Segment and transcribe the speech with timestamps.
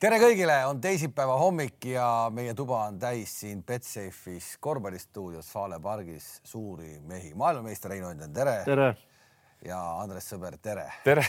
[0.00, 6.26] tere kõigile, on teisipäeva hommik ja meie tuba on täis siin Betsafe'is korvpallistuudios Fale pargis
[6.44, 7.32] suuri mehi.
[7.34, 8.90] maailmameister Rein Onden, tere, tere.!
[9.64, 10.84] ja Andres Sõber, tere!
[11.04, 11.24] tere!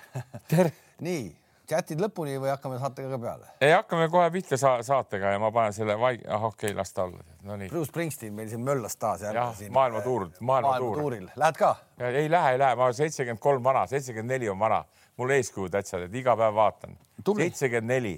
[0.50, 0.72] tere!
[1.06, 1.28] nii,
[1.70, 3.52] chatid lõpuni või hakkame saatega ka peale?
[3.60, 6.90] ei, hakkame kohe pihta sa saatega ja ma panen selle vaig-, ah okei okay,, las
[6.96, 7.22] ta olla.
[7.46, 7.70] no nii.
[7.70, 9.38] Bruce Springsteen meil siin möllas taas jälle.
[9.38, 10.98] jah, maailmatuur, maailmatuur.
[10.98, 11.76] maailmatuuril, lähed ka?
[12.10, 14.82] ei lähe, ei lähe, ma olen seitsekümmend kolm vana, seitsekümmend neli on vana,
[15.20, 18.14] mul eeskuju täitsa, et iga päev vaatan seitsekümmend neli.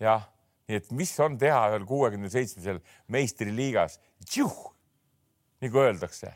[0.00, 0.24] jah,
[0.68, 3.98] nii et mis on teha ühel kuuekümne seitsmesel meistriliigas,
[5.60, 6.32] nagu öeldakse.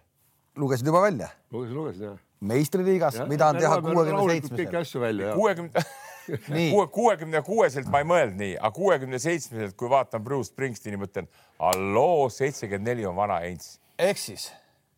[0.56, 1.28] lugesid juba välja?
[1.50, 2.22] lugesin, lugesin jah.
[2.40, 4.64] meistriliigas, mida on teha kuuekümne seitsmesel?
[4.64, 5.34] kõiki asju välja.
[5.34, 5.84] kuuekümne
[6.70, 11.28] kuue, kuuekümne kuueselt ma ei mõelnud nii, aga kuuekümne seitsmeselt, kui vaatan Bruce Springsteeni, mõtlen,
[11.58, 13.76] halloo, seitsekümmend neli on vana Heinz.
[13.98, 14.50] ehk siis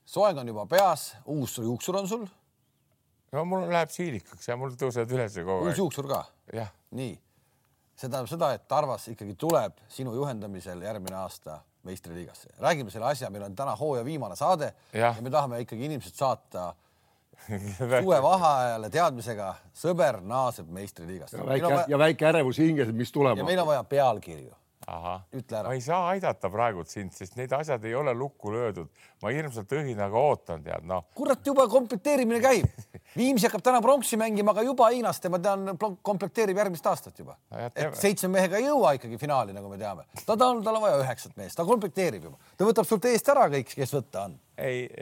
[0.04, 2.27] soeng on juba peas, uus juuksur on sul
[3.34, 5.70] no mul läheb siilikaks ja mul tõusevad üles kogu aeg.
[5.73, 6.23] uus juuksur ka?
[6.95, 7.12] nii,
[7.95, 12.54] see tähendab seda, et Tarvas ikkagi tuleb sinu juhendamisel järgmine aasta meistriliigasse.
[12.63, 15.13] räägime selle asja, meil on täna hooaja viimane saade ja.
[15.16, 16.73] ja me tahame ikkagi inimesed saata
[18.02, 21.37] suvevaheajale teadmisega, sõber naaseb meistriliigasse.
[21.37, 23.38] ja väike, ja väike ärevus hinges, mis tuleb.
[23.38, 24.54] ja meil on vaja pealkirju
[24.85, 25.68] ütle ära.
[25.68, 28.91] ma ei saa aidata praegult sind, sest need asjad ei ole lukku löödud.
[29.23, 31.07] ma hirmsalt õhinaga ootan, tead noh.
[31.16, 32.68] kurat, juba komplekteerimine käib.
[33.16, 37.38] Viimsi hakkab täna pronksi mängima, aga juba Hiinaste, ma tean, komplekteerib järgmist aastat juba.
[37.54, 40.07] et seitsme mehega ei jõua ikkagi finaali, nagu me teame.
[40.24, 42.54] ta, tal on, tal on vaja üheksat meest, ta komplekteerib juba.
[42.57, 44.41] ta võtab sult eest ära kõik, kes võtta on.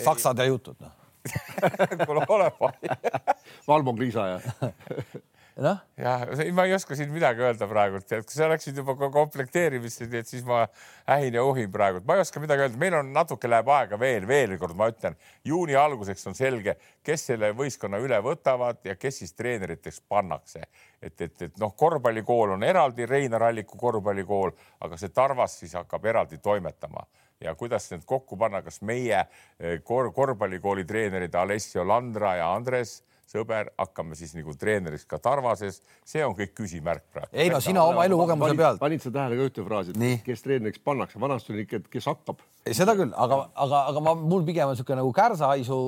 [0.03, 0.99] saksad ja jutud, noh
[2.07, 3.21] kuule, ole vaja
[3.69, 4.41] Valmo Kriisa ja
[5.57, 5.79] noh.
[5.97, 10.29] jah, ma ei oska siin midagi öelda praegult, et kui sa läksid juba komplekteerimisse, et
[10.29, 10.63] siis ma
[11.11, 14.27] ähin ja uhin praegult, ma ei oska midagi öelda, meil on natuke läheb aega veel,
[14.29, 19.23] veel kord ma ütlen, juuni alguseks on selge, kes selle võistkonna üle võtavad ja kes
[19.23, 20.65] siis treeneriteks pannakse.
[21.03, 26.07] et, et, et noh, korvpallikool on eraldi, Reinar Alliku korvpallikool, aga see Tarvas siis hakkab
[26.07, 27.05] eraldi toimetama
[27.43, 33.03] ja kuidas need kokku panna, kas meie eh, kor korvpallikooli treenerid Alessio Landra ja Andres
[33.33, 37.33] sõber, hakkame siis nagu treeneriks ka Tarvases, see on kõik küsimärk praegu.
[37.33, 38.83] ei no sina oma elukogemuse pealt.
[38.83, 42.11] panid sa tähele ka ühte fraasi, et kes treeneriks pannakse, vanasti oli ikka, et kes
[42.13, 42.45] hakkab.
[42.67, 45.81] ei, seda küll, aga, aga, aga ma, mul pigem on niisugune nagu kärsahaisu,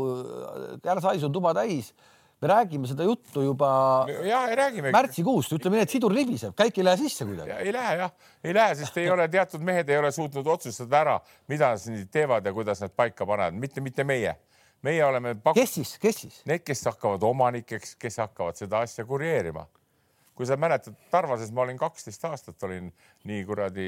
[0.85, 1.93] kärsahaisu on tuba täis
[2.45, 3.69] me räägime seda juttu juba
[4.29, 4.91] ja, räägime.
[4.93, 7.55] märtsikuust, ütleme nii, et sidur libiseb, käik ei lähe sisse kuidagi.
[7.57, 8.11] ei lähe jah,
[8.45, 11.15] ei lähe, sest ei ole teatud mehed ei ole suutnud otsustada ära,
[11.49, 14.35] mida nad teevad ja kuidas nad paika panevad, mitte, mitte meie
[14.85, 15.57] meie oleme pak-.
[15.57, 16.43] kes siis, kes siis?
[16.49, 19.67] Need, kes hakkavad omanikeks, kes hakkavad seda asja kureerima.
[20.35, 22.89] kui sa mäletad, Tarvases ma olin kaksteist aastat, olin
[23.31, 23.85] nii kuradi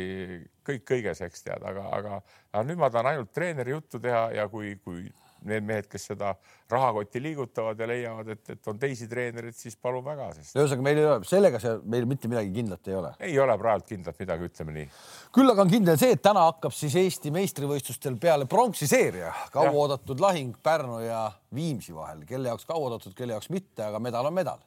[0.69, 2.21] kõik kõiges, eks tead, aga, aga,
[2.53, 5.09] aga nüüd ma tahan ainult treeneri juttu teha ja kui, kui
[5.49, 6.33] need mehed, kes seda
[6.71, 10.57] rahakotti liigutavad ja leiavad, et, et on teisi treenereid, siis palun väga, sest.
[10.57, 13.13] ühesõnaga, meil ei ole, sellega see, meil mitte midagi kindlat ei ole.
[13.29, 14.89] ei ole praegu kindlat midagi, ütleme nii.
[15.37, 20.23] küll aga on kindel see, et täna hakkab siis Eesti meistrivõistlustel peale pronksi seeria, kauaoodatud
[20.23, 24.61] lahing Pärnu ja Viimsi vahel, kelle jaoks kauaoodatud, kelle jaoks mitte, aga medal on medal.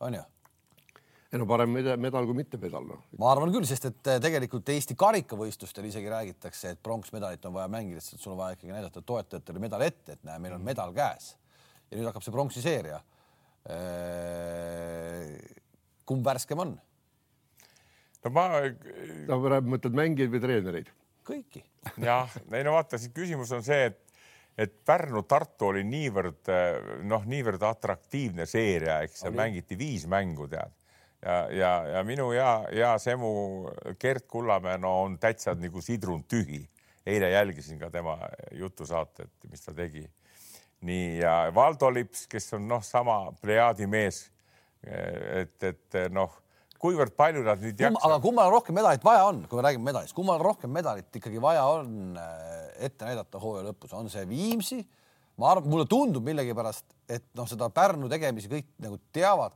[0.00, 0.24] on ju?
[1.28, 3.02] Ei no parem medal kui mitte medal noh.
[3.20, 7.68] ma arvan küll, sest et eh, tegelikult Eesti karikavõistlustel isegi räägitakse, et pronksmedalit on vaja
[7.72, 10.94] mängida, sest sul on vaja ikkagi näidata toetajatele medal ette, et näe, meil on medal
[10.96, 11.34] käes.
[11.90, 13.02] ja nüüd hakkab see pronksi seeria.
[13.68, 15.36] Eh,
[16.08, 16.72] kumb värskem on?
[18.24, 18.48] no ma.
[19.28, 20.92] no mõtled mängijaid või treenereid?
[21.28, 21.60] kõiki.
[22.00, 24.04] jah, ei no vaata, siin küsimus on see, et
[24.58, 26.48] et Pärnu-Tartu oli niivõrd
[27.06, 30.72] noh, niivõrd atraktiivne seeria, eks seal mängiti viis mängu, tead
[31.22, 33.30] ja, ja, ja minu hea, hea semu
[34.00, 36.66] Gert Kullamäe, no on täitsa nagu sidrun tühi.
[37.08, 38.18] eile jälgisin ka tema
[38.52, 40.04] jutusaatet, mis ta tegi.
[40.80, 44.30] nii ja Valdo Lips, kes on noh, sama plejaadi mees.
[44.82, 46.30] et, et noh,
[46.78, 48.04] kuivõrd palju nad nüüd jaksavad.
[48.06, 51.64] aga kummal rohkem medalit vaja on, kui me räägime medalist, kummal rohkem medalit ikkagi vaja
[51.72, 54.82] on äh, ette näidata hooaja lõpus, on see Viimsi?
[55.38, 59.54] ma arvan, mulle tundub millegipärast, et noh, seda Pärnu tegemisi kõik nagu teavad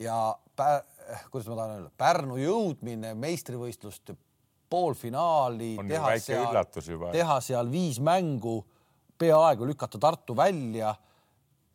[0.00, 0.16] ja
[0.56, 0.84] pär,
[1.30, 4.16] kuidas ma tahan öelda, Pärnu jõudmine meistrivõistluste
[4.70, 6.62] poolfinaali, teha seal,
[7.14, 8.58] teha seal viis mängu,
[9.18, 10.94] peaaegu lükata Tartu välja,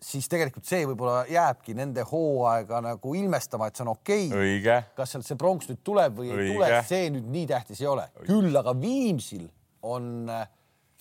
[0.01, 4.80] siis tegelikult see võib-olla jääbki nende hooaega nagu ilmestama, et see on okei okay..
[4.98, 6.56] kas sealt see pronks nüüd tuleb või ei Õige.
[6.56, 8.07] tule, see nüüd nii tähtis ei ole.
[8.25, 9.45] küll aga Viimsil
[9.88, 10.48] on äh,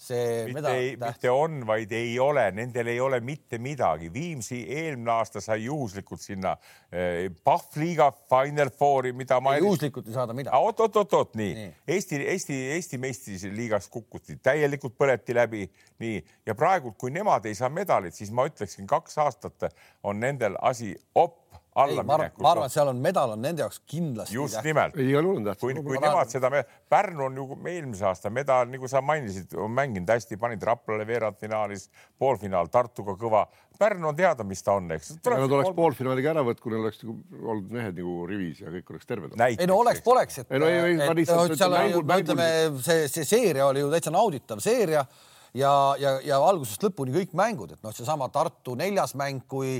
[0.00, 4.08] see mitte, mitte on, vaid ei ole, nendel ei ole mitte midagi.
[4.12, 6.54] Viimsi eelmine aasta sai juhuslikult sinna
[6.88, 9.56] eh, Pahvliiga Final Fouri, mida ma.
[9.60, 10.56] juhuslikult ei saada midagi.
[10.56, 11.74] oot, oot, oot, oot, nii, nii..
[11.96, 15.66] Eesti, Eesti, Eesti meistriliigas kukuti, täielikult põleti läbi,
[16.00, 16.16] nii
[16.48, 19.68] ja praegu, kui nemad ei saa medalit, siis ma ütleksin, kaks aastat
[20.02, 22.42] on nendel asi op alla minekut.
[22.42, 24.66] ma arvan, et seal on medal on nende jaoks kindlasti just tähtis.
[24.66, 25.86] nimelt, ei, igal juhul on kui, tähtis.
[25.86, 26.50] kui tahan- nemad seda,
[26.90, 31.88] Pärnu on ju eelmise aasta medal, nagu sa mainisid, on mänginud hästi, panid Raplale veerandfinaalis,
[32.18, 33.46] poolfinaal Tartuga kõva.
[33.78, 35.14] Pärnu on teada, mis ta on, eks.
[35.24, 38.90] Nad oleks poolfinaaliga ära võtnud, kui neil oleks nagu olnud mehed nagu rivis ja kõik
[38.90, 39.46] oleks terved olnud.
[39.60, 42.48] ei no oleks-poleks, et Ei no ei, ei, ma et lihtsalt noh, ütleme,
[42.82, 45.06] see, see seeria oli ju täitsa nauditav seeria
[45.54, 49.78] ja, ja, ja algusest lõpuni kõik mängud, et noh, seesama Tartu neljas mäng, kui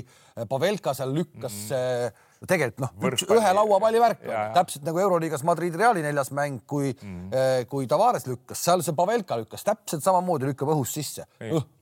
[0.49, 2.27] Pavelka seal lükkas mm -hmm.
[2.49, 7.17] Tegelikult noh, ühe lauapalli värk jaa., täpselt nagu Euroliigas Madridi Reali neljas mäng, kui mm,
[7.29, 7.67] -hmm.
[7.69, 11.27] kui Tavares lükkas, seal see Pavelka lükkas täpselt samamoodi, lükkab õhust sisse,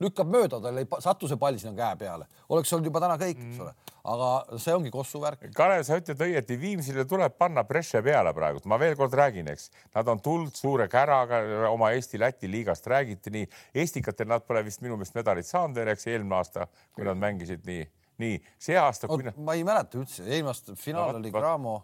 [0.00, 3.40] lükkab mööda, tal ei satu see pall sinna käe peale, oleks olnud juba täna kõik,
[3.46, 3.72] eks ole,
[4.04, 5.46] aga see ongi Kossu värk.
[5.56, 9.70] Kalev, sa ütled õieti, Viimsile tuleb panna presse peale praegu, ma veel kord räägin, eks.
[9.94, 11.40] Nad on tuld suure käraga
[11.70, 13.48] oma Eesti-Läti liigast räägiti nii,
[13.84, 17.64] Estikatel nad pole vist minu meelest medalit saanud veel, eks eelmine aasta, kui nad mängisid
[17.64, 17.88] nii,
[18.20, 21.32] nii see aasta, kui nad ma ei mäleta üldse, eelmine aasta finaal No oli.
[21.34, 21.74] Cramo,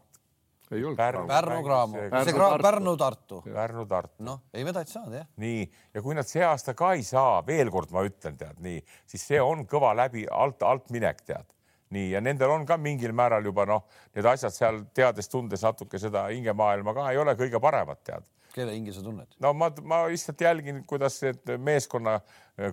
[0.71, 1.27] ei olnud Pärnu.
[1.27, 1.51] Pärnu.
[1.51, 2.63] Pärnu Cramo, Pärnu- see Tartu.
[2.67, 5.27] Pärnu-Tartu, Pärnu-Tartu, noh, ei medalit saanud jah.
[5.43, 8.81] nii ja kui nad see aasta ka ei saa, veel kord ma ütlen, tead nii,
[9.07, 11.47] siis see on kõva läbi alt alt minek, tead
[11.95, 13.85] nii ja nendel on ka mingil määral juba noh,
[14.17, 18.95] need asjad seal teades-tundes natuke seda hingemaailma ka ei ole kõige paremad, tead kelle hinge
[18.97, 19.37] sa tunned?
[19.43, 22.19] no ma, ma lihtsalt jälgin, kuidas see meeskonna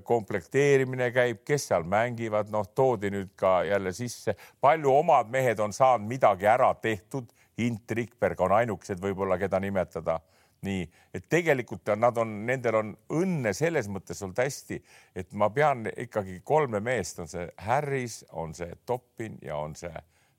[0.03, 5.73] komplekteerimine käib, kes seal mängivad, noh, toodi nüüd ka jälle sisse, palju omad mehed on
[5.73, 7.31] saanud midagi ära tehtud.
[7.61, 10.15] Int Rikberg on ainukesed võib-olla, keda nimetada
[10.63, 10.83] nii
[11.13, 14.79] et tegelikult nad on, nendel on õnne selles mõttes olnud hästi,
[15.15, 19.93] et ma pean ikkagi kolme meest, on see Harris, on see Toppin ja on see,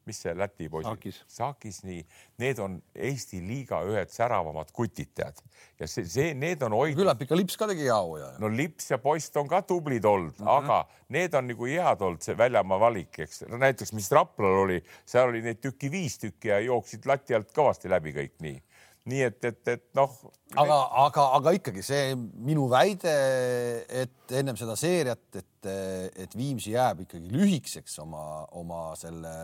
[0.08, 2.00] mis see Läti poiss Sakis., Sakis, nii,
[2.42, 5.40] need on Eesti liiga ühed säravamad kutid, tead.
[5.80, 8.34] ja see, see, need on hoidnud küllap ikka Lips ka tegi hea hooaja.
[8.42, 10.52] no Lips ja Post on ka tublid olnud mm, -hmm.
[10.58, 10.84] aga
[11.14, 15.32] need on nagu head olnud, see väljamaa valik, eks no näiteks, mis Raplal oli, seal
[15.32, 18.60] oli neid tükki viis tükki ja jooksid lati alt kõvasti läbi kõik nii.
[19.10, 20.12] nii et, et, et noh,
[20.56, 23.12] aga, aga, aga ikkagi see minu väide,
[24.02, 25.68] et ennem seda seeriat, et,
[26.24, 28.24] et Viimsi jääb ikkagi lühikeseks oma,
[28.56, 29.34] oma selle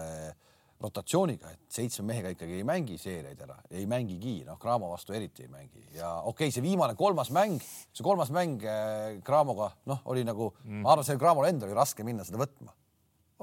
[0.80, 5.44] rotatsiooniga, et seitsme mehega ikkagi ei mängi seeriaid ära, ei mängigi, noh, Cramo vastu eriti
[5.44, 7.60] ei mängi ja okei okay,, see viimane kolmas mäng,
[7.92, 11.76] see kolmas mäng äh, Cramoga, noh, oli nagu mm., ma arvan, sellel Cramol endal oli
[11.76, 12.72] raske minna seda võtma.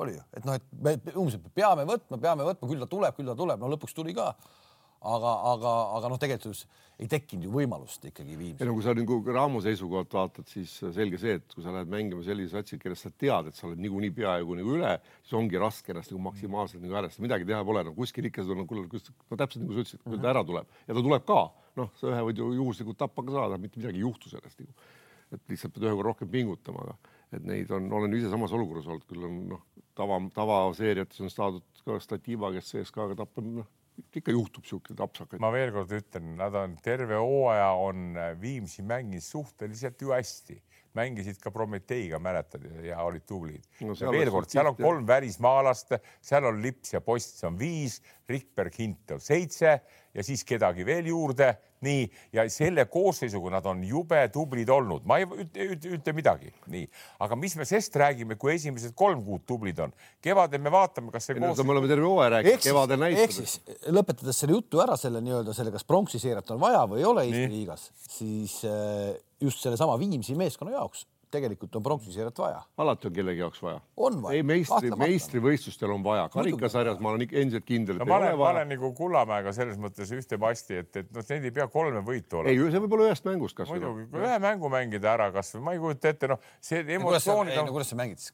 [0.01, 3.29] oli ju, et noh, et me umbes peame võtma, peame võtma, küll ta tuleb, küll
[3.29, 4.31] ta tuleb, no lõpuks tuli ka
[5.15, 6.65] aga, aga, aga noh, tegelikult
[6.97, 8.65] ei tekkinud ju võimalust ikkagi ei Viimsi.
[8.65, 12.23] no kui sa nagu Raamo seisukohalt vaatad, siis selge see, et kui sa lähed mängima
[12.25, 15.93] sellise satsi, kellest sa tead, et sa oled niikuinii peaaegu nagu üle, siis ongi raske
[15.93, 19.77] ennast nagu maksimaalselt nagu arvestada, midagi teha pole, no kuskil ikka seda no täpselt nagu
[19.77, 21.39] sa ütlesid, kui ta ära tuleb ja ta tuleb ka,
[21.77, 24.89] noh, sa ühe võid ju juhuslikult tappa ka saada, mitte midagi ei juhtu sellest nagu.
[25.35, 28.87] et lihtsalt pead ühe korra rohkem pingutama, aga et neid on, olen ise samas olukorras
[28.87, 33.67] olnud, küll on noh, tava, tavaseeriates on saadud ka Stativa, kes CSKA-ga tappa, noh
[34.17, 35.41] ikka juhtub sihuke tapsakaid.
[35.41, 40.57] ma veel kord ütlen, nad on terve hooaja on Viimsi mänginud suhteliselt ju hästi,
[40.97, 43.65] mängisid ka Prometeiga, mäletad ja olid tublid.
[43.85, 47.99] No veel kord, seal on kolm välismaalast, seal on Lips ja Post, see on viis,
[48.29, 49.79] Rikberg, Hint on seitse
[50.13, 51.53] ja siis kedagi veel juurde,
[51.85, 56.53] nii ja selle koosseisuga nad on jube tublid olnud, ma ei ütle, ütle, ütle midagi,
[56.73, 56.87] nii,
[57.25, 59.93] aga mis me sest räägime, kui esimesed kolm kuud tublid on,
[60.23, 63.19] kevadel me vaatame, kas see no koosseis me oleme terve hooaja ehk rääkinud, kevadel, ehk
[63.19, 63.83] näitades siis.
[63.99, 67.27] lõpetades selle jutu ära, selle nii-öelda selle, kas pronksi seeriat on vaja või ei ole
[67.27, 67.53] Eesti Nii.
[67.59, 72.61] liigas, siis äh, just sellesama Viimsi meeskonna jaoks tegelikult on pronksi seeriat vaja.
[72.77, 73.81] alati on kellegi jaoks vaja.
[73.97, 78.15] On vaja, ei meistri, meistrivõistlustel on vaja, karikasarjas ma olen ikka endiselt kindel, no ma
[78.15, 78.71] ei olen, ole ma olen.
[78.73, 82.53] nagu Kullamäega selles mõttes ühte pasti, et, et noh, neid ei pea kolme võitu olema.
[82.53, 83.81] ei, see võib olla ühest mängust kasvõi.
[83.81, 87.63] muidugi, kui ühe mängu mängida ära kasvõi, ma ei kujuta ette, noh, see emotsioonid ei
[87.63, 88.31] no kuidas sa mängid siis,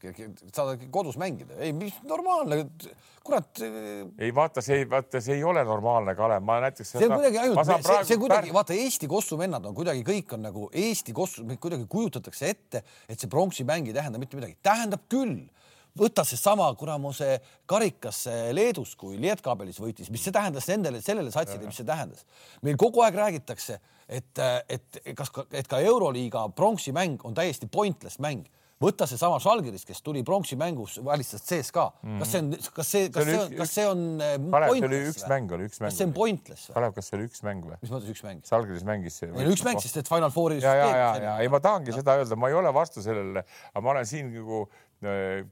[0.54, 2.64] saad kodus mängida, ei mis normaalne,
[3.24, 3.62] kurat,
[4.20, 6.94] ei vaata, see, vaata, see ei ole normaalne, Kalev, ma näiteks.
[6.96, 10.68] see on kuidagi ainult, see, see kuidagi, vaata Eesti kossuvennad on kuidagi kõik on nagu
[10.84, 15.44] Eesti kossu, kuidagi kujutatakse ette, et see pronksi mäng ei tähenda mitte midagi, tähendab küll
[16.00, 17.38] võta seesama kuramuse
[17.70, 18.24] karikas
[18.56, 22.26] Leedus, kui Lietkabelis võitis, mis see tähendas nendele, sellele satsile, mis see tähendas.
[22.66, 28.20] meil kogu aeg räägitakse, et, et kas, et ka Euroliiga pronksi mäng on täiesti pointless
[28.20, 28.50] mäng
[28.82, 33.10] võta seesama Žalgiris, kes tuli pronksi mängus, välistas CSKA mm., kas see on, kas see,
[33.14, 35.82] kas see on, kas see on eh, Kalev, see oli pointless üks mäng, oli üks
[35.82, 35.90] mäng.
[35.92, 36.78] kas see on pointless või?
[36.78, 37.80] Kalev, kas see oli üks mäng või?
[37.84, 38.48] mis mõttes üks mäng?
[38.50, 39.30] Salgris mängis see.
[39.34, 41.96] ei no üks mäng, sest et Final Fouri ja, ja, ja, ja ei, ma tahangi
[41.96, 44.66] seda öelda, ma ei ole vastu sellele, aga ma olen siin nagu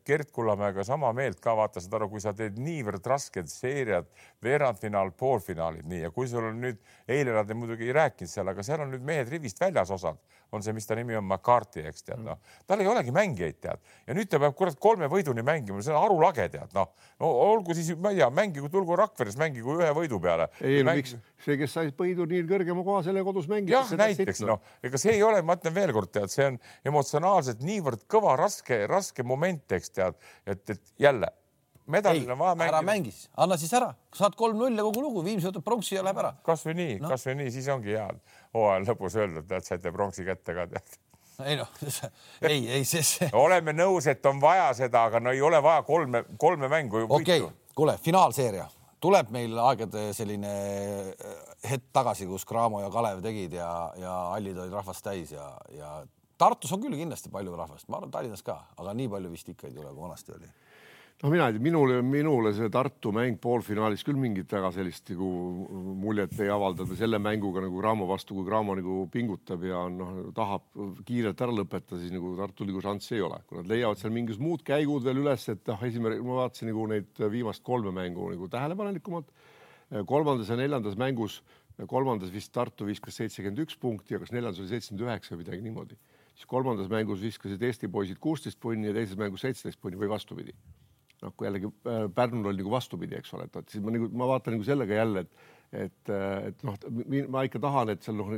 [0.06, 4.08] Gerd Kullamäega sama meelt ka, vaata saad aru, kui sa teed niivõrd rasked seeriad,
[4.44, 6.80] veerandfinaal, poolfinaalid, nii ja kui sul on nüüd,
[7.12, 10.22] eile nad muidugi ei rääkinud seal, aga seal on nüüd mehed rivist väljas osad,
[10.52, 13.82] on see, mis ta nimi on, McCarthy, eks tead, noh, tal ei olegi mängijaid, tead,
[14.08, 16.92] ja nüüd ta peab kurat kolme võiduni mängima, see on arulage, tead, noh.
[17.22, 20.50] No olgu siis, ma ei tea, mängigu, tulgu Rakveres, mängigu ühe võidu peale.
[20.60, 21.04] ei no Mäng...
[21.04, 21.16] miks,
[21.46, 23.74] see, kes sai võiduturniiri kõrgema koha, selle kodus mängib.
[23.76, 26.60] jah, näiteks noh, ega see ei ole, ma ütlen veelkord, tead, see on
[26.92, 31.32] emotsionaalselt niivõrd kõva, raske, raske moment, eks tead, et, et jälle
[31.92, 32.78] medalil on vaja mängida.
[32.78, 36.24] ära mängis, anna siis ära, saad kolm-null ja kogu lugu, Viimsi võtab pronksi ja läheb
[36.24, 36.34] ära.
[36.48, 38.10] kasvõi nii no., kasvõi nii, siis ongi hea
[38.58, 41.00] hooaja lõpus öelda, et tead, saite pronksi kätte ka tead
[41.46, 41.70] ei noh,
[42.52, 43.30] ei, ei see.
[43.46, 47.06] oleme nõus, et on vaja seda, aga no ei ole vaja kolme, kolme mängu.
[47.08, 48.68] okei okay., kuule, finaalseeria
[49.02, 50.52] tuleb meil aegade selline
[51.66, 56.02] hetk tagasi, kus Cramo ja Kalev tegid ja, ja hallid olid rahvast täis ja, ja
[56.42, 59.68] Tartus on küll kindlasti palju rahvast, ma arvan, Tallinnas ka, aga nii palju vist ikka
[59.70, 60.50] ei tule, kui vanasti oli
[61.22, 65.28] no mina ei tea, minule, minule see Tartu mäng poolfinaalis küll mingit väga sellist nagu
[66.02, 70.66] muljet ei avaldanud selle mänguga nagu Graamo vastu, kui Graamo nagu pingutab ja noh, tahab
[71.06, 74.48] kiirelt ära lõpetada, siis nagu Tartul nagu šanssi ei ole, kui nad leiavad seal mingisugused
[74.48, 78.50] muud käigud veel üles, et noh, esimene, ma vaatasin nagu neid viimast kolme mängu nagu
[78.58, 79.30] tähelepanelikumalt.
[80.08, 81.42] kolmandas ja neljandas mängus,
[81.88, 85.66] kolmandas vist Tartu viskas seitsekümmend üks punkti ja kas neljandas oli seitsekümmend üheksa või midagi
[85.70, 85.98] niimoodi?
[86.34, 90.56] Siis kolmandas mängus viskasid Eesti poisid kuusteist punni ja teises mängus seitseteist punni või vastupidi
[91.22, 94.10] noh, kui jällegi äh, Pärnul oli nagu vastupidi, eks ole, et vot siis ma nagu,
[94.18, 96.76] ma vaatan nagu sellega jälle, et et, et noh,
[97.32, 98.32] ma ikka tahan, et seal noh,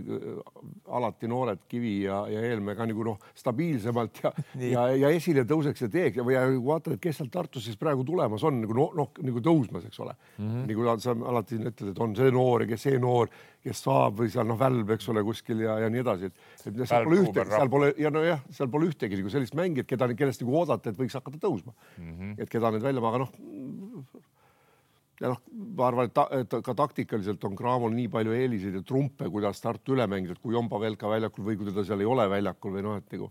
[0.93, 4.31] alati noored Kivi ja, ja Eelmäe ka nagu noh, stabiilsemalt ja,
[4.73, 8.05] ja, ja esile tõuseks ja teeks ja, või vaatan, et kes sealt Tartus siis praegu
[8.05, 10.43] tulemas on nagu noh, noh nagu tõusmas, eks ole mm.
[10.43, 10.67] -hmm.
[10.69, 13.31] nagu sa alati ütled, et on see noor ja kes see noor,
[13.65, 16.83] kes saab või seal noh, välb, eks ole, kuskil ja, ja nii edasi, et, et
[16.85, 20.45] seal pole ühtegi, seal pole ja nojah, seal pole ühtegi nagu sellist mängijat, keda, kellest
[20.45, 22.13] nagu oodata, et võiks hakata tõusma mm.
[22.13, 22.37] -hmm.
[22.45, 24.31] et keda nüüd välja, aga noh
[25.22, 25.39] ja noh,
[25.77, 29.62] ma arvan, et, ta, et ka taktikaliselt on Cramol nii palju eeliseid ja trumpe, kuidas
[29.63, 32.86] Tartu üle mängida, kui Jomba Velka väljakul või kui teda seal ei ole väljakul või
[32.86, 33.29] noh, et nagu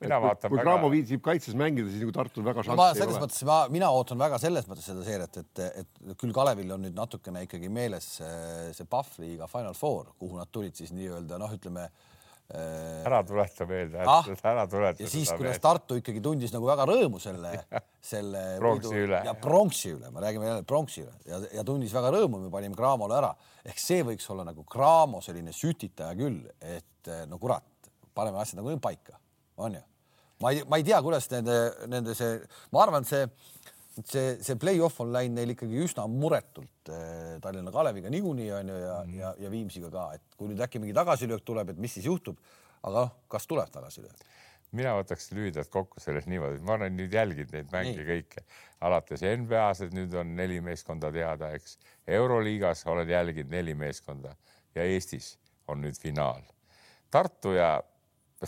[0.00, 0.66] mina vaatan kui, väga...
[0.68, 3.24] Cramo viitsib kaitses mängida, siis nagu Tartul väga šanssi no, ei selles ole.
[3.26, 6.96] mõttes ma, mina ootan väga selles mõttes seda seeriat, et, et küll Kalevil on nüüd
[6.96, 11.52] natukene ikkagi meeles see, see Pahv liiga Final Four, kuhu nad tulid siis nii-öelda noh,
[11.58, 12.19] ütleme äh, Äh,
[12.50, 15.02] ära tuleta meelde ah,, ära tuleta.
[15.02, 17.52] ja siis, kuidas Tartu ikkagi tundis nagu väga rõõmu selle,
[18.12, 22.10] selle pronksi üle ja pronksi üle, me räägime jälle pronksi üle ja, ja tundis väga
[22.16, 23.30] rõõmu, me panime Cramole ära,
[23.62, 28.74] ehk see võiks olla nagu Cramo selline sütitaja küll, et no kurat, paneme asjad nagu
[28.82, 29.20] paika,
[29.62, 29.84] on ju.
[30.42, 31.60] ma ei, ma ei tea, kuidas nende,
[31.92, 32.40] nende see,
[32.74, 33.28] ma arvan, see
[33.98, 38.78] see, see play-off on läinud neil ikkagi üsna muretult eh, Tallinna Kaleviga niikuinii on ju
[38.78, 39.20] ja mm, -hmm.
[39.20, 42.38] ja, ja Viimsiga ka, et kui nüüd äkki mingi tagasilöök tuleb, et mis siis juhtub.
[42.82, 44.24] aga noh, kas tuleb tagasilöök?
[44.72, 48.06] mina võtaks lühidalt kokku sellest niimoodi, ma olen nüüd jälginud neid mänge Nii.
[48.06, 48.44] kõike,
[48.80, 51.78] alates NBA-s, et nüüd on neli meeskonda teada, eks.
[52.06, 54.36] euroliigas olen jälginud neli meeskonda
[54.74, 56.42] ja Eestis on nüüd finaal.
[57.10, 57.80] Tartu ja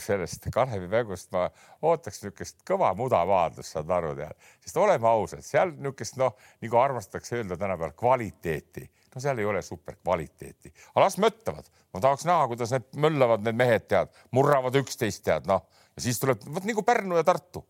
[0.00, 1.46] sellest Kalevi mängust ma
[1.84, 7.38] ootaks niisugust kõva mudamaadlust, saad aru, tead, sest oleme ausad, seal niisugust noh, nagu armastatakse
[7.40, 12.74] öelda tänapäeval kvaliteeti, no seal ei ole superkvaliteeti, aga las möttavad, ma tahaks näha, kuidas
[12.76, 15.66] need möllavad, need mehed tead, murravad üksteist tead, noh.
[15.96, 17.60] Ja siis tuleb vot nagu Pärnu ja Tartu.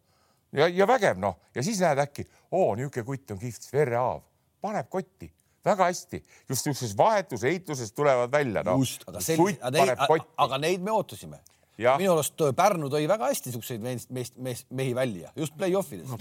[0.54, 4.20] Ja, ja vägev noh, ja siis näed äkki, oo, niisugune kutt on kihvt, Sverre Aav
[4.62, 5.32] paneb kotti.
[5.62, 6.18] Väga hästi,
[6.50, 8.74] just niisuguses vahetuseituses tulevad välja no..
[9.06, 11.38] aga selline, aga, aga neid me ootasime
[11.78, 16.10] minu arust Pärnu tõi väga hästi siukseid meest, meest, meest, mehi välja just play-off ides
[16.10, 16.18] no,.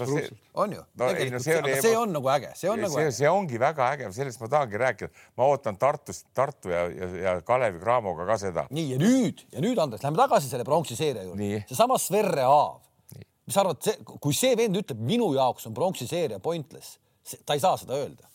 [0.63, 1.09] on ju no,?
[1.09, 3.17] no, see, aga see on nagu äge, see on nagu see, äge.
[3.19, 5.11] see ongi väga äge, sellest ma tahangi rääkida.
[5.37, 8.65] ma ootan Tartust, Tartu ja, ja, ja Kalevi Cramoga ka seda.
[8.71, 11.63] nii ja nüüd ja nüüd Andres, lähme tagasi selle pronksi seeria juurde.
[11.69, 12.81] seesama Sverre Aav.
[13.45, 13.93] mis sa arvad,
[14.23, 16.97] kui see vend ütleb, minu jaoks on pronksi seeria pointless,
[17.45, 18.30] ta ei saa seda öelda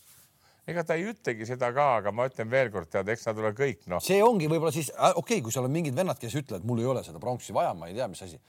[0.70, 3.87] ega ta ei ütlegi seda ka, aga ma ütlen veelkord, tead, eks nad ole kõik
[3.90, 4.02] noh.
[4.02, 6.92] see ongi võib-olla siis okei okay,, kui seal on mingid vennad, kes ütlevad, mul ei
[6.92, 8.40] ole seda pronksi vaja, ma ei tea, mis asi.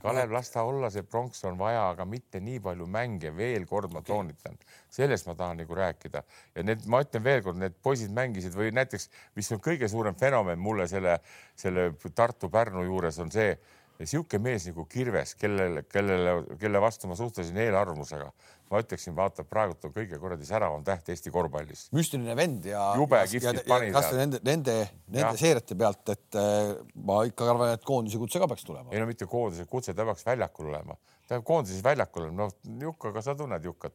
[0.00, 3.92] Kalev, las ta olla, see pronks on vaja, aga mitte nii palju mänge, veel kord
[3.92, 4.14] ma okay.
[4.14, 4.56] toonitan,
[4.92, 6.22] sellest ma tahan nagu rääkida
[6.56, 10.60] ja need, ma ütlen veelkord, need poisid mängisid või näiteks, mis on kõige suurem fenomen
[10.60, 11.18] mulle selle,
[11.60, 13.52] selle Tartu-Pärnu juures on see
[14.00, 18.28] niisugune mees nagu Kirves, kellele, kellele, kelle vastu ma suhtlesin eelarvamusega,
[18.70, 21.86] ma ütleksin, vaata praegult on kõige kuradi säravam täht Eesti korvpallis.
[21.94, 22.86] müstiline vend ja.
[22.98, 23.92] jube kihvtid panid.
[23.94, 24.78] kas nende, nende,
[25.14, 26.72] nende seeriate pealt, et äh,
[27.06, 28.90] ma ikka arvan, et koondise kutse ka peaks tulema.
[28.92, 30.98] ei no mitte koondise kutse, ta peaks väljakul olema,
[31.28, 33.94] ta peab koondises väljakul olema, noh Jukka, kas sa tunned Jukkat?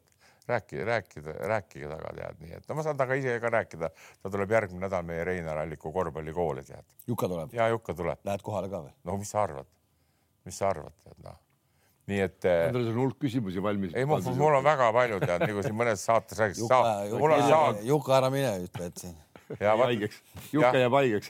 [0.50, 3.90] rääkige, rääkida, rääkige temaga tead, nii et no ma saan temaga ise ka rääkida,
[4.24, 6.96] ta tuleb järgmine nädal meie Reinar Alliku korvpallikooli tead.
[7.08, 7.54] Juka tuleb?
[7.54, 8.24] ja Juka tuleb.
[8.26, 8.96] Lähed kohale ka või?
[9.06, 9.70] no mis sa arvad,
[10.50, 11.38] mis sa arvad, tead noh
[12.10, 13.92] nii et Andres on hulk küsimusi valmis.
[13.94, 17.84] ei, mul on väga palju tead, nagu siin mõnes saates mul on saanud.
[17.86, 19.14] Juka, ära mine, ütle, et siin.
[19.62, 20.18] haigeks,
[20.50, 21.30] Juka jääb haigeks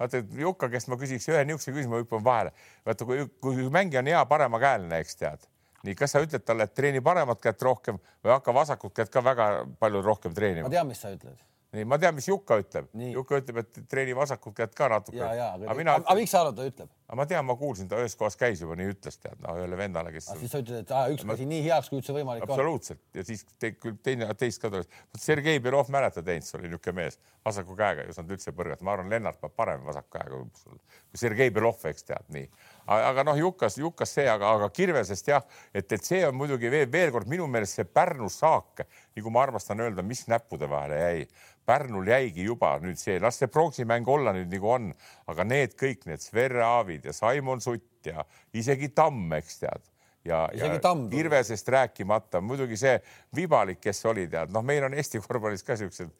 [0.00, 2.52] vaata, et Jukka käest ma küsiks ühe niisuguse küsimuse, ma hüppan vahele.
[2.86, 5.46] vaata, kui, kui mängija on hea paremakäeline, eks tead,
[5.84, 9.24] nii, kas sa ütled talle, et treeni paremat kätt rohkem või hakka vasakut kätt ka
[9.24, 10.68] väga palju rohkem treenima?
[10.68, 11.36] ma tean, mis sa ütled
[11.76, 12.88] nii, ma tean, mis Jukka ütleb.
[13.14, 15.20] Jukka ütleb, et treeni vasakut kätt ka natuke.
[15.22, 15.98] aga mina.
[16.00, 16.90] aga miks sa arvad, ta ütleb?
[17.10, 19.78] aga ma tean, ma kuulsin, ta ühes kohas käis juba, nii ütles tead, noh, ühele
[19.78, 20.28] vendale, kes.
[20.38, 22.52] siis sa ütled, et aa, üks käsi nii heaks, kui üldse võimalik on.
[22.54, 24.90] absoluutselt ja siis te, küll teine, teist ka tuleks.
[25.18, 29.10] Sergei Belov, mäletad, Heinz oli niisugune mees, vasaku käega ei osanud üldse põrgata, ma arvan,
[29.10, 32.46] Lennart peab parem vasaku käega kui Sergei Belov, eks tead nii.
[32.90, 35.44] Aga noh, Jukas, Jukas see, aga, aga Kirvesest jah,
[35.74, 38.84] et, et see on muidugi veel, veel kord minu meelest see Pärnu saak,
[39.16, 41.22] nagu ma armastan öelda, mis näppude vahele jäi.
[41.70, 44.90] Pärnul jäigi juba nüüd see, las see pronksimäng olla nüüd nagu on,
[45.30, 48.24] aga need kõik need Sverre-Aavid ja Saimon Sutt ja
[48.56, 49.86] isegi Tamm, eks tead.
[50.24, 50.66] Ja, ja
[51.10, 52.98] Kirvesest rääkimata, muidugi see
[53.36, 56.10] Vibalik, kes oli, tead, noh, meil on Eesti korvpallis ka siuksed,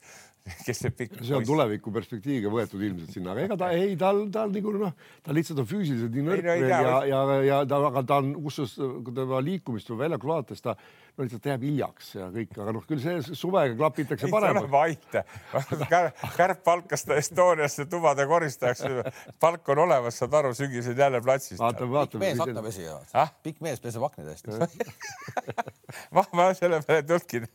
[0.65, 1.19] kes see pikk.
[1.21, 4.95] see on tuleviku perspektiiviga võetud ilmselt sinna, aga ega ta ei, tal, tal nagu noh,
[5.25, 8.33] ta lihtsalt on füüsiliselt nii nõrk no, ja, ja, ja, ja ta, aga ta on,
[8.41, 12.75] kusjuures kui tema liikumist või väljakul vaadates ta no lihtsalt jääb hiljaks ja kõik, aga
[12.77, 14.77] noh, küll see suvega klapitakse paremaks.
[14.81, 15.23] aita,
[16.39, 18.85] Kärp palkas ta Estoniasse tubade koristajaks.
[19.41, 22.07] palk on olemas, saad aru, sügisel jälle vaatame.
[22.07, 24.57] pikk mees aknapesi ah?, pikk mees peseb aknaid hästi
[26.15, 27.45] ma, ma selle peale ei tulnudki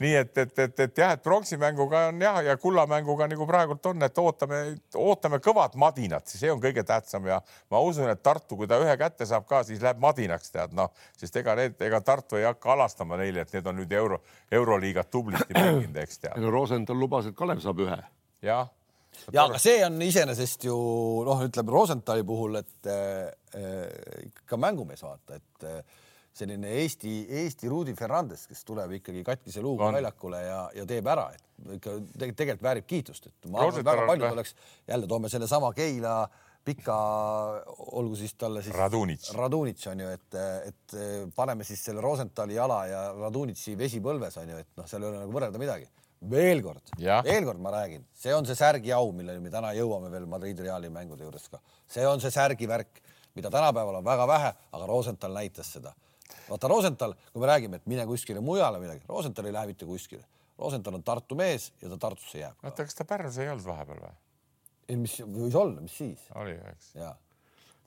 [0.00, 4.02] nii et, et, et, et jah, et pronksimänguga on jah, ja kullamänguga nagu praegult on,
[4.06, 4.60] et ootame,
[4.96, 7.40] ootame kõvat madinat, see on kõige tähtsam ja
[7.70, 10.92] ma usun, et Tartu, kui ta ühe kätte saab ka, siis läheb madinaks, tead noh,
[11.20, 14.20] sest ega need, ega Tartu ei hakka alastama neile, et need on nüüd euro,
[14.60, 16.40] euroliigat tublisti mänginud, eks tead.
[16.40, 18.02] no Rosenthal lubas, et Kalev saab ühe.
[18.46, 18.68] jah
[19.34, 20.76] ja aga see on iseenesest ju
[21.26, 23.28] noh, ütleme Rosenthali puhul, et äh,
[24.30, 25.82] ikka mängumees vaata, et äh,
[26.36, 31.26] selline Eesti, Eesti Rudi Fernandes, kes tuleb ikkagi katkise luuga väljakule ja, ja teeb ära,
[31.34, 34.54] et ikka tegelikult väärib kiitust, et ma arvan, et väga paljud oleks,
[34.88, 36.14] jälle toome sellesama Keila
[36.64, 36.96] pika,
[37.96, 40.96] olgu siis talle siis Radunitš, Radunitš on ju, et, et
[41.36, 45.22] paneme siis selle Rosenthali jala ja Radunitši vesipõlves on ju, et noh, seal ei ole
[45.24, 45.88] nagu võrrelda midagi.
[46.30, 50.12] veel kord, veel kord ma räägin, see on see särgi au, milleni me täna jõuame
[50.12, 53.00] veel Madridi Reali mängude juures ka, see on see särgi värk,
[53.34, 55.94] mida tänapäeval on väga vähe, aga Rosenthal näitas seda
[56.48, 60.24] vaata Rosenthal, kui me räägime, et mine kuskile mujale midagi, Rosenthal ei lähe mitte kuskile.
[60.60, 62.58] Rosenthal on Tartu mees ja ta Tartusse jääb.
[62.64, 64.14] oota, kas ta Pärnus ei olnud vahepeal või?
[64.90, 66.22] ei, mis võis olla, mis siis?
[66.36, 66.92] oli, eks.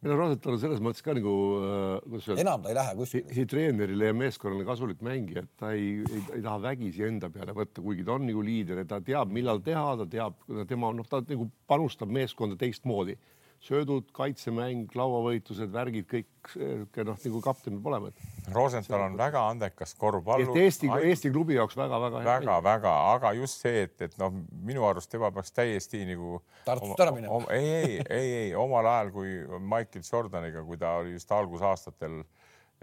[0.03, 2.43] on Rosenthal on selles mõttes ka nagu äh,, kuidas öelda.
[2.43, 3.36] enam ta ei lähe kuskile.
[3.36, 7.56] ei treenerile ja meeskonnale kasulik mängija, et ta ei, ei, ei taha vägisi enda peale
[7.58, 11.08] võtta, kuigi ta on nagu liider ja ta teab, millal teha, ta teab, tema noh,
[11.10, 13.17] ta nagu panustab meeskonda teistmoodi
[13.63, 18.10] söödud, kaitsemäng, lauavõitlused, värgid, kõik sihuke noh, nagu kapten peab olema.
[18.52, 20.58] Rosenthal on väga andekas korvpallur.
[20.60, 22.23] Eesti, Eesti klubi jaoks väga-väga.
[22.28, 24.34] väga-väga, aga just see, et, et noh,
[24.67, 26.41] minu arust tema peaks täiesti nagu.
[26.67, 27.39] Tartust ära minema.
[27.56, 32.19] ei, ei, ei, ei omal ajal, kui Michael Jordaniga, kui ta oli just algusaastatel,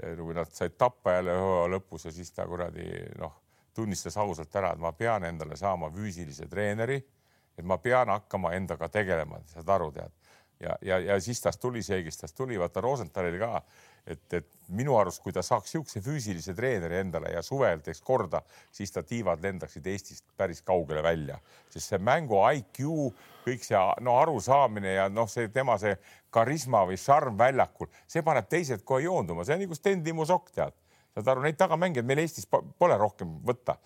[0.01, 2.89] eh, kui nad said tappa jälle hooaja lõpus ja siis ta kuradi
[3.21, 3.37] noh,
[3.77, 6.97] tunnistas ausalt ära, et ma pean endale saama füüsilise treeneri,
[7.59, 10.20] et ma pean hakkama endaga tegelema, saad aru, tead
[10.61, 13.63] ja, ja, ja siis tast tuli see, kes tast tuli, vaata Rosenthalil ka,
[14.07, 18.43] et, et minu arust, kui ta saaks niisuguse füüsilise treeneri endale ja suvel teeks korda,
[18.73, 21.39] siis ta tiivad lendaksid Eestist päris kaugele välja,
[21.73, 22.85] sest see mängu IQ,
[23.47, 25.97] kõik see no arusaamine ja noh, see tema see
[26.31, 30.53] karisma või šarm väljakul, see paneb teised kohe joonduma, see on nagu Sten Timo Sokk,
[30.55, 30.77] tead
[31.15, 33.77] saad aru, neid tagamängijaid meil Eestis pole rohkem võtta.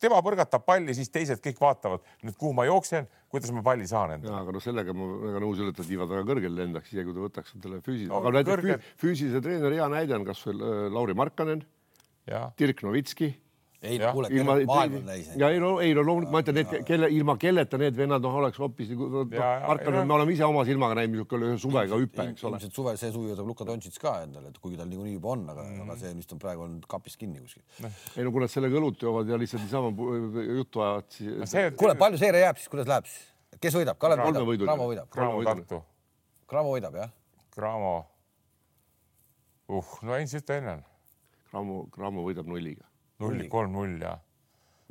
[0.00, 4.16] tema põrgatab palli, siis teised kõik vaatavad nüüd, kuhu ma jooksen, kuidas ma palli saan
[4.16, 4.40] endale.
[4.40, 7.08] aga noh, sellega ma väga nõus ei ole, et ta tiivad väga kõrgele lendaks, isegi
[7.08, 8.90] kui ta võtaks endale füüsilise, aga näiteks kõrgel...
[9.04, 11.64] füüsilise treeneri hea näide on kasvõi äh, Lauri Markkanen,
[12.58, 13.32] Dirk Novitski
[13.82, 14.28] ei no kuule,
[14.66, 15.30] maailm on täis.
[15.38, 18.36] ja ei no, ei no loomulikult ma ütlen, et kelle, ilma kelleta need vennad noh,
[18.38, 22.46] oleks hoopis nagu Markan, me oleme ise oma silmaga näinud, niisugune ühe suvega hüpe, eks
[22.46, 22.60] ole.
[22.60, 25.42] ilmselt suve, see suvi võtab Luka Dontšits ka endale, et kuigi tal niikuinii juba on,
[25.50, 27.64] aga mm., aga see vist on praegu on kapis kinni kuskil.
[27.88, 29.90] ei no kui nad sellega õlut joovad ja lihtsalt niisama
[30.60, 31.58] juttu ajavad, siis.
[31.82, 33.26] kuule, palju seeria jääb siis, kuidas läheb siis?
[33.58, 33.98] kes võidab?
[33.98, 34.62] Kalev võidab?
[34.62, 35.10] Cramo võidab?
[35.10, 35.82] Cramo Tartu.
[36.50, 37.12] Cramo võidab, jah?
[37.52, 37.92] Cramo.
[39.74, 40.78] uh, no ütle enne.
[41.50, 42.91] Cramo, Cramo võidab nulliga
[43.22, 44.16] null, kolm, null ja.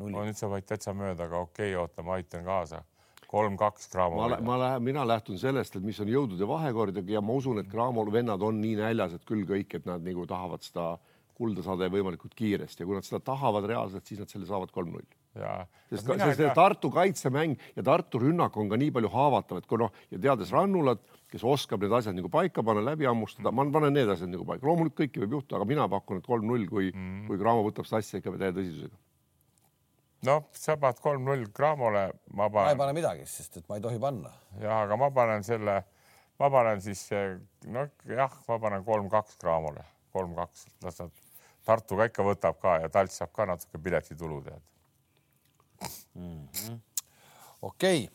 [0.01, 2.83] no nüüd sa võid täitsa mööda, aga okei okay,, oota, ma aitan kaasa.
[3.31, 4.19] kolm-kaks Graamo.
[4.23, 7.69] ma, ma lähen, mina lähtun sellest, et mis on jõudude vahekord ja ma usun, et
[7.71, 10.93] Graamo vennad on nii näljased küll kõik, et nad nagu tahavad seda
[11.41, 15.07] kulda saada võimalikult kiiresti ja kui nad seda tahavad reaalselt, siis nad selle saavad kolm-null
[15.35, 19.67] ja sest Mina ka, Tartu kaitsemäng ja Tartu rünnak on ka nii palju haavatav, et
[19.69, 23.65] kui noh, ja teades Rannulat, kes oskab need asjad nagu paika panna, läbi hammustada, ma
[23.71, 24.67] panen need asjad nagu paika.
[24.67, 28.01] loomulikult kõike võib juhtuda, aga mina pakun, et kolm-null, kui mm., kui Graamo võtab seda
[28.03, 28.99] asja ikka täie tõsidusega.
[30.27, 33.87] noh, sa paned kolm-null Graamole, ma ma ei panen pane midagi, sest et ma ei
[33.87, 34.33] tohi panna.
[34.59, 35.79] jah, aga ma panen selle,
[36.41, 37.07] ma panen siis
[37.71, 41.27] noh, jah, ma panen kolm-kaks Graamole, kolm-kaks, las nad
[41.61, 44.63] Tartu ka ikka võtab ka ja Talts saab ka natuke piletitulu tead.
[47.61, 48.09] okei okay.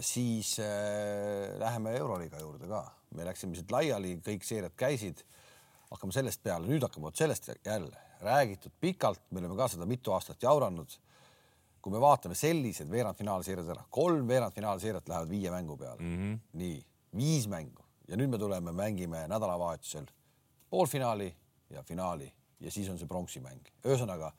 [0.00, 2.82] Siis äh, läheme Euroliiga juurde ka,
[3.14, 5.24] me läksime siit laiali, kõik seeriad käisid.
[5.90, 10.12] hakkame sellest peale, nüüd hakkame vot sellest jälle räägitud pikalt, me oleme ka seda mitu
[10.12, 10.98] aastat jauranud.
[11.82, 16.16] kui me vaatame sellised veerandfinaalseeriad ära, kolm veerandfinaalseeriat lähevad viie mängu peale mm.
[16.16, 16.38] -hmm.
[16.52, 20.06] nii viis mängu ja nüüd me tuleme, mängime nädalavahetusel
[20.70, 21.36] poolfinaali
[21.70, 23.62] ja finaali ja siis on see pronksimäng.
[23.84, 24.32] ühesõnaga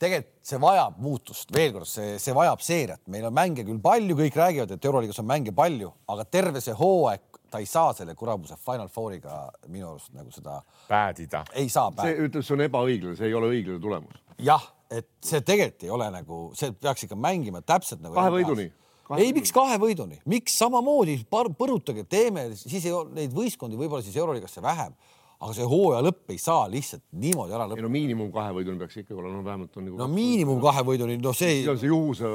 [0.00, 4.16] tegelikult see vajab muutust, veel kord, see, see vajab seeriat, meil on mänge küll palju,
[4.22, 8.14] kõik räägivad, et Euroliigas on mänge palju, aga terve see hooaeg ta ei saa selle
[8.14, 11.44] kuramuse Final Fouriga minu arust nagu seda päädida.
[11.52, 12.26] ei saa see päeva.
[12.28, 14.20] ütleb, see on ebaõiglane, see ei ole õiglane tulemus.
[14.38, 18.14] jah, et see tegelikult ei ole nagu, see peaks ikka mängima täpselt nagu.
[18.16, 18.70] Kahe võiduni.
[19.10, 23.78] Kahe ei, miks kahe võiduni, miks samamoodi par- põrutage, teeme, siis ei ole neid võistkondi
[23.78, 24.94] võib-olla siis Euroliigasse vähem,
[25.40, 27.86] aga see hooaja lõpp ei saa lihtsalt niimoodi ära lõppeda.
[27.86, 30.00] no miinimum kahe võiduni peaks ikkagi olema, no vähemalt on nagu.
[30.02, 32.32] no miinimum kahe võiduni, no see siis on see juhuse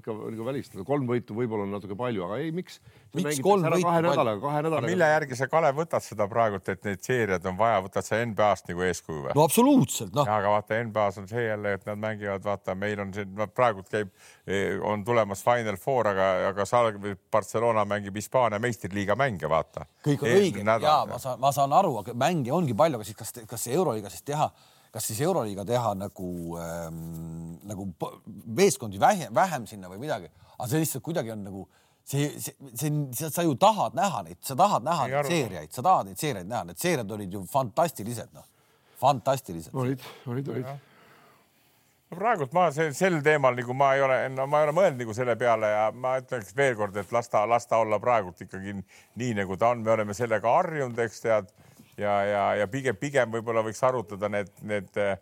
[0.00, 2.80] ikka nagu välistada, kolm võitu võib-olla on natuke palju, aga ei, miks?
[3.16, 5.08] Miks kolm võitu kahe nädalaga, kahe mille nädalaga.
[5.14, 8.84] järgi sa, Kalev, võtad seda praegult, et neid seeriaid on vaja, võtad sa NBA-st nagu
[8.84, 9.36] eeskuju või?
[9.38, 13.00] no absoluutselt, noh ja aga vaata NBA-s on see jälle, et nad mängivad, vaata, meil
[13.04, 14.12] on siin, praegult käib,
[14.84, 16.92] on tulemas Final Four, aga, aga Sal-
[17.32, 19.86] Barcelona mängib Hispaania meistriliiga mänge, vaata.
[20.04, 23.16] kõik on õige ja ma saan, ma saan aru, aga mänge ongi palju, aga siis
[23.16, 24.50] kas, kas see Euroliiga siis teha,
[24.92, 27.02] kas siis Euroliiga teha nagu ähm,
[27.68, 27.88] nagu
[28.44, 31.68] meeskondi vähem, vähem sinna või midagi, aga see lihtsalt kuidagi on nagu
[32.08, 35.72] see, see, see, see, sa ju tahad näha neid, sa tahad näha Ei neid seeriaid,
[35.76, 38.46] sa tahad neid seeriaid näha, need seeriad olid ju fantastilised, noh,
[39.00, 39.74] fantastilised.
[39.76, 40.68] olid, olid, olid.
[42.08, 45.02] no praegult ma sel, sel teemal nagu ma ei ole, no ma ei ole mõelnud
[45.04, 48.40] nagu selle peale ja ma ütleks veel kord, et las ta, las ta olla praegult
[48.46, 51.52] ikkagi nii nagu ta on, me oleme sellega harjunud, eks tead.
[52.00, 55.18] ja, ja, ja pigem, pigem võib-olla võiks arutada need, need eh,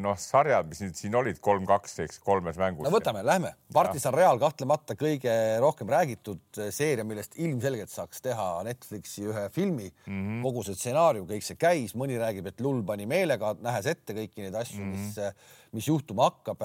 [0.00, 2.86] noh, sarjad, mis nüüd siin olid kolm-kaks, eks kolmes mängus.
[2.86, 3.50] no võtame, lähme.
[3.74, 10.14] Partisan Real kahtlemata kõige rohkem räägitud seeria, millest ilmselgelt saaks teha Netflixi ühe filmi mm.
[10.14, 10.38] -hmm.
[10.46, 14.46] kogu see stsenaarium, kõik see käis, mõni räägib, et Lull pani meelega, nähes ette kõiki
[14.46, 15.28] neid asju mm, -hmm.
[15.28, 16.64] mis, mis juhtuma hakkab.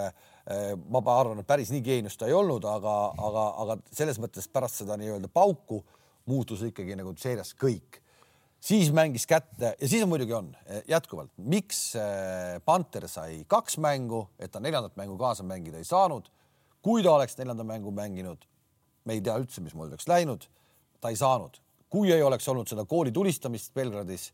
[0.89, 4.84] ma arvan, et päris nii geenius ta ei olnud, aga, aga, aga selles mõttes pärast
[4.84, 5.84] seda nii-öelda pauku
[6.25, 8.04] muutus ikkagi nagu seerias kõik
[8.65, 10.49] siis mängis kätte ja siis on muidugi on
[10.89, 16.32] jätkuvalt, miks äh, Panter sai kaks mängu, et ta neljandat mängu kaasa mängida ei saanud.
[16.86, 18.45] kui ta oleks neljanda mängu mänginud,
[19.06, 20.47] me ei tea üldse, mismoodi oleks läinud,
[21.01, 21.62] ta ei saanud.
[21.89, 24.32] kui ei oleks olnud seda kooli tulistamist Belgradis,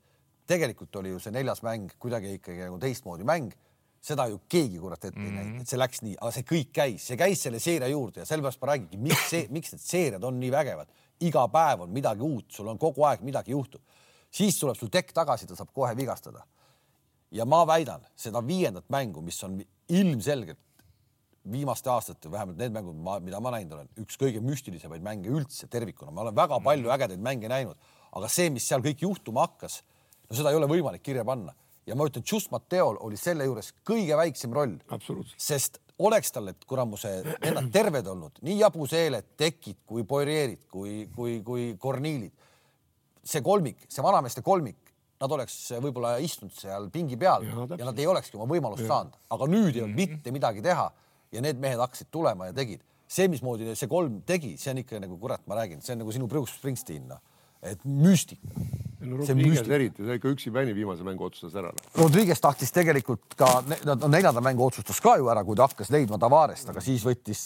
[0.47, 3.51] tegelikult oli ju see neljas mäng kuidagi ikkagi nagu teistmoodi mäng.
[4.01, 5.29] seda ju keegi kurat ette mm -hmm.
[5.29, 8.19] ei näinud, et see läks nii, aga see kõik käis, see käis selle seeria juurde
[8.19, 10.87] ja sellepärast ma räägingi, miks see, miks need seeriad on nii vägevad.
[11.19, 13.81] iga päev on midagi uut, sul on kogu aeg midagi juhtub
[14.31, 16.45] siis tuleb sul tekk tagasi, ta saab kohe vigastada.
[17.31, 20.59] ja ma väidan seda viiendat mängu, mis on ilmselgelt
[21.51, 26.11] viimaste aastate, vähemalt need mängud, mida ma näinud olen, üks kõige müstilisemaid mänge üldse tervikuna,
[26.11, 27.79] ma olen väga palju ägedaid mänge näinud,
[28.11, 29.79] aga see, mis seal kõik juhtuma hakkas,
[30.27, 31.55] no seda ei ole võimalik kirja panna.
[31.89, 34.75] Ja ma ütlen, Just Matteol oli selle juures kõige väiksem roll,
[35.33, 41.39] sest oleks tal need kuramuse vennad terved olnud, nii Jabuseeled, Tekid kui Poirierid kui, kui,
[41.45, 42.35] kui Korniilid
[43.23, 47.99] see kolmik, see vanameeste kolmik, nad oleks võib-olla istunud seal pingi peal ja, ja nad
[47.99, 48.89] ei olekski oma võimalust ja.
[48.89, 50.87] saanud, aga nüüd ei olnud mitte midagi teha
[51.31, 52.81] ja need mehed hakkasid tulema ja tegid.
[53.11, 56.13] see, mismoodi see kolm tegi, see on ikka nagu kurat, ma räägin, see on nagu
[56.15, 57.19] sinu Bruce Springsteen, noh,
[57.61, 58.47] et müstika
[59.01, 61.71] no Rodriguez eriti, ta ikka üksipäini viimase mängu otsustas ära.
[61.97, 63.49] Rodriguez tahtis tegelikult ka,
[63.87, 67.43] no neljanda mängu otsustas ka ju ära, kui ta hakkas leidma Tavarest, aga siis võttis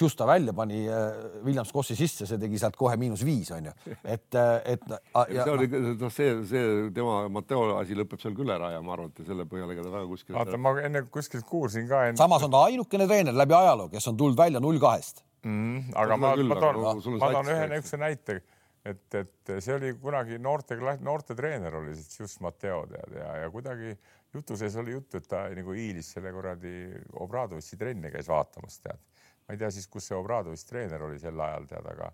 [0.00, 4.28] Justa välja, pani äh, Williams Kossi sisse, see tegi sealt kohe miinus viis onju, et,
[4.38, 4.88] et.
[5.34, 5.68] see oli,
[6.00, 9.48] noh, see, see tema Matteo asi lõpeb seal küll ära ja ma arvan, et selle
[9.50, 10.38] põhjal ega ta väga kuskil.
[10.38, 12.18] vaata, ma enne kuskilt kuulsin ka en....
[12.20, 15.94] samas on ta ainukene treener läbi ajaloo, kes on tulnud välja null kahest mm,.
[16.00, 16.82] aga ma, ma toon,
[17.20, 18.40] ma toon ühe niisuguse näite
[18.84, 23.94] et, et see oli kunagi noorte, noortetreener oli siis just Matteo tead ja, ja kuidagi
[24.34, 26.74] jutu sees oli juttu, et ta nagu hiilis selle kuradi
[27.24, 29.00] Obradovitši trenne käis vaatamas, tead.
[29.46, 32.10] ma ei tea siis, kus see Obradovitš treener oli sel ajal tead, aga,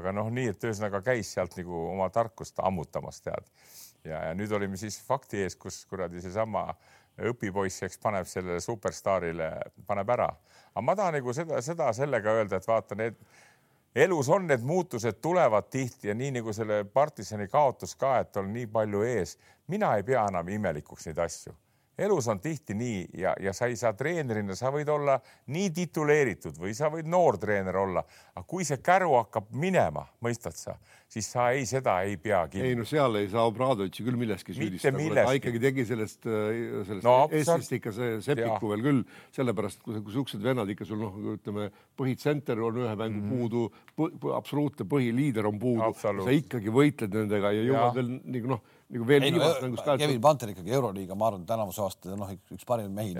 [0.00, 3.50] aga noh, nii et ühesõnaga käis sealt nagu oma tarkust ammutamas tead.
[4.04, 6.70] ja, ja nüüd olime siis fakti ees, kus kuradi seesama
[7.30, 9.50] õpipoiss, eks paneb sellele superstaarile,
[9.86, 10.30] paneb ära.
[10.72, 13.18] aga ma tahan nagu seda, seda sellega öelda, et vaata, need
[13.94, 18.52] elus on need muutused tulevad tihti ja nii nagu selle partisani kaotus ka, et on
[18.52, 19.38] nii palju ees.
[19.68, 21.54] mina ei pea enam imelikuks neid asju
[21.98, 25.16] elus on tihti nii ja, ja sa ei saa treenerina, sa võid olla
[25.54, 28.02] nii tituleeritud või sa võid noor treener olla,
[28.34, 30.74] aga kui see käru hakkab minema, mõistad sa,
[31.10, 32.72] siis sa ei, seda ei pea kinni.
[32.72, 37.06] ei no seal ei saa Obradovitši küll milleski süüdistada, ta ikkagi tegi sellest, äh, sellest
[37.06, 39.02] no, Eestist ikka see sepiku veel küll,
[39.36, 43.70] sellepärast kui, kui siuksed vennad ikka sul noh, ütleme põhitsenter on ühe mängu mm -hmm.
[43.94, 49.06] puudu, absoluutne põhiliider on puudu, sa ikkagi võitled nendega ja jõuad veel nagu noh nagu
[49.08, 49.96] veel viimast mängust ka.
[50.00, 53.14] Kevin Panter ikkagi Euroliiga, ma arvan, tänavuse aasta noh, üks parimaid mehi.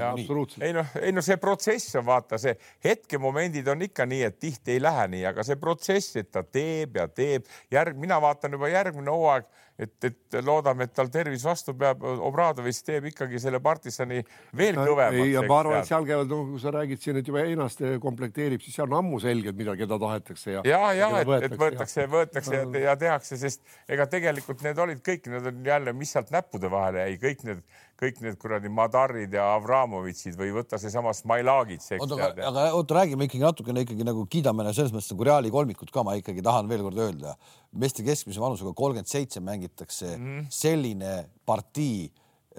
[0.65, 4.77] ei noh, ei noh, see protsess on vaata see hetkemomendid on ikka nii, et tihti
[4.77, 8.71] ei lähe nii, aga see protsess, et ta teeb ja teeb, järg, mina vaatan juba
[8.73, 12.03] järgmine hooaeg et, et loodame, et tal tervis vastu peab.
[12.05, 14.21] Obradovitš teeb ikkagi selle partisani
[14.57, 15.31] veel kõvemaks.
[15.33, 18.63] ja ma arvan, et seal käivad, noh, kui sa räägid siin, et juba Einaste komplekteerib,
[18.65, 20.65] siis seal on ammu selge, et mida, keda tahetakse ja.
[20.69, 25.27] ja, ja et, et võetakse, võetakse ja, ja tehakse, sest ega tegelikult need olid kõik,
[25.33, 27.67] need on jälle, mis sealt näppude vahele jäi, kõik need
[28.05, 31.85] kõik need kuradi Madarid ja Avramovitšid või võta seesama Smailagid.
[31.99, 35.93] oota, aga, aga oota, räägime ikkagi natukene ikkagi nagu kiidame selles mõttes nagu Reali kolmikut
[35.95, 37.35] ka, ma ikkagi tahan veel kord öelda.
[37.73, 40.45] meeste keskmise vanusega kolmkümmend seitse mängitakse mm.
[40.51, 42.07] selline partii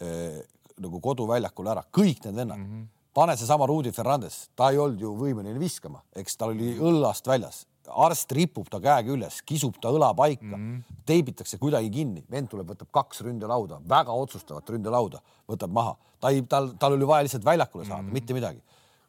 [0.01, 0.41] äh,
[0.81, 2.65] nagu koduväljakul ära, kõik need vennad mm.
[2.65, 2.89] -hmm.
[3.13, 7.63] pane seesama Rudi Ferrandes, ta ei olnud ju võimeline viskama, eks tal oli õllast väljas
[7.91, 10.94] arst ripub ta käega üles, kisub ta õla paika mm, -hmm.
[11.05, 16.41] Teibitakse kuidagi kinni, vend tuleb, võtab kaks ründelauda, väga otsustavat ründelauda, võtab maha, ta ei,
[16.49, 18.13] tal, tal oli vaja lihtsalt väljakule saada mm, -hmm.
[18.13, 18.61] mitte midagi.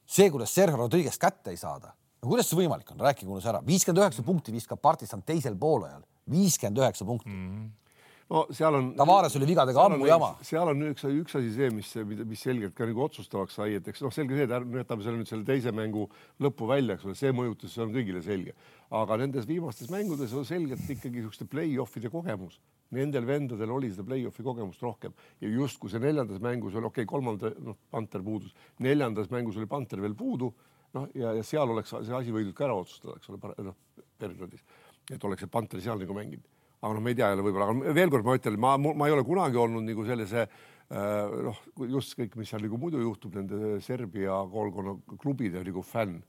[0.06, 3.50] see, kuidas Sergio Rodriguez kätte ei saada, no kuidas see võimalik on, rääkige mulle see
[3.50, 7.50] ära, viiskümmend üheksa punkti viskab partisan teisel poolajal, viiskümmend üheksa punkti mm.
[7.50, 7.85] -hmm
[8.32, 8.88] no seal on.
[8.98, 10.30] Tavares oli vigadega ammu jama.
[10.46, 11.92] seal on üks, üks asi see, mis,
[12.26, 15.30] mis selgelt ka nagu otsustavaks sai, et eks noh, selge see, et jätame selle nüüd
[15.30, 16.06] selle teise mängu
[16.42, 18.56] lõppu välja, eks ole, see mõjutas, see on kõigile selge.
[18.96, 22.60] aga nendes viimastes mängudes on selgelt ikkagi niisuguste play-off'ide kogemus.
[22.94, 27.10] Nendel vendadel oli seda play-off'i kogemust rohkem ja justkui see neljandas mängus oli okei okay,,
[27.10, 30.52] kolmanda noh, Panter puudus, neljandas mängus oli Panter veel puudu,
[30.94, 33.80] noh ja, ja seal oleks see asi võidud ka ära otsustada, eks ole, noh
[34.22, 34.62] perioodis,
[35.10, 36.46] et oleks see Panter seal nagu mänginud
[36.80, 39.14] aga noh, me ei tea jälle võib-olla, aga veel kord ma ütlen, ma, ma ei
[39.16, 41.60] ole kunagi olnud nagu sellise äh, noh,
[41.96, 46.20] just kõik, mis seal nagu muidu juhtub nende Serbia koolkonna klubide nagu fänn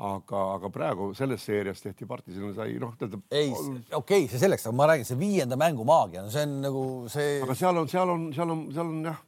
[0.00, 3.22] aga, aga praegu selles seerias tehti partisanile sai noh, tähendab.
[3.28, 6.54] ei, okei okay,, see selleks, aga ma räägin, see viienda mängu maagia, no see on
[6.64, 7.34] nagu see.
[7.44, 9.18] aga seal on, seal on, seal on, seal on jah,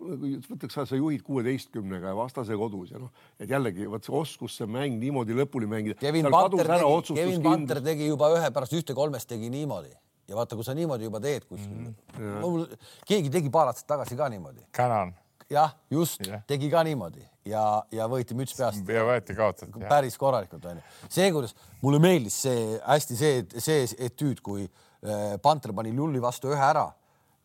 [0.48, 4.56] võtaks sa, sa juhid kuueteistkümnega ja vastase kodus ja noh, et jällegi vot see oskus,
[4.60, 5.98] see mäng niimoodi lõpuni mängida.
[6.00, 9.92] Kevin Panter tegi, Kevin Panter tegi juba ühe pärast ühte kolmest tegi niimoodi
[10.32, 12.64] ja vaata, kui sa niimoodi juba teed kuskil mm, mul
[13.08, 14.64] keegi tegi paar aastat tagasi ka niimoodi.
[14.76, 15.14] tänan.
[15.52, 18.88] jah, just yeah., tegi ka niimoodi ja, ja võeti müts peast.
[18.88, 19.84] ja võeti kaotati.
[19.88, 20.84] päris korralikult onju.
[21.08, 26.52] see, kuidas mulle meeldis see hästi see, see etüüd, kui äh, Panter pani Lulli vastu
[26.54, 26.88] ühe ära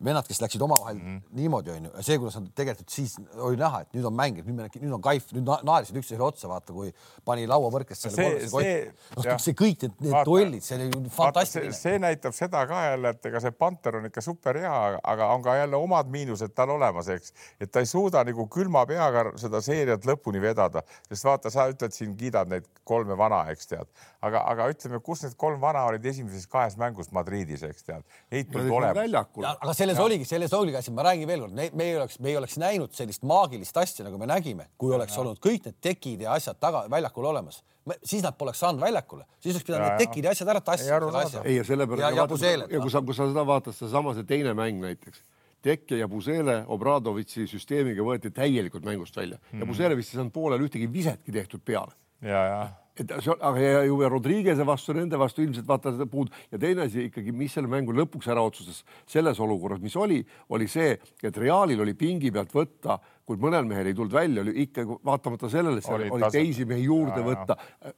[0.04, 1.22] vennad, kes läksid omavahel mm -hmm.
[1.40, 4.58] niimoodi onju see, kuidas nad tegelikult siis oli näha, et nüüd on mäng, et nüüd
[4.58, 6.92] me, nüüd on kaif, nüüd naersid üksteisele otsa, vaata, kui
[7.26, 9.30] pani lauavõrkest selle kolmese kotti.
[9.30, 11.74] noh, see kõik need, need duellid, see oli fantastiline.
[11.74, 15.46] see näitab seda ka jälle, et ega see Panter on ikka super hea, aga on
[15.46, 19.62] ka jälle omad miinused tal olemas, eks, et ta ei suuda nagu külma peaga seda
[19.66, 23.90] seeriat lõpuni vedada, sest vaata, sa ütled siin, kiidad neid kolme vana, eks tead,
[24.22, 28.54] aga, aga ütleme, kus need kolm vana olid esimeses kahes mängus Madridis, eks tead, neid
[28.54, 29.58] polnud olemas.
[29.58, 30.06] aga selles ja.
[30.06, 33.23] oligi, selles oligi asi, ma räägin veelkord, me ei oleks, me ei oleks näinud sellist
[33.28, 35.23] maagilist asja, nagu me nägime, kui oleks ja.
[35.23, 37.63] olnud kõik need tekid ja asjad taga väljakul olemas.
[38.04, 41.43] siis nad poleks saanud väljakule, siis oleks pidanud need tekid ja asjad ära tassima.
[41.43, 42.04] ei, ja sellepärast.
[42.04, 45.23] ja, ja, ja, ja kui sa, kui sa seda vaatad, sedasama see teine mäng näiteks
[45.62, 49.62] Tekke ja Pusele Obradovitši süsteemiga võeti täielikult mängust välja mm -hmm.
[49.63, 51.91] ja Pusele vist ei saanud poolel ühtegi visetki tehtud peale.
[52.21, 52.60] ja, ja
[53.02, 56.60] et see on, aga ja ju Rodriguez'e vastu, nende vastu ilmselt vaata seda puud ja
[56.62, 60.96] teine asi ikkagi, mis selle mängu lõpuks ära otsustas selles olukorras, mis oli, oli see,
[61.24, 65.50] et Realil oli pingi pealt võtta, kui mõnel mehel ei tulnud välja, oli ikka vaatamata
[65.52, 67.58] sellele, seal oli, oli teisi mehi juurde ja, võtta.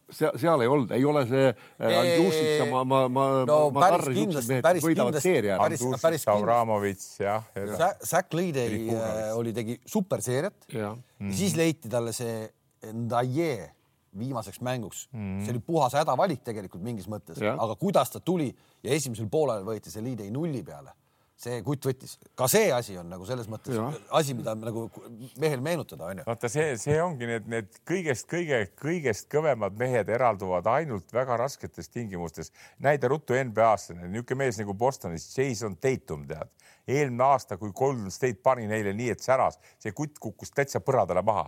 [0.09, 1.51] seal, seal ei olnud, ei ole see
[1.85, 7.21] Andjušic ja ma, ma, ma, no, ma päris kindlasti, päris kindlasti, päris, päris kindlasti.
[7.21, 7.45] jah.
[8.01, 10.95] Zack Leadey äh, oli, tegi superseeriat ja.
[10.95, 12.47] ja siis leiti talle see
[12.89, 13.78] Ndaye
[14.17, 15.43] viimaseks mänguks mm.
[15.45, 18.49] see oli puhas hädavalik tegelikult mingis mõttes, aga kuidas ta tuli
[18.83, 20.95] ja esimesel poolel võeti see liidei nulli peale
[21.39, 23.85] see kutt võttis, ka see asi on nagu selles mõttes ja.
[24.17, 24.87] asi, mida nagu
[25.39, 26.25] mehel meenutada onju.
[26.27, 31.91] vaata, see, see ongi need, need kõigest kõige, kõigest kõvemad mehed eralduvad ainult väga rasketes
[31.93, 32.51] tingimustes.
[32.83, 36.51] näide ruttu NBA-sse, niisugune mees nagu Bostonis, Jason Tatum, tead.
[36.89, 41.23] eelmine aasta, kui Golden State pani neile nii, et säras, see kutt kukkus täitsa põradale
[41.23, 41.47] maha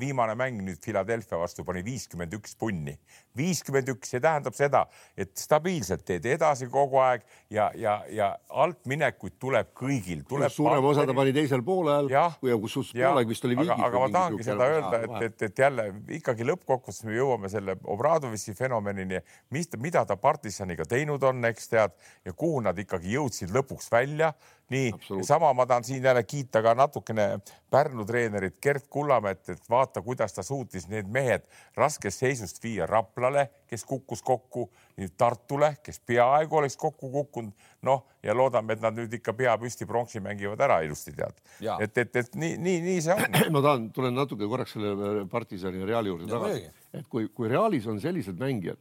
[0.00, 2.94] viimane mäng nüüd Philadelphia vastu pani viiskümmend üks punni,
[3.36, 4.84] viiskümmend üks, see tähendab seda,
[5.16, 10.24] et stabiilselt teed edasi kogu aeg ja, ja, ja altminekuid tuleb kõigil.
[10.52, 13.74] suurem osa ta pani teisel poolel ja, ja kus poolaeg vist oli viigis.
[13.74, 15.88] aga, aga ma tahangi seda öelda, et, et, et jälle
[16.20, 19.20] ikkagi lõppkokkuvõttes me jõuame selle Obradovici fenomenini,
[19.54, 24.32] mis, mida ta partisaniga teinud on, eks tead, ja kuhu nad ikkagi jõudsid lõpuks välja
[24.70, 27.38] nii, sama ma tahan siin jälle kiita ka natukene
[27.70, 31.42] Pärnu treenerit Gert Kullamäed, et vaata, kuidas ta suutis need mehed
[31.76, 37.52] raskest seisust viia Raplale, kes kukkus kokku, nüüd Tartule, kes peaaegu oleks kokku kukkunud.
[37.82, 41.40] noh, ja loodame, et nad nüüd ikka pea püsti pronksi mängivad ära ilusti, tead.
[41.80, 43.38] et, et, et nii, nii, nii see on.
[43.56, 47.86] ma tahan, tulen natuke korraks selle Partisani ja Reali juurde tagasi, et kui, kui Realis
[47.90, 48.80] on sellised mängijad,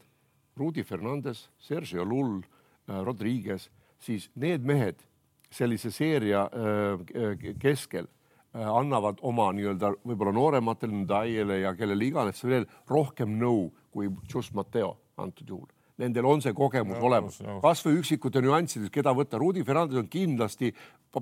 [0.57, 2.39] Rudi Fernandes, Sergio Lull,
[2.87, 3.67] äh, Rodriguez,
[3.99, 5.01] siis need mehed
[5.53, 6.47] sellise seeria
[7.61, 8.09] keskel
[8.53, 14.95] annavad oma nii-öelda võib-olla noorematele Ndaiele ja kellele iganes veel rohkem nõu kui Just Matteo
[15.17, 15.69] antud juhul.
[16.01, 19.37] Nendel on see kogemus no, olemas no., kasvõi üksikute nüanssides, keda võtta.
[19.41, 20.71] Rudi Fernandes on kindlasti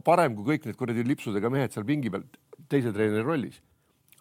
[0.03, 2.23] parem kui kõik need kuradi lipsudega mehed seal pingi peal
[2.71, 3.61] teise treeneri rollis.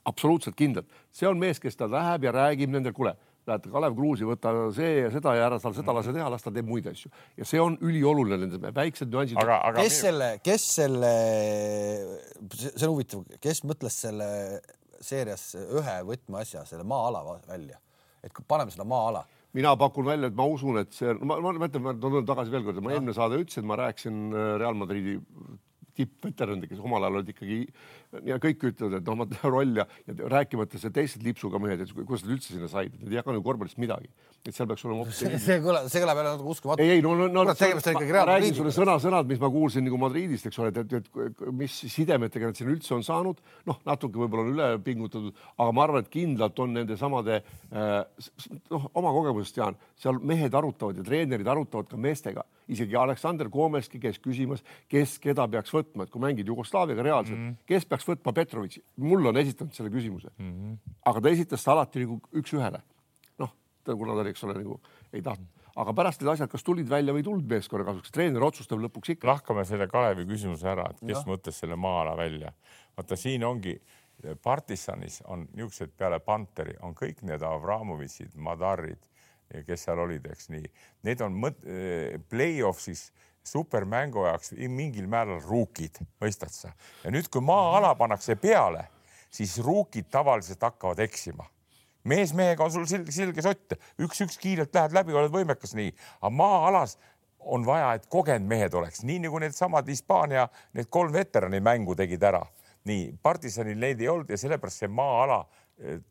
[0.04, 3.12] absoluutselt kindlalt, see on mees, kes ta läheb ja räägib nendel, kuule
[3.48, 6.52] lähed Kalev Kruusi, võta see ja seda ja ära tal seda lase teha, las ta
[6.54, 7.10] teeb muid asju.
[7.40, 9.40] ja see on ülioluline, need väiksed nüansid.
[9.40, 9.96] kes minu...
[9.96, 11.12] selle, kes selle,
[12.58, 14.30] see on huvitav, kes mõtles selle
[15.00, 17.80] seerias ühe võtmeasja, selle maa-ala välja,
[18.24, 19.24] et paneme seda maa-ala.
[19.56, 22.68] Mina pakun välja, et ma usun, et see, ma, ma mõtlen, ma tulen tagasi veel
[22.68, 25.16] kord, ma eelmine saade ütlesin, ma rääkisin äh, Real Madridi
[26.00, 27.58] tippveteranid, kes omal ajal olid ikkagi
[28.26, 31.84] ja kõik ütlevad, et noh, ma teen roll ja, ja rääkimata see teised lipsuga mehed,
[31.84, 34.10] et kuidas nad üldse sinna said, nad ei jaganud korvpallist midagi.
[34.40, 36.82] et seal peaks olema hoopis see, see kõlab, see kõlab jälle natuke uskumatu.
[36.82, 38.36] ei, ei no, no, no tegemist on ikkagi reaalne.
[38.38, 42.50] räägin sulle sõna-sõnad, mis ma kuulsin nagu Madridist, eks ole, et, et, et mis sidemetega
[42.50, 46.12] nad siin üldse on saanud, noh, natuke võib-olla on üle pingutatud, aga ma arvan, et
[46.12, 47.92] kindlalt on nende samade äh,
[48.72, 54.00] noh, oma kogemusest tean, seal mehed arutavad ja treenerid arutavad ka meestega, isegi Aleksander Komeski
[54.02, 57.66] käis küsimas, kes keda peaks võtma, et kui mängid Jugoslaaviaga reaalselt mm, -hmm.
[57.68, 60.50] kes peaks võtma Petrovitši, mulle on esitanud selle küsimuse mm.
[60.50, 60.96] -hmm.
[61.10, 62.82] aga ta esitas ta alati nagu üks-ühele.
[63.38, 64.80] noh, kuna ta, eks ole, nagu
[65.12, 68.42] ei tahtnud aga pärast need asjad kas tulid välja või ei tulnud meeskonna kasuks, treener
[68.44, 69.28] otsustab lõpuks ikka.
[69.30, 71.26] lahkame selle Kalevi küsimuse ära, et kes ja.
[71.28, 72.52] mõtles selle maa-ala välja.
[72.96, 73.76] vaata, siin ongi
[74.42, 79.00] partisanis on niisugused peale Panteri on kõik need Avramovitšid, Madarid,
[79.66, 80.66] kes seal olid, eks nii,
[81.08, 81.64] need on mõt-,
[82.30, 83.08] play-off'is
[83.46, 86.72] supermängu jaoks mingil määral ruukid, mõistad sa?
[87.04, 88.86] ja nüüd, kui maa-ala pannakse peale,
[89.30, 91.46] siis ruukid tavaliselt hakkavad eksima.
[92.04, 96.30] mees mehega on sul silge, silge sott, üks-üks kiirelt lähed läbi, oled võimekas nii, aga
[96.32, 96.96] maa-alas
[97.40, 102.22] on vaja, et kogenud mehed oleks, nii nagu needsamad Hispaania, need kolm veterani mängu tegid
[102.22, 102.42] ära.
[102.84, 105.42] nii, partisanil neid ei olnud ja sellepärast see maa-ala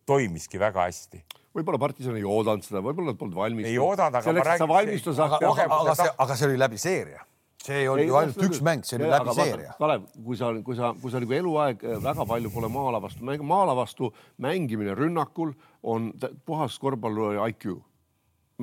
[0.10, 1.24] toimiski väga hästi
[1.56, 3.68] võib-olla partisan ei oodanud seda, võib-olla nad polnud valmis.
[3.70, 5.12] ei oodanud, aga selleks, ma räägin.
[5.26, 7.26] aga, aga, aga see, aga see oli läbi seeria
[7.60, 9.74] see ei olnud ju ainult üks mäng, see oli läbi seeria.
[9.80, 13.26] Kalev, kui sa, kui sa, kui sa nagu eluaeg äh, väga palju pole maa-ala vastu
[13.28, 15.54] mäng, maa-ala vastu mängimine rünnakul
[15.84, 16.12] on
[16.48, 17.76] puhas korvpalli IQ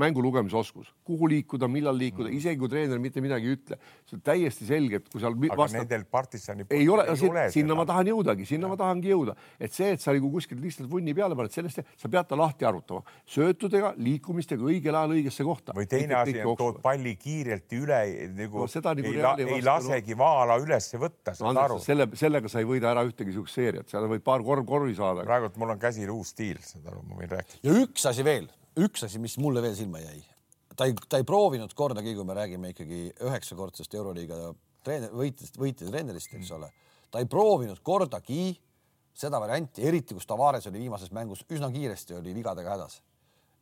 [0.01, 2.37] mängu lugemisoskus, kuhu liikuda, millal liikuda, mm.
[2.37, 3.79] isegi kui treener mitte midagi ei ütle,
[4.09, 5.83] see on täiesti selge, et kui seal aga vastad...
[5.83, 7.79] nendel partisani ei ole, sinna seda.
[7.79, 8.73] ma tahan jõudagi, sinna ja.
[8.75, 12.11] ma tahangi jõuda, et see, et sa nagu kuskilt lihtsalt vunni peale paned, sellest sa
[12.13, 15.77] pead ta lahti arutama, söötudega, liikumistega õigel ajal õigesse kohta.
[15.77, 18.03] või teine asi on, tood palli kiirelt üle
[18.37, 21.81] nagu, no, nagu ei, la, ei lasegi maa-ala ülesse võtta, saad aru.
[21.85, 25.25] selle, sellega sa ei võida ära ühtegi siukest seeriat, seal võid paar korv korvi saada.
[25.27, 27.65] praegult mul on käsil uus stiil, saad aru, ma võin rääkida.
[27.65, 30.21] ja üks asi veel üks asi, mis mulle veel silma jäi,
[30.77, 34.53] ta ei, ta ei proovinud kordagi, kui me räägime ikkagi üheksakordsest Euroliiga
[34.85, 36.71] treener, võitjast, võitja treenerist, eks ole,
[37.11, 38.55] ta ei proovinud kordagi
[39.17, 43.01] seda varianti, eriti kus Tavares oli viimases mängus üsna kiiresti oli vigadega hädas.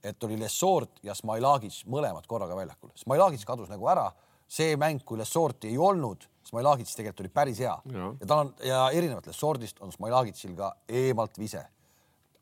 [0.05, 2.91] et oli Lessort ja Smailagic mõlemad korraga väljakul.
[2.95, 4.11] Smailagic kadus nagu ära,
[4.49, 8.51] see mäng, kui Lessorti ei olnud, Smailagic tegelikult oli päris hea ja, ja tal on
[8.61, 11.63] ja erinevalt Lessortist on Smailagicil ka eemalt vise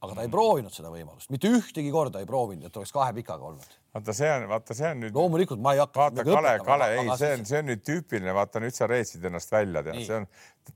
[0.02, 3.46] aga ta ei proovinud seda võimalust, mitte ühtegi korda ei proovinud, et oleks kahe pikaga
[3.52, 3.76] olnud.
[3.94, 5.14] vaata, see on, vaata, see on nüüd.
[5.14, 6.00] loomulikult ma ei hakka.
[6.00, 9.54] vaata, Kale, Kale, ei, see on, see on nüüd tüüpiline, vaata nüüd sa reetsid ennast
[9.54, 10.26] välja, tead, see on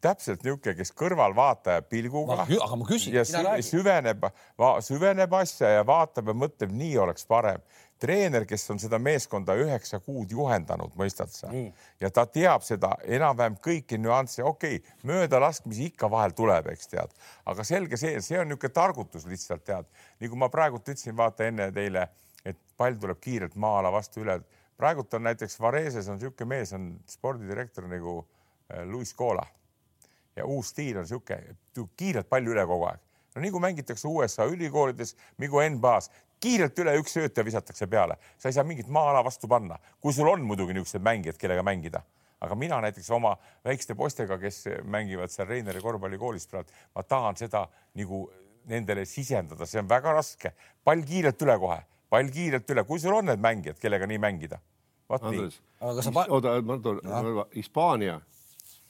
[0.02, 2.44] täpselt niisugune, kes kõrvalvaataja pilguga.
[2.44, 3.16] aga ma küsin.
[3.18, 3.26] ja
[3.66, 4.28] süveneb,
[4.86, 7.62] süveneb asja ja vaatab ja mõtleb, nii oleks parem.
[8.00, 11.50] Treener, kes on seda meeskonda üheksa kuud juhendanud, mõistad sa?
[12.00, 17.16] ja ta teab seda enam-vähem kõiki nüansse, okei okay,, möödalaskmisi ikka vahel tuleb, eks tead,
[17.48, 19.88] aga selge see, see on niisugune targutus lihtsalt tead,
[20.20, 22.08] nagu ma praegult ütlesin, vaata enne teile,
[22.44, 24.40] et pall tuleb kiirelt maa-ala vastu üle.
[24.76, 29.46] praegult on näiteks Vareses on niisugune mees, on spordidirektor nagu äh, Luis Cola
[30.36, 31.56] ja uus stiil on niisugune,
[31.96, 33.02] kiirelt palju üle kogu aeg.
[33.36, 36.08] No nii kui mängitakse USA ülikoolides, nagu NBA-s,
[36.40, 40.14] kiirelt üle üks sööt ja visatakse peale, sa ei saa mingit maa-ala vastu panna, kui
[40.14, 42.02] sul on muidugi niisugused mängijad, kellega mängida.
[42.44, 43.32] Aga mina näiteks oma
[43.64, 47.64] väikeste poistega, kes mängivad seal Reineri korvpallikoolis praegu, ma tahan seda
[47.96, 48.26] nagu
[48.68, 50.52] nendele sisendada, see on väga raske.
[50.84, 51.78] pall kiirelt üle kohe,
[52.12, 54.60] pall kiirelt üle, kui sul on need mängijad, kellega nii mängida.
[55.08, 57.00] Andres, oota, ma toon,
[57.54, 58.20] Hispaania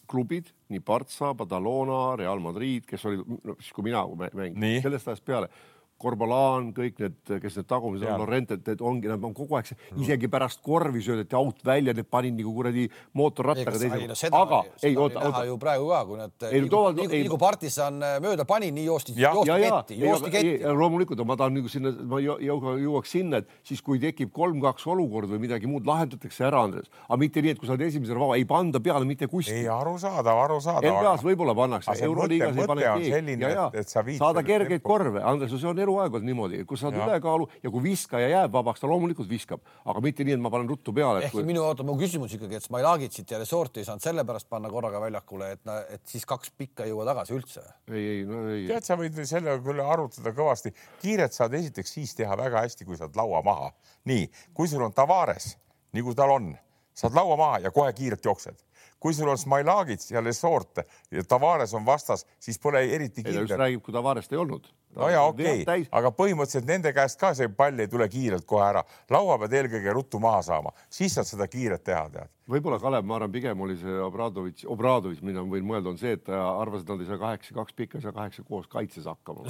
[0.09, 5.25] klubid, nii Partsa, Badalona, Real Madrid, kes olid no, siis, kui mina mängisin, sellest ajast
[5.27, 5.51] peale
[5.97, 10.29] Korbalaan, kõik need, kes need tagumised on, Lorente, need ongi, nad on kogu aeg, isegi
[10.29, 12.85] pärast korvi söödeti aut välja, need panin nagu kuradi
[13.17, 14.29] mootorrattaga teise.
[14.29, 15.45] aga ei, oota, oota.
[15.49, 19.15] ju praegu ka, kui nad, ei, toovad, nii, nii kui partisan mööda pani, nii joosti,
[19.17, 20.75] joosti ketti, joosti ketti.
[20.83, 25.47] loomulikult, ma tahan nagu sinna, ma jõuaks sinna, et siis, kui tekib kolm-kaks olukord või
[25.47, 28.45] midagi muud, lahendatakse ära, Andres, aga mitte nii, et kui sa oled esimesel vaba, ei
[28.45, 29.63] panda peale mitte kuskil.
[29.63, 30.93] ei, arusaadav, arusaadav.
[30.93, 34.19] NBA-s võib-olla pannakse, Euroliigas ei pane keegi.
[34.21, 37.85] saada kergeid korve, Andres, see on eluaeg olnud niimoodi, kui sa saad ülekaalu ja kui
[37.85, 41.25] viskaja jääb vabaks, ta loomulikult viskab, aga mitte nii, et ma panen ruttu peale.
[41.25, 41.47] ehk kui...
[41.47, 45.53] minu, oota, mu küsimus ikkagi, et Smailagitsit ja Resorti ei saanud sellepärast panna korraga väljakule,
[45.57, 47.65] et, et siis kaks pikka ei jõua tagasi üldse.
[47.91, 48.67] ei, ei, no ei.
[48.71, 50.75] tead, sa võid selle küll arutada kõvasti.
[51.03, 53.73] kiiret saad esiteks siis teha väga hästi, kui saad laua maha.
[54.11, 55.55] nii, kui sul on Tavares,
[55.97, 56.55] nagu tal on,
[56.97, 58.67] saad laua maha ja kohe kiirelt jooksed
[59.01, 60.81] kui sul on Smailagits ja Lesort
[61.13, 63.59] ja Tavares on vastas, siis pole eriti kindel.
[63.59, 64.67] räägib, kui Tavarest ei olnud
[64.97, 68.65] no ja okei okay., aga põhimõtteliselt nende käest ka see pall ei tule kiirelt kohe
[68.69, 73.07] ära, laua pead eelkõige ruttu maha saama, siis saad seda kiiret teha, tead võib-olla Kalev,
[73.07, 76.39] ma arvan, pigem oli see Obradovitš, Obradovitš, mida ma võin mõelda, on see, et ta
[76.61, 79.47] arvas, et nad ei saa kaheksa, kaks pikka, ei saa kaheksa koos kaitses hakkama.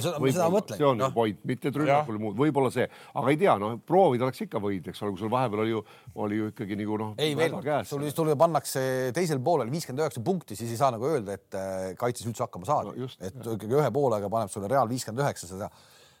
[0.79, 1.09] see on no.
[1.15, 5.03] point, mitte rünnakul muud, võib-olla see, aga ei tea, noh, proovida oleks ikka võinud, eks
[5.05, 5.83] ole, kui sul vahepeal oli ju,
[6.25, 7.13] oli ju ikkagi nagu noh.
[7.21, 8.81] ei, veel, sul, sul pannakse
[9.17, 12.69] teisel poolel viiskümmend üheksa punkti, siis ei saa nagu öelda, et äh, kaitses üldse hakkama
[12.69, 13.11] saada no,.
[13.21, 15.69] et ikkagi ühe poolega paneb sulle Real viiskümmend üheksa seda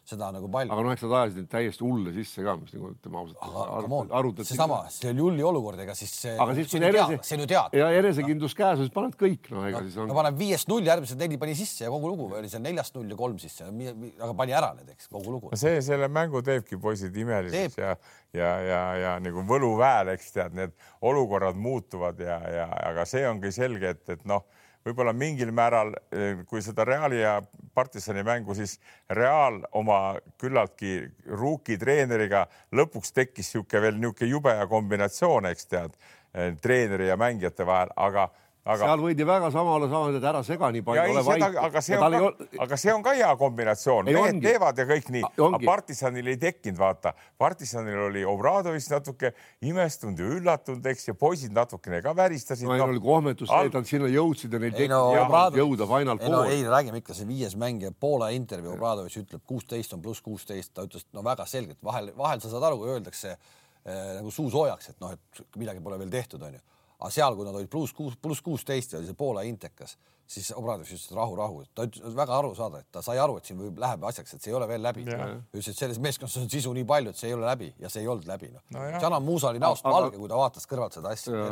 [0.07, 0.71] seda nagu palju.
[0.73, 4.13] aga noh, eks nad ajasid neid täiesti hulle sisse ka, mis nagu ütleme ausalt.
[4.19, 4.47] arutati.
[4.51, 6.13] seesama, see oli Julli olukord, ega siis.
[6.33, 7.81] aga siis, kui enese, see on ju teada.
[7.81, 10.11] ja enesekindlus käes, siis paned kõik, noh, ega no, siis on.
[10.11, 12.95] no paneb viiest null, järgmised neli pani sisse ja kogu lugu või oli see neljast
[12.97, 15.51] null ja kolm sisse, aga pani ära need, eks, kogu lugu.
[15.59, 17.97] see, selle mängu teebki poisid imeliseks ja,
[18.37, 20.77] ja, ja, ja nagu võluväel, eks tead, need
[21.07, 24.47] olukorrad muutuvad ja, ja aga see ongi selge, et, et noh
[24.87, 27.37] võib-olla mingil määral, eh, kui seda Reali ja
[27.75, 28.77] partisani mängu, siis
[29.09, 35.97] Real oma küllaltki ruuki treeneriga lõpuks tekkis niisugune veel niisugune jube kombinatsioon, eks tead,
[36.33, 38.29] eh, treeneri ja mängijate vahel, aga
[38.67, 38.83] aga....
[38.83, 41.45] seal võidi väga samale saada, et ära sega nii palju, ole vait.
[41.63, 44.43] aga see on ka, aga see on ka hea kombinatsioon, mehed ongi.
[44.45, 49.33] teevad ja kõik nii, aga partisanil ei tekkinud, vaata, partisanil oli Obradovitš natuke
[49.67, 52.67] imestunud ja üllatunud, eks, ja poisid natukene ka väristasid.
[52.67, 55.61] no neil no, oli kohmetus see, et nad sinna jõudsid ja neil tekkis no, Obrado...
[55.61, 56.35] jõuda final four.
[56.37, 60.73] no ei, räägime ikka, see viies mängija, Poola intervjuu, Obradovitš ütleb kuusteist on pluss kuusteist,
[60.75, 64.51] ta ütles no väga selgelt, vahel, vahel sa saad aru, kui öeldakse äh, nagu suu
[64.53, 66.63] soojaks, et noh, et midagi pole veel tehtud, onju
[66.99, 69.97] aga seal, kui nad olid pluss kuus, pluss kuusteist ja oli see Poola intekas,
[70.27, 73.37] siis Obradovitš ütles, et rahu, rahu, ta ütles väga aru saada, et ta sai aru,
[73.39, 75.05] et siin võib, läheb asjaks, et see ei ole veel läbi.
[75.07, 78.03] ütles, et selles meeskonnas on sisu nii palju, et see ei ole läbi ja see
[78.03, 78.85] ei olnud läbi noh no.
[79.01, 81.43] Jana Muusa oli näost valge, kui ta vaatas kõrvalt seda asja,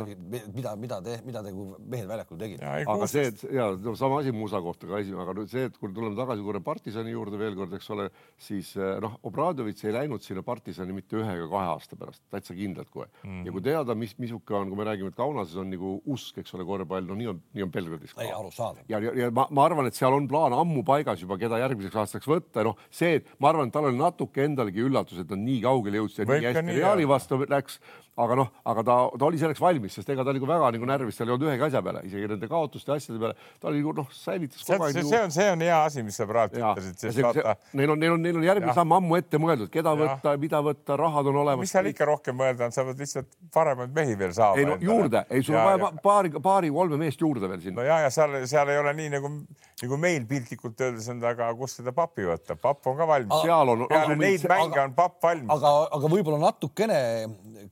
[0.54, 2.62] mida, mida te, mida te kui mehed väljakul tegid.
[2.62, 5.78] aga see, et ja no sama asi Muusa kohta ka esimene, aga nüüd see, et
[5.80, 8.08] kui tuleme tagasi korra partisani juurde veel kord, eks ole,
[8.48, 12.56] siis eh, noh, Obradovitš ei läinud sinna partisani mitte ühe ega kahe aasta pärast, täitsa
[12.56, 13.30] kindlalt kohe mm.
[13.30, 13.46] -hmm.
[13.46, 16.54] ja kui teada, mis, missugune on, kui me räägime, et Kaunases on nagu usk, eks
[16.54, 18.22] ole, korvpall, no nii on, nii on Belgradis ka.
[18.22, 18.32] ei,
[18.66, 18.84] arusaadav.
[18.88, 22.00] ja, ja, ja ma, ma, arvan, et seal on plaan ammu paigas juba, keda järgmiseks
[22.02, 25.44] aastaks võtta, noh, see, et ma arvan, et tal oli natuke endalgi üllatus, et nad
[25.44, 27.80] nii kaugele jõudsid, nii hästi Reali vastu läks
[28.16, 31.18] aga noh, aga ta, ta oli selleks valmis, sest ega ta nagu väga nagu närvis,
[31.18, 34.06] tal ei olnud ühegi asja peale, isegi nende kaotuste asjade peale, ta oli nagu noh,
[34.16, 34.96] säilitas kogu aeg.
[34.96, 37.56] see on, see on hea asi, mis sa praegu ütlesid, sest vaata.
[37.76, 40.00] Neil on, neil on, neil on järgmine samm ammu ette mõeldud, keda ja.
[40.00, 41.66] võtta, mida võtta, rahad on olemas.
[41.66, 44.62] mis seal ikka rohkem mõelda on, sa pead lihtsalt paremaid mehi veel saama.
[44.62, 47.82] ei no juurde, ei sul on vaja paari, paari-kolme meest juurde veel sinna.
[47.82, 49.30] no ja, ja seal, seal ei ole nii nagu,
[49.82, 53.42] nagu meil piltlikult öeldes on, aga kust seda pappi võtta, papp on ka valmis.
[53.44, 53.84] seal on.
[53.90, 55.50] peale neid mänge on papp valmis.
[55.56, 57.00] aga, aga võib-olla natukene,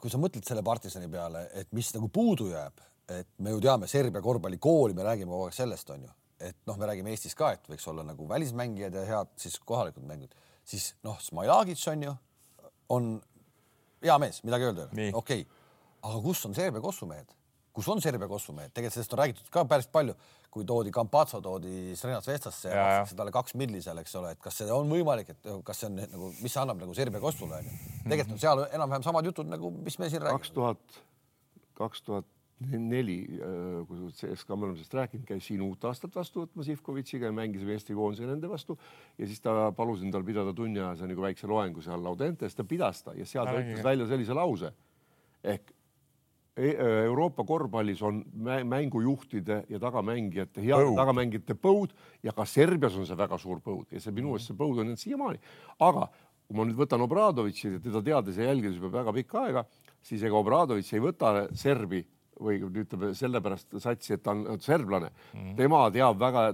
[0.00, 3.88] kui sa mõtled selle partisani peale, et mis nagu puudu jääb, et me ju teame
[3.90, 6.12] Serbia korvpallikooli, me räägime kogu aeg sellest, on ju,
[6.50, 10.04] et noh, me räägime Eestis ka, et võiks olla nagu välismängijad ja head siis kohalikud
[10.08, 12.16] mängijad, siis noh, Smailagic on ju,
[12.96, 13.14] on
[14.04, 15.62] hea mees, midagi öelda ei ole, okei okay..
[16.04, 17.32] aga kus on Serbia kossumehed,
[17.74, 20.14] kus on Serbia kossumehed, tegelikult sellest on räägitud ka päris palju,
[20.54, 24.42] kui toodi Campazzo toodi Srenas Vestasse ja makstakse talle kaks milli seal, eks ole, et
[24.42, 27.58] kas see on võimalik, et kas see on nagu, mis see annab nagu Serbia kossule
[27.58, 27.80] onju.
[28.04, 30.54] tegelikult on seal enam-vähem samad jutud nagu, mis me siin kaks räägime.
[30.60, 31.02] tuhat,
[31.80, 32.30] kaks tuhat
[32.78, 33.18] neli,
[33.88, 37.74] kui CSKA me oleme sellest rääkinud, käis siin uut aastat vastu võtmas Ivkovitšiga ja mängisime
[37.74, 38.78] Eesti koondise nende vastu.
[39.18, 43.16] Ja siis ta palusin tal pidada tunniajase nagu väikse loengu seal Laudentes, ta pidas ta
[43.18, 44.70] ja seal ta ütles välja sellise lause.
[45.44, 45.74] Ehk
[46.56, 51.90] Euroopa korvpallis on mä- mängujuhtide ja tagamängijate, heade tagamängijate põud
[52.22, 54.86] ja ka Serbias on see väga suur põud ja see minu meelest see põud on
[54.86, 55.40] jäänud siiamaani.
[55.80, 56.08] aga
[56.46, 59.64] kui ma nüüd võtan Obradovitši ja teda teades ja jälgides juba väga pikka aega,
[60.02, 62.04] siis ega Obradovitš ei võta serbi
[62.40, 65.40] või ütleme sellepärast satsi, et ta on serblane mm.
[65.40, 65.56] -hmm.
[65.56, 66.52] tema teab väga,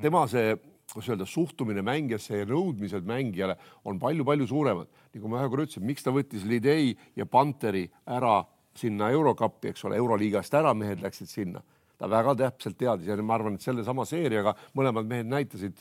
[0.00, 0.56] tema see
[0.92, 4.88] kuidas öelda, suhtumine mängijasse ja nõudmised mängijale on palju-palju suuremad.
[5.14, 8.44] nagu ma ühe korra ütlesin, miks ta võttis Lidei ja Panteri ära
[8.78, 11.62] sinna Eurokappi, eks ole, Euroliigast ära, mehed läksid sinna.
[12.02, 15.76] ta väga täpselt teadis ja ma arvan, et sellesama seeriaga mõlemad mehed näitasid,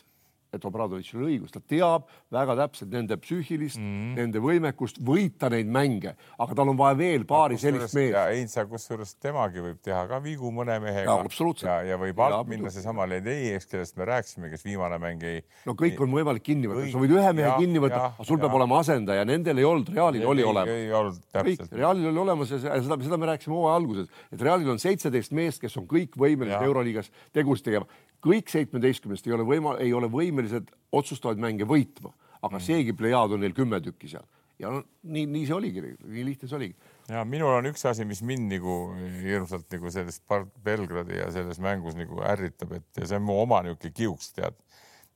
[0.51, 4.15] et Obradovitšil on õigus, ta teab väga täpselt nende psüühilist mm, -hmm.
[4.19, 8.15] nende võimekust võita neid mänge, aga tal on vaja veel paari sellist meest.
[8.15, 11.15] ja Heinza, kusjuures temagi võib teha ka vigu mõne mehega
[11.63, 15.39] ja, ja võib alt minna seesama Ledei, eks, kellest me rääkisime, kes viimane mäng ei.
[15.65, 18.27] no kõik on võimalik kinni võtta, Või- sa võid ühe mehe jah, kinni võtta aga
[18.27, 18.59] sul peab jah.
[18.59, 21.23] olema asendaja, nendel ei olnud, Realil oli olemas.
[21.31, 21.65] kõik.
[21.71, 25.63] Realil oli olemas ja seda, seda me rääkisime hooaja alguses, et Realil on seitseteist meest,
[25.63, 26.59] kes on kõik võimelised.
[26.61, 27.87] Euroliigas tegusid tegema.
[28.25, 32.65] Kõik seitsmeteistkümnest ei ole võima-, ei ole võimelised otsustavaid mänge võitma, aga Mm.
[32.65, 34.27] seegi plejaad on neil kümme tükki seal
[34.61, 36.75] ja no nii, nii see oligi, nii lihtne see oligi.
[37.09, 38.75] ja minul on üks asi, mis mind nagu
[39.21, 40.21] hirmsalt nagu selles
[40.63, 44.59] Belgradi ja selles mängus nagu ärritab, et ja see on mu oma niisugune kiuks, tead.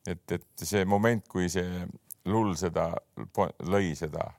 [0.07, 1.85] et, et see moment, kui see
[2.25, 2.89] lull seda
[3.69, 4.31] lõi seda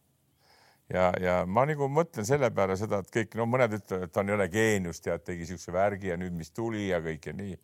[0.93, 4.23] ja, ja ma nagu mõtlen selle peale seda, et kõik, no mõned ütlevad, et ta
[4.23, 7.57] on jälle geenius, tead, tegi siukse värgi ja nüüd, mis tuli ja kõik ja nii.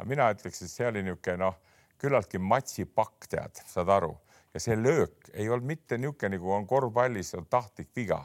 [0.00, 1.56] Aga mina ütleks, et see oli niisugune noh,
[2.00, 4.14] küllaltki matsipakk, tead, saad aru,
[4.54, 8.22] ja see löök ei olnud mitte niisugune nagu on korvpallis on tahtlik viga,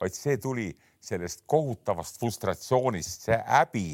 [0.00, 3.84] vaid see tuli sellest kohutavast frustratsioonist, see häbi,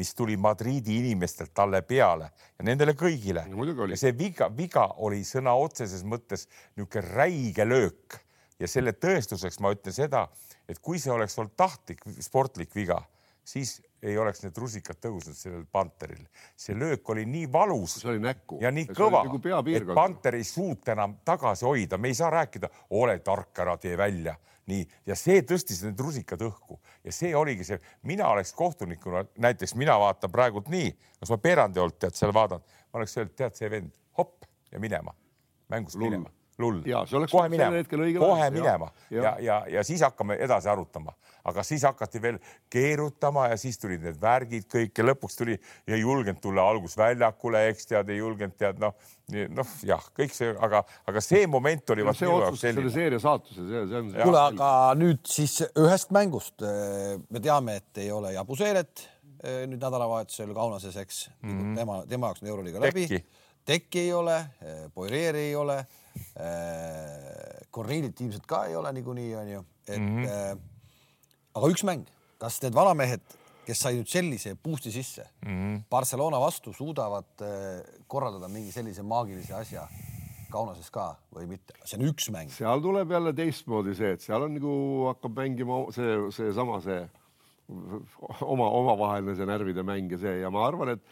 [0.00, 3.44] mis tuli Madridi inimestelt talle peale ja nendele kõigile.
[3.48, 8.20] Ja see viga, viga oli sõna otseses mõttes niisugune räige löök.
[8.60, 10.28] Ja selle tõestuseks ma ütlen seda,
[10.68, 13.00] et kui see oleks olnud tahtlik sportlik viga,
[13.44, 16.24] siis ei oleks need rusikad tõusnud sellel Panteril.
[16.56, 18.58] see löök oli nii valus see oli näkku.
[18.60, 19.40] ja nii oli kõva nagu,
[19.76, 19.94] et.
[19.94, 24.36] Panter ei suutnud enam tagasi hoida, me ei saa rääkida, ole tark, ära tee välja,
[24.66, 24.84] nii.
[25.06, 26.78] Ja see tõstis need rusikad õhku.
[27.04, 31.80] Ja see oligi see, mina oleks kohtunikuna, näiteks mina vaatan praegult nii, kas ma Perandi
[31.80, 35.14] olnud tead seal vaatan, ma oleks öelnud, tead see vend, hopp ja minema,
[35.72, 36.10] mängust Lull.
[36.10, 36.30] minema,
[37.10, 37.82] lull kohe minema.
[38.18, 38.90] kohe minema.
[39.10, 41.14] Ja, ja, ja, ja siis hakkame edasi arutama,
[41.50, 42.38] aga siis hakati veel
[42.72, 45.56] keerutama ja siis tulid need värgid kõik ja lõpuks tuli,
[45.88, 48.94] ei julgenud tulla algusväljakule, eks tead, ei julgenud tead noh,
[49.52, 53.84] noh jah, kõik see, aga, aga see moment oli see otsustas selle seeria saatuse, see,
[53.90, 54.24] see on see.
[54.24, 54.70] kuule, aga
[55.00, 56.64] nüüd siis ühest mängust.
[57.28, 59.06] me teame, et ei ole Jabu Seeret
[59.42, 61.56] eh, nüüd nädalavahetusel Kaunases, eks mm.
[61.58, 61.78] -hmm.
[61.80, 63.42] tema, tema jaoks on Euroliiga läbi Tekki..
[63.64, 64.34] Tekki ei ole,
[64.94, 65.78] Poirieri ei ole,
[67.72, 70.24] Kornilit ilmselt ka ei ole niikuinii onju, et mm.
[70.24, 70.58] -hmm.
[71.54, 72.04] Aga üks mäng,
[72.42, 73.22] kas need vanamehed,
[73.64, 75.82] kes sai nüüd sellise boost'i sisse mm, -hmm.
[75.90, 79.88] Barcelona vastu suudavad eh, korraldada mingi sellise maagilise asja
[80.54, 82.50] Kaunases ka või mitte, see on üks mäng.
[82.54, 84.74] seal tuleb jälle teistmoodi see, et seal on nagu
[85.08, 87.00] hakkab mängima see, seesama see
[88.44, 91.02] oma, omavaheline see närvide mäng ja see ja ma arvan, et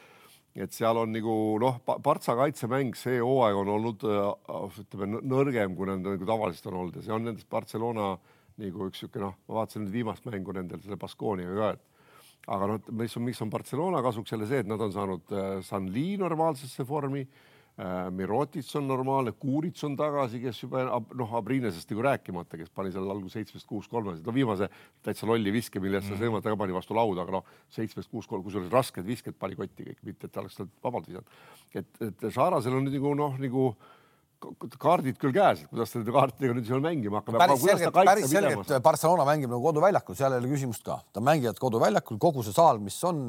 [0.55, 5.75] et seal on nagu noh, Partsa kaitsemäng see hooaeg on olnud äh, ütleme nõ- nõrgem,
[5.77, 8.19] kui nad nagu tavaliselt on olnud ja see on nendest Barcelona
[8.61, 12.67] nagu üks sihuke noh, ma vaatasin nüüd viimast mängu nendel selle Baskooniga ka, et aga
[12.73, 16.17] noh, mis on, mis on Barcelona kasuks jälle see, et nad on saanud äh, Sanli
[16.21, 22.59] normaalsesse vormi äh, Mirotic on normaalne, Kuurits on tagasi, kes juba noh, Abrinesest nagu rääkimata,
[22.61, 24.69] kes pani seal algul seitsmest kuus kolme, no viimase
[25.07, 28.29] täitsa lolli viske, mille eest ta sõimata ka pani vastu lauda, aga noh, seitsmest kuus
[28.29, 31.41] kolm, kusjuures rasked visked pani kotti kõik, mitte et ta oleks sealt vabalt visanud.
[31.79, 34.02] et, et Šarasel on nüüd nagu noh, nagu k-
[34.83, 37.39] kaardid küll käes, et kuidas ta nende kaartidega nüüd seal mängima hakkab.
[37.43, 41.61] päris selgelt, päris selgelt Barcelona mängib nagu koduväljakul, seal ei ole küsimust ka, ta mängivad
[41.63, 43.23] koduväljakul, kogu see saal, mis on,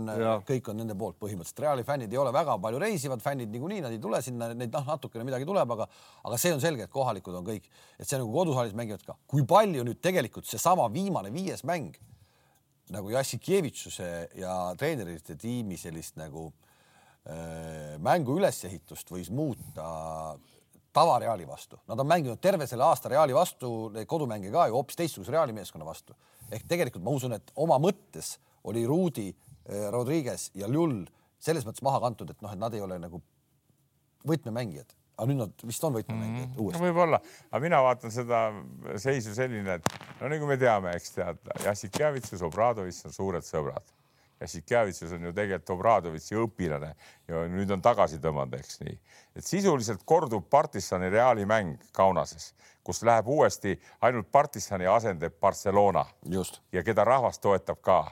[0.48, 1.64] kõik on nende poolt põhimõtteliselt.
[1.66, 4.88] Reali fännid ei ole väga palju reisivad fännid niikuinii, nad ei tule sinna, neid noh,
[4.94, 5.90] natukene midagi tuleb, aga,
[6.24, 9.18] aga see on selge, et kohalikud on kõik, et see nagu kodusaalis mängivad ka.
[9.28, 11.96] kui palju nüüd tegelikult seesama viimane viies mäng
[12.92, 14.10] nagu Jassikevitšuse
[14.42, 16.50] ja treenerite tiimi sellist nagu
[17.28, 20.36] äh, mängu ülesehitust võis muuta
[20.94, 25.32] tavareali vastu, nad on mänginud terve selle aasta Reali vastu, kodumänge ka ju hoopis teistsuguse
[25.32, 26.16] Reali meeskonna vastu.
[26.52, 29.30] ehk tegelikult ma usun, et oma mõttes oli Rudi,
[29.66, 31.06] eh, Rodriguez ja Llull
[31.40, 33.22] selles mõttes maha kantud, et noh, et nad ei ole nagu
[34.28, 36.62] võtmemängijad aga nüüd nad vist on võtmemängijad mm -hmm.
[36.62, 36.82] uuesti.
[36.82, 37.20] võib-olla,
[37.52, 38.40] aga mina vaatan seda
[38.98, 39.86] seisu selline, et
[40.22, 43.94] no nagu me teame, eks tead, Jassik Javits ja Sobradovitš on suured sõbrad.
[44.42, 46.94] Jassik Javitsus on ju tegelikult Obradovitši õpilane
[47.28, 48.98] ja nüüd on tagasi tõmmanud, eks nii,
[49.36, 52.54] et sisuliselt kordub Partisani Reali mäng Kaunases,
[52.84, 56.06] kus läheb uuesti ainult Partisani asendab Barcelona.
[56.72, 58.04] ja keda rahvas toetab ka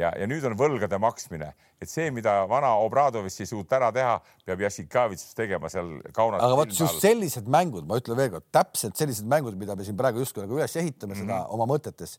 [0.00, 1.50] ja, ja nüüd on võlgade maksmine,
[1.82, 4.14] et see, mida vana Obradovitš ei suuta ära teha,
[4.46, 6.42] peab Jassikavitsus tegema seal Kaunas.
[6.44, 10.22] aga vot just sellised mängud, ma ütlen veelkord, täpselt sellised mängud, mida me siin praegu
[10.22, 11.26] justkui nagu üles ehitame mm -hmm.
[11.26, 11.54] seda mhm.
[11.56, 12.18] oma mõtetes,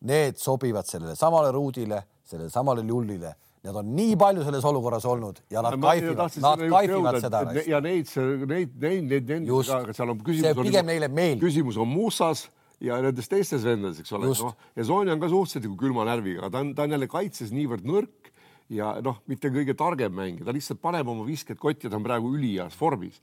[0.00, 5.42] need sobivad sellele samale Ruudile, sellele samale Ljullile Nad on nii palju selles olukorras olnud
[5.52, 7.42] ja nad kaifivad, nad kaifivad seda.
[7.68, 8.08] ja neid,
[8.48, 9.50] neid, neid, neid, neid,
[9.92, 10.62] seal on küsimus.
[10.64, 11.44] pigem neile meeldib.
[11.44, 12.46] küsimus on Mussas
[12.80, 16.48] ja nendes teistes vendades, eks ole, noh, ja Sonja on ka suhteliselt nagu külma närviga,
[16.48, 18.32] ta on, ta on jälle kaitses niivõrd nõrk
[18.72, 22.06] ja noh, mitte kõige targem mängija, ta lihtsalt paneb oma visked kotti ja ta on
[22.06, 23.20] praegu üliheas vormis.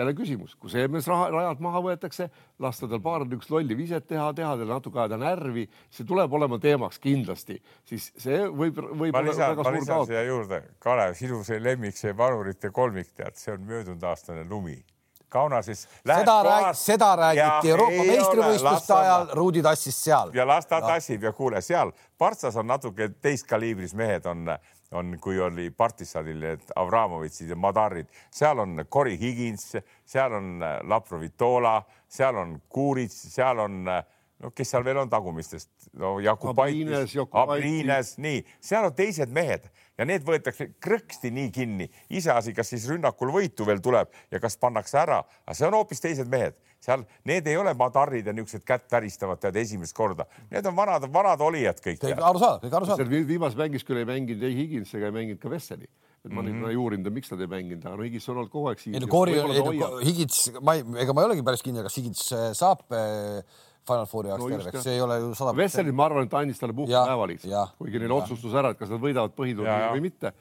[0.00, 2.28] Jälle küsimus, kui see mees raha, rajalt maha võetakse,
[2.62, 6.58] lasta tal paar niisugust lolli viset teha, teha talle natuke ajada närvi, see tuleb olema
[6.62, 11.60] teemaks kindlasti, siis see võib, võib ma lisan, ma lisan siia juurde, Kalev, sinu see
[11.62, 14.80] lemmik, see vanurite kolmik, tead, see on möödunud aastane lumi.
[15.30, 15.84] Kaunases.
[16.02, 20.32] seda rääg-, seda räägiti ja, Euroopa meistrivõistluste ajal, Rudi tassis seal.
[20.34, 24.50] ja las ta tassib ja kuule, seal Partsas on natuke teist kaliibris mehed on,
[24.92, 31.78] on, kui oli Partisanil need Avramovitšid ja Madarid, seal on Cory Higins, seal on Laprovitola,
[32.08, 33.84] seal on Kuurits, seal on
[34.40, 35.70] no kes seal veel on tagumistest,
[36.00, 39.68] no Jakubaitis, Abrines, nii, seal on teised mehed
[40.00, 41.86] ja need võetakse krõksti nii kinni,
[42.16, 46.00] iseasi, kas siis rünnakul võitu veel tuleb ja kas pannakse ära, aga see on hoopis
[46.00, 50.66] teised mehed, seal need ei ole madarid ja niisugused kätt väristavad tead esimest korda, need
[50.66, 52.00] on vanad, vanad olijad kõik.
[52.00, 53.18] kõik arusaadav, kõik arusaadav.
[53.28, 55.90] viimases mängis küll ei mänginud ei Higins ega ei mänginud ka Vesseli
[56.20, 56.68] et ma mm -hmm.
[56.68, 58.94] ei uurinud, miks nad ei mänginud, aga no Higits on olnud kogu aeg siin.
[58.94, 59.36] ei no Koori,
[60.04, 63.40] Higits, ma ei, ega ma ei olegi päris kindel, kas Higits äh, saab äh,
[63.90, 65.54] Final Fouri jaoks no terveks, see ei ole ju sada.
[65.56, 67.48] Vesselil, ma arvan, et andis talle puhkepäevaliks,
[67.80, 70.32] kuigi neil otsustus ära, et kas nad võidavad põhiturniiri või mitte.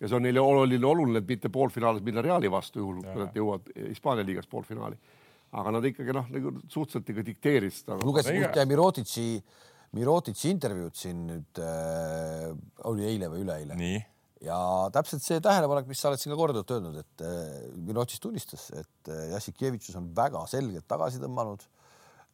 [0.00, 3.36] ja see on neile oluline, oluline, et mitte poolfinaalis minna Reali vastu, juhul kui nad
[3.36, 4.98] jõuavad Hispaania liigas poolfinaali.
[5.54, 8.00] aga nad ikkagi noh, nagu suhteliselt ikka dikteerisid seda.
[8.02, 9.28] lugesin ühte Mirotitši,
[9.94, 12.50] Mirotitši intervjuud siin nüüd äh,,
[12.90, 13.78] oli eile või üleeile.
[14.42, 14.58] ja
[14.92, 19.14] täpselt see tähelepanek, mis sa oled siin ka korduvalt öelnud, et äh, Mirotitš tunnistas, et
[19.14, 21.83] äh, Jassikevitšus on väga selgelt tagasi tõmmanud Äh,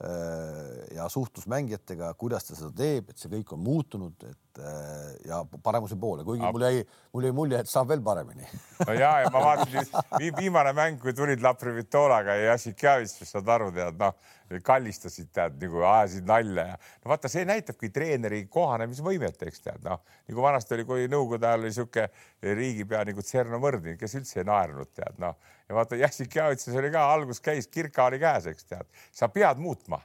[0.00, 5.42] ja suhtlus mängijatega, kuidas ta seda teeb, et see kõik on muutunud, et äh, ja
[5.64, 8.48] paremuse poole, kuigi mul jäi, mul jäi mulje, et saab veel paremini.
[8.88, 13.52] no ja, ja ma vaatasin vi viimane mäng, kui tulid Lapri Vitolaga ja Jassikjavits, saad
[13.52, 14.16] aru, tead noh,
[14.64, 20.02] kallistasid, tead nagu ajasid nalja ja no vaata, see näitabki treeneri kohanemisvõimet, eks tead noh,
[20.28, 22.08] nagu vanasti oli, kui nõukogude ajal oli sihuke
[22.42, 25.38] riigipea nagu Tserno Mõrdin, kes üldse ei naernud, tead noh
[25.70, 30.00] ja vaata Jassikjavitsis oli ka algus käis, kirka oli käes, eks tead, sa pead muutma.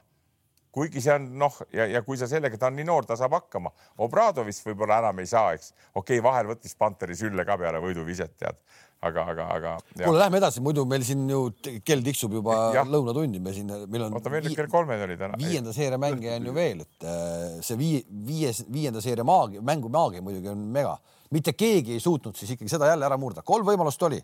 [0.76, 3.32] kuigi see on noh, ja, ja kui sa sellega, ta on nii noor, ta saab
[3.32, 3.70] hakkama.
[4.04, 5.70] Obradovist võib-olla enam ei saa, eks.
[5.94, 8.60] okei okay,, vahel võttis Panteri sülle ka peale võiduviset, tead
[9.08, 9.72] aga, aga, aga.
[9.96, 11.42] kuule, lähme edasi, muidu meil siin ju
[11.86, 12.84] kell tiksub juba ja.
[12.86, 14.16] lõunatundi, me siin, meil on.
[14.20, 15.38] oota, meil kell kolmed oli täna.
[15.40, 18.00] viienda seeria mänge on ju veel, et äh, see vii,
[18.30, 20.96] viies, viienda seeria maagia, mängu maagia muidugi on mega.
[21.34, 24.22] mitte keegi ei suutnud siis ikkagi seda jälle ära murda, kolm võimalust oli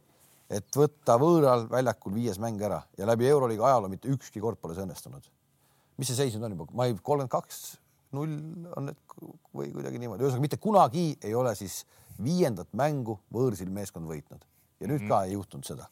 [0.52, 4.76] et võtta võõral väljakul viies mäng ära ja läbi Euroliiga ajaloo mitte ükski kord pole
[4.76, 5.24] see õnnestunud.
[6.00, 7.58] mis see seis nüüd on juba, ma ei, kolmkümmend kaks,
[8.16, 8.32] null
[8.76, 8.98] on need
[9.54, 11.82] või kuidagi niimoodi, ühesõnaga mitte kunagi ei ole siis
[12.22, 14.44] viiendat mängu võõrsil meeskond võitnud
[14.82, 15.08] ja nüüd mm -hmm.
[15.08, 15.88] ka ei juhtunud seda.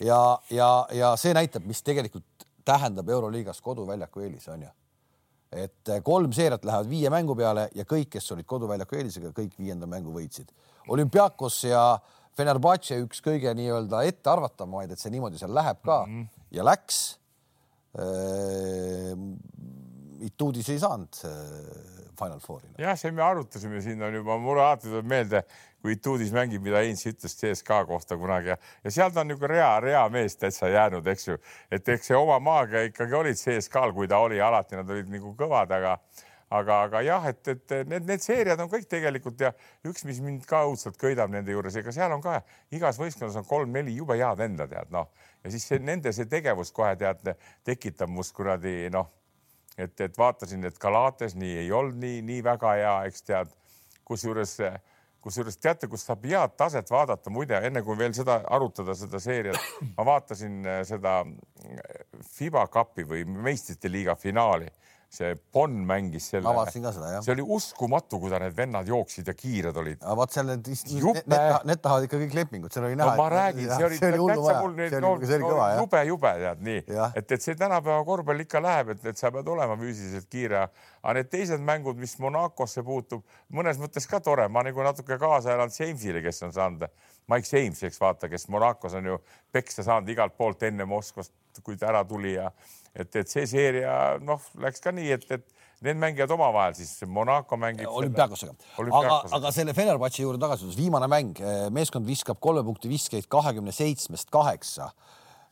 [0.00, 4.68] ja, ja, ja see näitab, mis tegelikult tähendab Euroliigas koduväljaku eelis on ju.
[5.52, 9.86] et kolm seeriat lähevad viie mängu peale ja kõik, kes olid koduväljaku eelisega, kõik viienda
[9.86, 10.48] mängu võitsid.
[10.88, 11.98] olümpiaakos ja
[12.36, 16.44] Fenerbahce üks kõige nii-öelda ettearvatavamaid, et see niimoodi seal läheb ka mm -hmm.
[16.50, 17.18] ja läks
[17.98, 19.16] äh,.
[20.20, 21.30] Ituudis ei saanud äh,
[22.20, 22.68] Final Fouri.
[22.78, 25.42] jah, see me arutasime siin on juba, mulle alati tuleb meelde,
[25.80, 28.52] kui Ituudis mängib, mida Heinz ütles CSKA kohta kunagi.
[28.52, 31.38] Ja, ja sealt on niisugune rea, rea mees täitsa jäänud, eks ju,
[31.72, 35.32] et eks see oma maaga ikkagi olid CSKA-l, kui ta oli, alati nad olid nagu
[35.38, 35.96] kõvad, aga
[36.50, 39.52] aga, aga jah, et, et need, need seeriad on kõik tegelikult ja
[39.86, 42.40] üks, mis mind ka õudselt köidab nende juures, ega seal on ka
[42.74, 45.08] igas võistkonnas on kolm-neli jube head enda tead noh,
[45.44, 47.34] ja siis see, nende see tegevus kohe tead
[47.66, 49.12] tekitab must kuradi noh,
[49.78, 53.54] et, et vaatasin, et Galates nii ei olnud nii, nii väga hea, eks tead,
[54.10, 54.58] kusjuures
[55.20, 59.58] kusjuures teate, kus saab head taset vaadata, muide, enne kui veel seda arutada, seda seeriat,
[59.96, 62.06] ma vaatasin äh, seda äh,
[62.36, 64.70] Fiba Cupi või meistrite liiga finaali
[65.10, 66.44] see Bonn mängis selle.
[66.46, 67.22] ma vaatasin ka seda, jah.
[67.26, 69.98] see oli uskumatu, kui ta need vennad jooksid ja kiired olid.
[70.04, 71.26] aga vot seal need, need,
[71.66, 73.18] need, tahavad ikka kõik lepingud, seal oli näha no,.
[73.18, 76.84] ma räägin, see oli täitsa mul nüüd no, no, jube, jube tead nii,
[77.18, 80.68] et, et see tänapäeva korvpall ikka läheb, et, et sa pead olema füüsiliselt kiire.
[81.02, 85.56] aga need teised mängud, mis Monacosse puutub, mõnes mõttes ka tore, ma nagu natuke kaasa
[85.56, 86.86] elan Jamesile, kes on saanud
[87.30, 89.18] Mike James, eks vaata, kes Monacos on ju
[89.52, 91.34] peksa saanud igalt poolt enne Moskvast,
[91.66, 92.50] kui ta ära tuli ja
[92.94, 95.46] et, et see seeria noh, läks ka nii, et, et
[95.86, 97.88] need mängivad omavahel siis Monaco mängib.
[97.88, 102.90] olümpiaakosega, aga, aga selle Fenerbahce juurde tagasi tulles, viimane mäng, eh, meeskond viskab kolme punkti
[102.90, 104.90] viskeid kahekümne seitsmest kaheksa.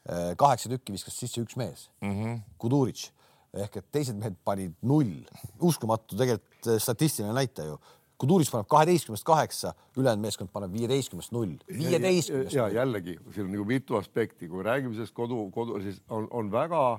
[0.09, 2.36] Eh, kaheksa tükki viskas sisse üks mees mm, -hmm.
[2.59, 3.11] Kuduritš
[3.57, 5.24] ehk et teised mehed panid null,
[5.61, 7.78] uskumatu tegelikult eh, statistiline näitaja ju.
[8.18, 12.55] Kuduris paneb kaheteistkümnest kaheksa, ülejäänud meeskond paneb viieteistkümnest null, viieteistkümnest.
[12.55, 16.51] ja jällegi siin on nagu mitu aspekti, kui räägime sellest kodu, kodu, siis on, on
[16.53, 16.99] väga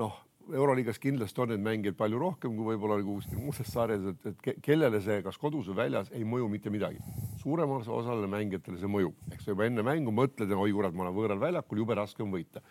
[0.00, 0.18] noh,
[0.50, 4.62] euroliigas kindlasti on neid mängijaid palju rohkem kui võib-olla nagu kuskil muudes sarjades, et, et
[4.64, 7.02] kellele see, kas kodus või väljas, ei mõju mitte midagi.
[7.42, 11.42] suuremale osale mängijatele see mõjub, eks juba enne mängu mõtled, oi kurat, ma olen võõral
[11.42, 12.62] väljakul, jube raske on võita.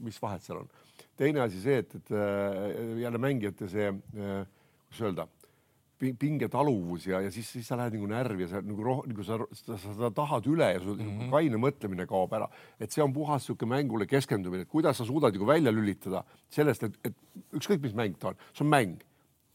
[0.00, 0.70] mis vahet seal on?
[1.16, 4.46] teine asi see, et, et äh, jälle mängijate see, äh,
[4.88, 5.28] kuidas öelda
[6.00, 9.38] pingetaluvus ja, ja siis, siis sa lähed nagu närvi ja sa nagu roh-, nagu sa,
[9.56, 11.30] sa, sa tahad üle ja sul mm -hmm.
[11.30, 12.48] kaine mõtlemine kaob ära.
[12.80, 16.82] et see on puhas niisugune mängule keskendumine, et kuidas sa suudad nagu välja lülitada sellest,
[16.82, 17.14] et, et
[17.52, 18.98] ükskõik, mis mäng ta on, see on mäng.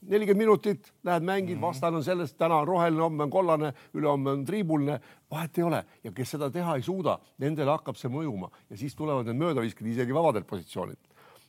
[0.02, 1.62] nelikümmend minutit, lähed mängid mm, -hmm.
[1.62, 5.00] vastane on sellest, täna on roheline, homme on kollane, ülehomme on triibulne,
[5.32, 8.96] vahet ei ole ja kes seda teha ei suuda, nendele hakkab see mõjuma ja siis
[8.96, 11.05] tulevad need möödavisked isegi vabadelt positsioonidelt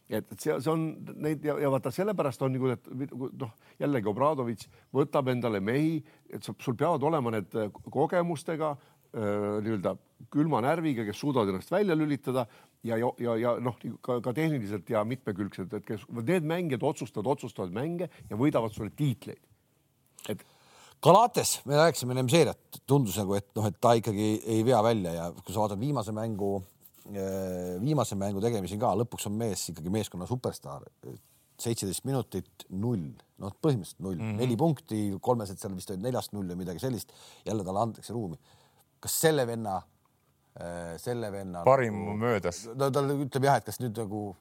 [0.09, 0.85] et, et see, see on
[1.23, 2.73] neid ja, ja vaata, sellepärast on nagu
[3.41, 5.99] noh, jällegi Obradovitš võtab endale mehi,
[6.31, 9.97] et sul peavad olema need äh, kogemustega äh, nii-öelda
[10.33, 12.47] külma närviga, kes suudavad ennast välja lülitada
[12.87, 17.35] ja, ja, ja, ja noh, ka, ka tehniliselt ja mitmekülgselt, et kes need mängijad otsustavad,
[17.37, 19.43] otsustavad mänge ja võidavad sulle tiitleid.
[20.31, 20.47] et
[21.03, 25.13] Galates, me rääkisime ennem seeriat, tundus nagu, et noh, et ta ikkagi ei vea välja
[25.13, 26.55] ja kui sa vaatad viimase mängu
[27.83, 30.87] viimase mängu tegemisi ka, lõpuks on mees ikkagi meeskonna superstaar.
[31.57, 34.41] seitseteist minutit, null, noh, põhimõtteliselt null mm, -hmm.
[34.43, 37.13] neli punkti, kolmesed seal vist olid neljast null või midagi sellist.
[37.47, 38.37] jälle talle antakse ruumi.
[39.01, 39.77] kas selle venna,
[40.61, 41.63] äh, selle venna.
[41.65, 42.69] parim möödas.
[42.79, 44.37] ta, ta ütleb jah, et kas nüüd nagu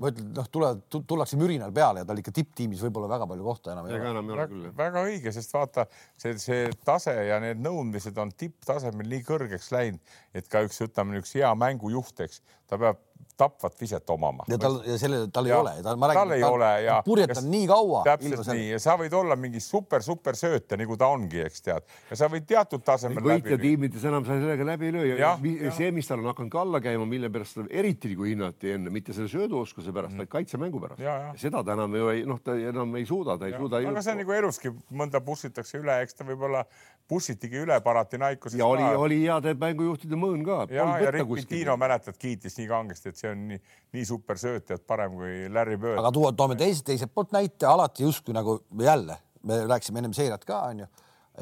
[0.00, 3.74] ma ütlen, noh, tulevad, tullakse mürinal peale ja tal ikka tipptiimis võib-olla väga palju kohta
[3.74, 4.10] enam ei ole.
[4.12, 4.66] enam ei ole küll.
[4.78, 5.86] väga õige, sest vaata,
[6.20, 11.20] see, see tase ja need nõudmised on tipptasemel nii kõrgeks läinud, et ka üks, ütleme,
[11.20, 12.40] üks hea mängujuht, eks,
[12.70, 13.02] ta peab
[13.42, 14.46] tapvat viset omama.
[14.50, 17.48] ja tal ja sellele tal ja, ei ole, ma räägin, tal ei ole ja purjetab
[17.48, 18.02] nii kaua.
[18.06, 21.88] täpselt nii ja sa võid olla mingi super, super sööta, nagu ta ongi, eks tead,
[22.10, 23.24] ja sa võid teatud tasemel.
[23.26, 26.52] võitja tiimides enam sa sellega läbi ei löö ja, ja see, mis tal on hakanud
[26.52, 30.24] ka alla käima, mille pärast ta eriti nagu hinnati enne, mitte selle sööduoskuse pärast mm.,
[30.24, 31.02] vaid kaitsemängu pärast.
[31.42, 33.62] seda ta enam ju ei, noh, ta enam ei suuda, ta ei ja.
[33.62, 33.82] suuda.
[33.92, 36.64] aga see on nagu eluski, mõnda bussitakse üle, eks ta võib-olla
[37.08, 38.58] bussitigi üle Paratinaikosest.
[38.58, 40.58] ja oli, oli heade mängujuhtide mõõn ka.
[40.70, 43.60] ja, ja Rick Pitino mäletad, kiitis nii kangesti, et see on nii,
[43.96, 46.00] nii super söötjad, parem kui Larry Bird.
[46.00, 50.44] aga tuua, toome teise, teiselt poolt näite alati justkui nagu jälle, me rääkisime ennem seeriat
[50.48, 50.88] ka onju,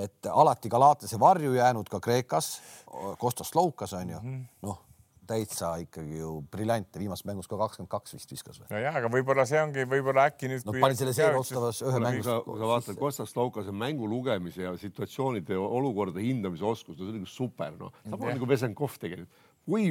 [0.05, 2.53] et alati Galatase varju jäänud ka Kreekas,
[3.19, 4.87] Kostas Loukas onju mm -hmm., noh
[5.31, 8.69] täitsa ikkagi ju briljantne, viimases mängus ka kakskümmend kaks vist viskas või?
[8.73, 10.65] no ja, aga võib-olla see ongi võib-olla äkki nüüd.
[10.67, 10.83] no kui...
[10.83, 12.31] pani selle seeri ostavas ühe mängus.
[12.47, 17.15] kui sa vaatad Kostas Laukase mängu lugemise ja situatsioonide ja olukorda hindamise oskus, no see
[17.15, 19.89] on nagu super, noh, sama nagu Vesenkov tegelikult kui,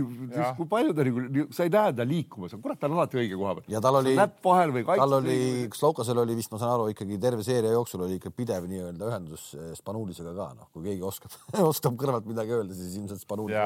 [0.57, 3.55] kui palju ta nagu, sa ei näe ta liikumas, kurat, ta on alati õige koha
[3.57, 3.67] peal.
[3.73, 5.39] ja tal oli, tal oli,
[5.75, 9.49] Slokasel oli vist, ma saan aru, ikkagi terve seeria jooksul oli ikka pidev nii-öelda ühendus
[9.57, 11.35] eh, Spanulisega ka, noh, kui keegi oskab
[11.71, 13.57] oskab kõrvalt midagi öelda, siis ilmselt Spanulis.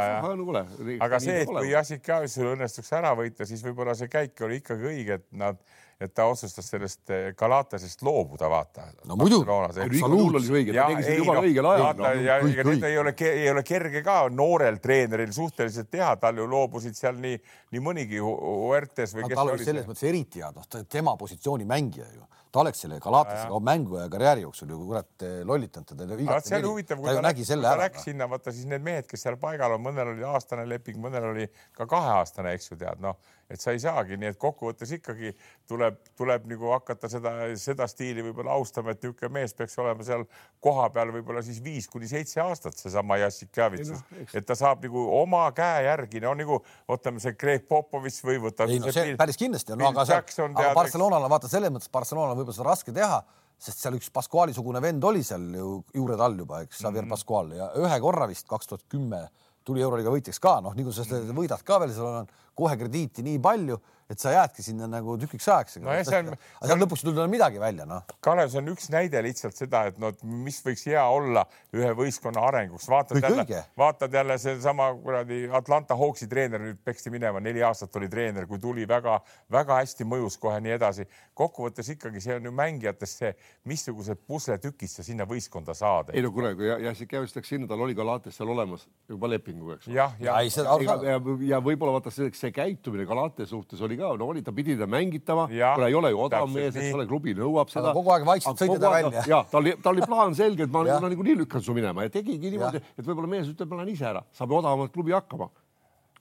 [1.04, 5.22] aga see, et kui Jassikavitsul õnnestuks ära võita, siis võib-olla see käik oli ikkagi õige,
[5.22, 5.60] et nad
[6.04, 8.88] et ta otsustas sellest eh, Galatasest loobuda, vaata.
[9.10, 10.74] no muidugi, absoluutselt.
[10.74, 11.98] ja, ei, no, õigel ajal.
[12.00, 16.42] No, ja ega nüüd ei ole, ei ole kerge ka noorel treeneril suhteliselt teha, tal
[16.42, 17.40] ju loobusid seal nii,
[17.74, 22.10] nii mõnigi Huertes või kes tal oli selles mõttes eriti hea, noh, tema positsiooni mängija
[22.12, 26.40] ju ta oleks selle Galatasiga mängu ja karjääri jooksul ju kurat eh, lollitanud teda.
[26.46, 27.88] see on huvitav, kui ta, nägi selle ära.
[27.88, 31.32] Läks sinna, vaata siis need mehed, kes seal paigal on, mõnel oli aastane leping, mõnel
[31.32, 33.18] oli ka kaheaastane, eks ju tead, noh
[33.52, 35.34] et sa ei saagi, nii et kokkuvõttes ikkagi
[35.70, 40.26] tuleb, tuleb nagu hakata seda, seda stiili võib-olla austama, et niisugune mees peaks olema seal
[40.64, 45.46] kohapeal võib-olla siis viis kuni seitse aastat, seesama Jassikjavitsus no,, et ta saab nagu oma
[45.56, 48.76] käe järgi, no nagu võtame see Greg Popovitš või võtame.
[48.76, 51.92] ei no see Bill, päris kindlasti, no aga, see, aga Barcelonal on vaata selles mõttes
[51.94, 53.24] Barcelonal võib-olla seda raske teha
[53.64, 57.16] sest seal üks Pascuali-sugune vend oli seal ju juured all juba, eks, Xavier mm -hmm.
[57.16, 59.28] Pascual ja ühe korra vist kaks tuhat kümme
[59.64, 62.78] tuli euroliiga võitjaks ka, noh, nii kui sa seda võidad ka veel, sul on kohe
[62.80, 63.80] krediiti nii palju
[64.10, 65.80] et sa jäädki sinna nagu tükiks ajaks.
[65.82, 66.32] no on.
[66.34, 68.06] aga seal lõpuks ei tulnud midagi välja, noh.
[68.24, 70.14] Kalev, see on üks näide lihtsalt seda, et no
[70.46, 75.98] mis võiks hea olla ühe võistkonna arenguks, vaatad Kõik jälle, vaatad jälle seesama kuradi Atlanta
[75.98, 80.60] Hawksi treener nüüd peksti minema, neli aastat oli treener, kui tuli väga-väga hästi mõjus kohe
[80.64, 81.08] nii edasi.
[81.34, 83.34] kokkuvõttes ikkagi see on ju mängijatest see,
[83.66, 86.14] missugused pusletükid sa sinna võistkonda saad.
[86.14, 89.78] ei no kuule, kui Jassikevitš läks sinna, tal oli ka Galates seal olemas juba lepinguga,
[89.80, 89.88] eks.
[89.88, 94.12] jah, ja, ja, ja, ja, ja võib-olla vaata see, see käitumine Galate suhtes oli ka,
[94.20, 97.36] no oli, ta pidi ta mängitama, kuna ei ole ju odav mees, eks ole, klubi
[97.38, 97.96] nõuab seda.
[97.96, 99.26] kogu aeg vaikselt sõita ta välja.
[99.30, 102.14] ja tal oli, tal oli plaan selge, et ma no, niikuinii lükkan su minema ja
[102.14, 105.50] tegigi niimoodi, et võib-olla mees ütleb, ma lähen ise ära, saab ju odavamalt klubi hakkama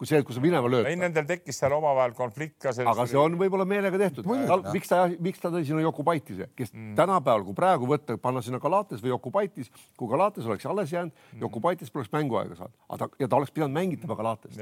[0.03, 0.86] kui see, et kui sa minema lööd.
[0.90, 2.72] ei, nendel tekkis seal omavahel konflikt ka.
[2.90, 4.26] aga see on võib-olla meelega tehtud.
[4.74, 6.96] miks ta, miks ta tõi sinna Jokubaitise, kes mm.
[6.98, 11.44] tänapäeval, kui praegu võtta, panna sinna Galates või Jokubaitis, kui Galates oleks alles jäänud mm.,
[11.44, 14.59] Jokubaitis poleks mänguaega saanud, aga ta ja ta oleks pidanud mängitama Galatest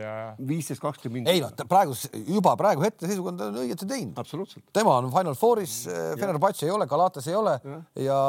[0.50, 1.32] viisteist, kakskümmend minutit.
[1.32, 1.96] ei noh, praegu
[2.36, 4.20] juba praegu hetkeseisuga on ta õieti teinud.
[4.20, 4.66] absoluutselt.
[4.76, 5.78] tema on Final Fouris,
[6.20, 8.20] Fenerbahce ei ole, Galates ei ole ja, ja,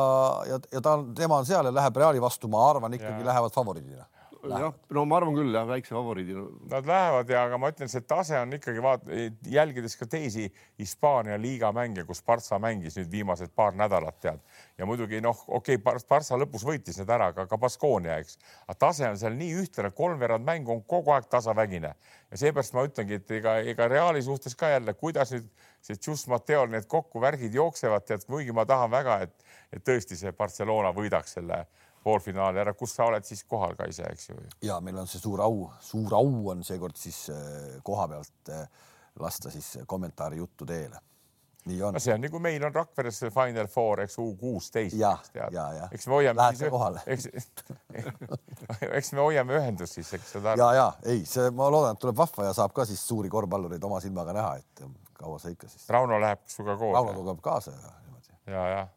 [0.53, 3.31] ja, ja ta on, tema on seal ja läheb Reali vastu, ma arvan ikkagi ja.
[3.33, 4.07] lähevad favoriidina
[4.49, 6.43] jah, no ma arvan küll jah, väikse favoriidina.
[6.71, 9.07] Nad lähevad ja, aga ma ütlen, see tase on ikkagi vaat-,
[9.51, 10.47] jälgides ka teisi
[10.79, 14.41] Hispaania liiga mänge, kus Partsa mängis nüüd viimased paar nädalat tead.
[14.79, 18.77] Ja muidugi noh, okei okay,, Partsa lõpus võitis need ära, aga ka Baskonia, eks, aga
[18.87, 21.93] tase on seal nii ühtlane, kolmveerand mängu on kogu aeg tasavägine.
[22.31, 25.49] Ja seepärast ma ütlengi, et ega, ega Reali suhtes ka jälle, kuidas nüüd
[25.81, 30.17] see Just Mateol need kokku värgid jooksevad, tead, kuigi ma tahan väga, et, et tõesti
[30.17, 31.63] see Barcelona võidaks selle
[32.03, 34.39] poolfinaali ära, kus sa oled siis kohal ka ise, eks ju.
[34.65, 38.67] ja meil on see suur au, suur au on seekord siis äh, koha pealt äh,
[39.19, 40.97] lasta siis kommentaari juttu teele.
[41.65, 41.93] nii on.
[41.93, 44.95] no see on nagu meil on Rakveres Final Four, eks U kuusteist.
[44.97, 45.89] ja, ja, ja.
[45.91, 46.41] eks me hoiame.
[46.41, 47.03] Lähete kohale.
[47.13, 47.29] eks,
[48.97, 50.55] eks me hoiame ühendust siis, eks seda.
[50.57, 53.83] ja, ja ei, see, ma loodan, et tuleb vahva ja saab ka siis suuri korvpallureid
[53.85, 54.85] oma silmaga näha, et
[55.21, 55.85] kaua sa ikka siis.
[55.93, 56.95] Rauno läheb sinuga koos.
[56.97, 58.39] Rauno tuleb kaasa ja niimoodi.
[58.47, 58.87] ja, ja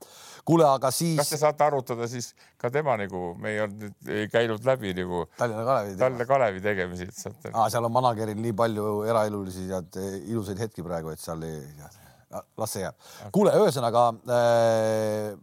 [0.44, 1.16] kuule, aga siis.
[1.20, 5.24] kas te saate arutada siis ka tema nagu, me ei olnud ei käinud läbi nagu
[5.38, 7.52] Tallinna Kalevi, Tallinna Kalevi tegemisi, et saate.
[7.52, 9.80] aa, seal on manageril nii palju eraelulisi ja
[10.20, 11.60] ilusaid hetki praegu, et seal ei,
[12.60, 13.32] las see jääb okay..
[13.34, 14.06] kuule, ühesõnaga
[14.38, 15.34] äh,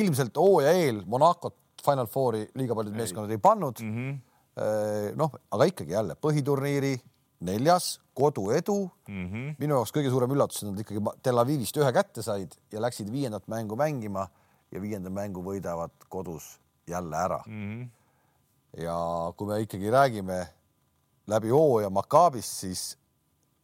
[0.00, 3.98] ilmselt hooaja eel Monacot Final Fouri liiga paljud meeskonnad ei pannud mm.
[3.98, 4.22] -hmm.
[5.20, 6.94] Noh, aga ikkagi jälle põhiturniiri
[7.40, 9.26] neljas koduedu mm.
[9.26, 9.54] -hmm.
[9.58, 13.12] minu jaoks kõige suurem üllatus, et nad ikkagi Tel Avivist ühe kätte said ja läksid
[13.12, 14.28] viiendat mängu mängima
[14.72, 17.66] ja viienda mängu võidavad kodus jälle ära mm.
[17.72, 17.88] -hmm.
[18.82, 18.96] ja
[19.36, 20.46] kui me ikkagi räägime
[21.26, 22.96] läbi hooaja Makaabist, siis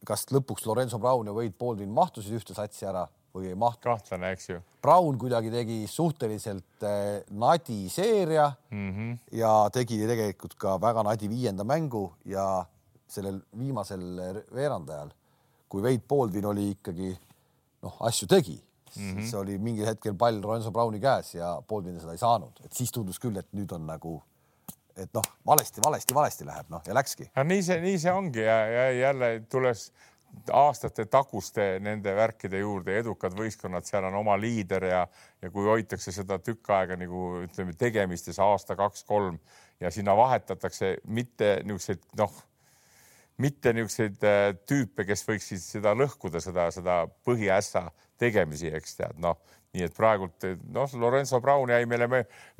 [0.05, 3.97] kas lõpuks Lorenzo Brown ja Wade Baldwin mahtusid ühte satsi ära või ei mahtunud?
[3.97, 4.59] kahtlane, eks ju.
[4.81, 9.17] Brown kuidagi tegi suhteliselt eh, nadi seeria mm -hmm.
[9.39, 12.65] ja tegi tegelikult ka väga nadi viienda mängu ja
[13.09, 14.03] sellel viimasel
[14.53, 15.11] veerandajal,
[15.69, 17.11] kui Wade Baldwin oli ikkagi
[17.83, 19.21] noh, asju tegi mm, -hmm.
[19.21, 22.91] siis oli mingil hetkel pall Lorenzo Browni käes ja Baldwin seda ei saanud, et siis
[22.91, 24.21] tundus küll, et nüüd on nagu
[24.97, 27.29] et noh, valesti, valesti, valesti läheb, noh ja läkski.
[27.43, 29.91] nii see, nii see ongi ja, ja jälle tulles
[30.51, 35.03] aastate taguste nende värkide juurde, edukad võistkonnad, seal on oma liider ja,
[35.41, 39.37] ja kui hoitakse seda tükk aega nagu ütleme tegemistes aasta, kaks-kolm
[39.81, 42.33] ja sinna vahetatakse mitte niisuguseid noh
[43.43, 47.87] mitte niisuguseid äh, tüüpe, kes võiksid seda lõhkuda, seda, seda põhiässa
[48.21, 49.39] tegemisi, eks tead, noh,
[49.73, 52.07] nii et praegult noh, Lorenzo Brown jäi meile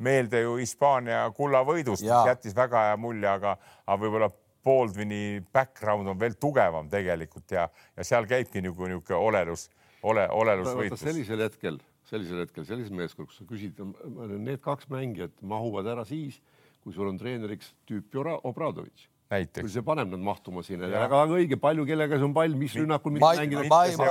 [0.02, 3.54] meelde ju Hispaania kullavõidust, mis jättis väga hea mulje, aga,
[3.86, 4.30] aga võib-olla
[4.64, 9.68] Baldwini background on veel tugevam tegelikult ja, ja seal käibki nagu niisugune olelus,
[10.02, 11.04] ole, olelusvõitlus.
[11.04, 11.78] sellisel hetkel,
[12.08, 13.82] sellisel hetkel, sellises meeskonnas, kus sa küsid,
[14.40, 16.40] need kaks mängijat mahuvad ära siis,
[16.82, 19.64] kui sul on treeneriks tüüp Obradovitš näiteks.
[19.64, 22.76] kui see paneb nad mahtuma sinna, aga väga õige, palju, kellega see on pall, mis
[22.78, 23.64] rünnakul, mis mängida,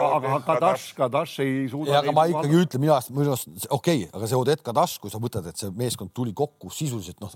[0.07, 1.99] aga Kadaš, Kadaš ei suuda.
[2.01, 5.13] aga ma ikkagi ütlen, minu arust, minu arust okei okay,, aga see Odet Kadaš, kui
[5.13, 7.33] sa võtad, et see meeskond tuli kokku sisuliselt noh,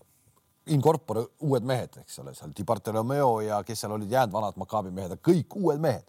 [0.74, 4.58] in corpore uued mehed, eks ole, seal Di Bartolomeo ja kes seal olid jäänud, vanad
[4.60, 6.06] Maccabi mehed, kõik uued mehed.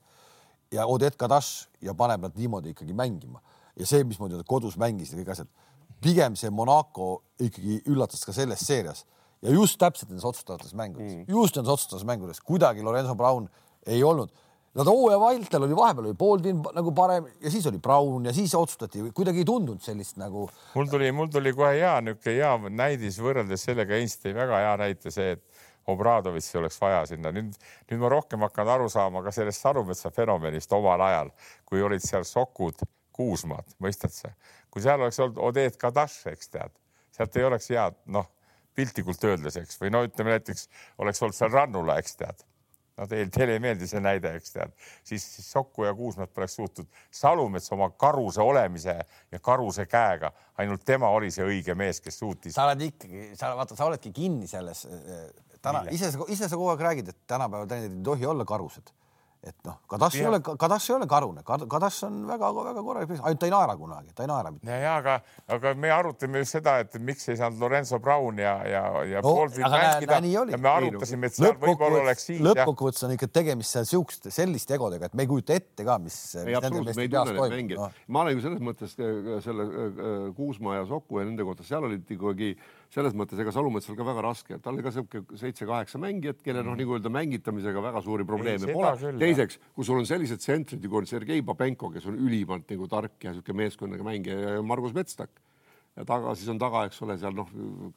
[0.73, 3.41] ja Odet Kadaš ja paneb nad niimoodi ikkagi mängima
[3.79, 5.49] ja see, mismoodi nad kodus mängisid ja kõik asjad,
[6.03, 9.05] pigem see Monaco ikkagi üllatas ka selles seerias
[9.43, 13.49] ja just täpselt nendes otsustavates mängudes mm., just nendes otsustavates mängudes kuidagi Lorenzo Brown
[13.87, 14.33] ei olnud.
[14.79, 18.55] Nad hooaja vaheltel oli vahepeal oli Baldwin nagu parem ja siis oli Brown ja siis
[18.55, 20.49] otsustati, kuidagi ei tundunud sellist nagu.
[20.75, 25.15] mul tuli, mul tuli kohe hea niisugune hea näidis võrreldes sellega Einstein väga hea näite
[25.15, 27.33] see, et Obradovitši oleks vaja sinna.
[27.33, 27.55] nüüd,
[27.89, 31.31] nüüd ma rohkem hakkan aru saama ka sellest Sarumetsa fenomenist omal ajal,
[31.65, 32.85] kui olid seal Sokud,
[33.17, 34.35] Kuusmaad, mõistad sa?
[34.71, 36.75] kui seal oleks olnud Odet Kadash, eks tead,
[37.17, 38.29] sealt ei oleks head, noh,
[38.79, 40.69] piltlikult öeldes, eks, või no ütleme näiteks
[41.03, 42.47] oleks olnud seal Rannula, eks tead
[42.99, 44.75] no teil, teile ei meeldi see näide, eks tead,
[45.07, 46.89] siis, siis Sokku ja Kuusmäed poleks suutnud.
[47.15, 48.97] Salumets oma karuse olemise
[49.33, 52.57] ja karuse käega, ainult tema oli see õige mees, kes suutis.
[52.57, 55.29] sa oled ikkagi, sa vaata, sa oledki kinni selles äh,
[55.63, 58.95] täna ise, ise sa kogu aeg räägid, et tänapäeval treenerid ei tohi olla karused
[59.47, 63.39] et noh, Kadaš ei ole, Kadaš ei ole karune, Kadaš on väga-väga korralik mees, ainult
[63.39, 64.67] ta ei naera kunagi, ta ei naera mitte.
[64.67, 65.15] ja, ja aga,
[65.55, 69.35] aga me arutame just seda, et miks ei saanud Lorenzo Brown ja, ja, ja no,
[69.39, 70.19] Baldwin mängida.
[70.57, 72.43] ja me arutasime, et seal võib-olla oleks siis.
[72.49, 76.19] lõppkokkuvõttes on ikka tegemist seal siukeste selliste egodega, et me ei kujuta ette ka, mis.
[77.79, 77.91] no..
[78.09, 81.67] ma olen ju selles mõttes äh, selle äh, äh, Kuusma ja Soku ja nende kohta,
[81.67, 82.57] seal olid ikkagi
[82.93, 86.77] selles mõttes, ega Salumetsal ka väga raske, tal oli ka sihuke seitse-kaheksa mängijat, kellel noh,
[86.79, 88.95] nagu öelda mängitamisega väga suuri probleeme pole.
[89.21, 93.29] teiseks, kui sul on sellised tsentrid nagu on Sergei Babenko, kes on ülimalt nagu tark
[93.29, 95.37] ja sihuke meeskonnaga mängija ja Margus Metstak
[95.99, 97.49] ja taga, siis on taga, eks ole, seal noh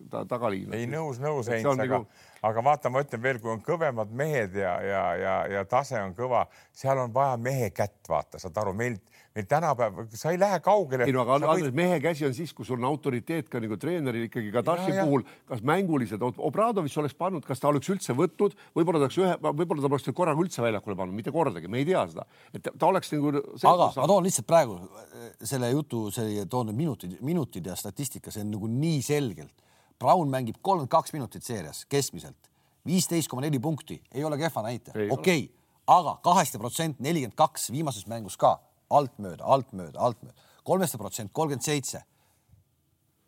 [0.09, 0.73] ta,, tagaliin.
[0.75, 4.57] ei nõus, nõus, Heinz, aga nagu..., aga vaata, ma ütlen veel, kui on kõvemad mehed
[4.57, 8.73] ja, ja, ja, ja tase on kõva, seal on vaja mehe kätt, vaata, saad aru,
[8.77, 8.97] meil
[9.36, 11.05] meil tänapäeval, sa ei lähe kaugele.
[11.07, 13.77] ei no aga Andres võid..., mehe käsi on siis, kui sul on autoriteet ka nagu
[13.79, 18.57] treeneril ikkagi ka Tassi puhul, kas mänguliselt, Obradovitš oleks pannud, kas ta oleks üldse võtnud,
[18.75, 21.88] võib-olla ta oleks ühe, võib-olla ta oleks korraga üldse väljakule pannud, mitte kordagi, me ei
[21.88, 23.32] tea seda, et ta oleks nagu.
[23.71, 28.43] aga ma toon lihtsalt praegu äh, selle jutu, see toon minutid, minutid ja statistika, see
[28.43, 29.55] on nagu nii selgelt.
[30.01, 32.49] Brown mängib kolmkümmend kaks minutit seerias keskmiselt,
[32.89, 35.47] viisteist koma neli punkti, ei ole kehva näitaja, okei okay.,
[35.91, 38.57] aga kaheksa protsent, nelikümmend kaks viimases mängus ka
[38.97, 42.03] altmööda, altmööda, altmööda, kolmesta protsent, kolmkümmend seitse,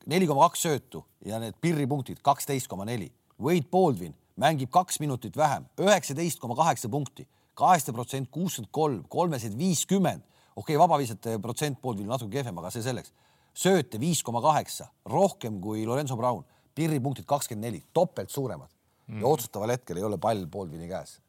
[0.10, 3.10] neli koma kaks söötu ja need pirripunktid kaksteist koma neli.
[3.42, 7.26] Wade Baldwin mängib kaks minutit vähem, üheksateist koma kaheksa punkti,
[7.60, 10.22] kaheksa protsent, kuuskümmend kolm, kolmesed viiskümmend.
[10.56, 13.14] okei okay,, vabavisete protsent Baldwin natuke kehvem, aga see selleks.
[13.54, 16.44] sööte viis koma kaheksa, rohkem kui Lorenzo Brown,
[16.76, 18.70] pirripunktid kakskümmend neli, topelt suuremad
[19.08, 19.22] mm.
[19.22, 21.20] ja otsustaval hetkel ei ole pall Baldwini käes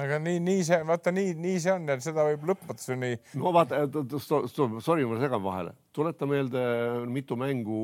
[0.00, 3.10] aga nii, nii see, vaata nii, nii see on ja seda võib lõpmatuseni.
[3.40, 3.84] no vaata,
[4.18, 6.64] sorry, ma segan vahele, tuleta meelde
[7.10, 7.78] mitu mängu,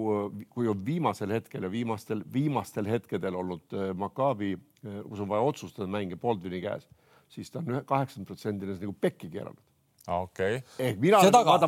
[0.53, 4.55] kui on viimasel hetkel ja viimastel, viimastel hetkedel olnud äh, Maccabi,
[4.85, 6.89] äh, kus on vaja otsustada mänge Baldwini käes,
[7.31, 9.70] siis ta on kaheksakümmend protsenti nagu pekki keeranud
[10.09, 10.95] okei okay..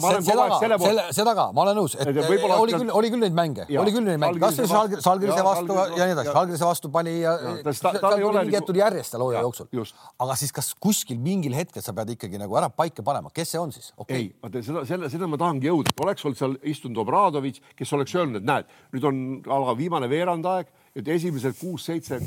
[0.01, 3.23] ma olen kogu aeg selle seda ka, ma olen nõus, et oli küll, oli küll
[3.25, 4.73] neid mänge, oli küll neid mänge, kas siis
[5.05, 9.45] Salgirise vastu ja nii edasi, Salgirise vastu pani ja mingi hetk tuli järjest seal hooaja
[9.45, 9.95] jooksul.
[10.25, 13.61] aga siis kas kuskil mingil hetkel sa pead ikkagi nagu ära paika panema, kes see
[13.63, 14.17] on siis okay.?
[14.17, 18.17] ei, vaata seda, selle, seda ma tahangi jõuda, oleks olnud seal istunud Obradovitš, kes oleks
[18.17, 19.21] öelnud, et näed, nüüd on
[19.61, 22.19] ala viimane veerand aeg et esimesed kuus-seitse,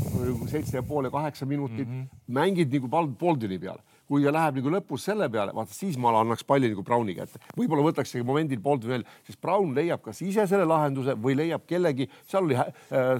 [0.49, 2.23] seitse ja pool ja kaheksa minutit mm -hmm.
[2.33, 3.77] mängid nagu Boldini peal
[4.09, 7.41] kui ta läheb nagu lõpus selle peale, vaata siis ma annaks palli nagu Browni kätte,
[7.57, 12.07] võib-olla võtaks momendil Bolton veel, sest Brown leiab kas ise selle lahenduse või leiab kellegi,
[12.29, 12.69] seal oli äh,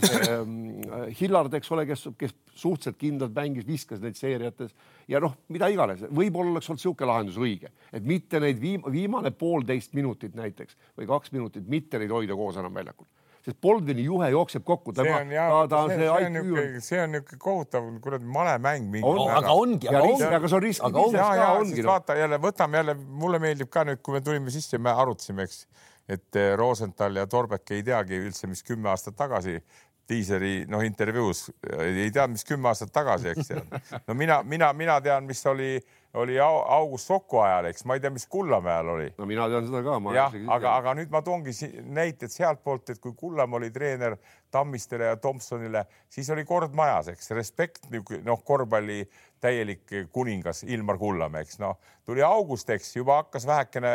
[0.03, 4.71] see äh, Hillard, eks ole, kes, kes suhteliselt kindlalt mängis, viskas neid seeriates.
[5.11, 9.33] Ja noh, mida iganes, võib-olla oleks olnud niisugune lahendus õige, et mitte neid viim viimane
[9.35, 13.09] poolteist minutit näiteks või kaks minutit, mitte neid hoida koos enam väljakul
[13.45, 14.93] sest Boldvini juhe jookseb kokku.
[14.97, 18.99] see on jah, see, see on niisugune, see on niisugune kohutav, kuradi malemäng.
[19.05, 20.29] On, aga ongi, aga ongi.
[20.39, 20.87] aga see on risk.
[21.13, 21.91] ja, ja, siis no.
[21.91, 25.65] vaata jälle, võtame jälle, mulle meeldib ka nüüd, kui me tulime sisse, me arutasime, eks,
[26.17, 29.59] et eh, Rosenthal ja Torbek ei teagi üldse, mis kümme aastat tagasi
[30.07, 31.47] Tiiseri noh, intervjuus
[31.81, 33.77] ei tea, mis kümme aastat tagasi, eks tead.
[34.07, 35.79] no mina, mina, mina tean, mis oli
[36.15, 39.07] oli August Soku ajal, eks ma ei tea, mis Kullamäe ajal oli.
[39.17, 39.97] no mina tean seda ka.
[40.15, 41.53] jah, aga, aga nüüd ma toongi
[41.95, 44.17] näited sealtpoolt, et kui Kullamäe oli treener
[44.51, 47.89] Tammistele ja Tomsonile, siis oli kord majas, eks respekt
[48.23, 49.01] noh, korvpalli
[49.45, 51.59] täielik kuningas Ilmar Kullamäe, eks.
[51.61, 53.93] Noh, tuli August, eks juba hakkas vähekene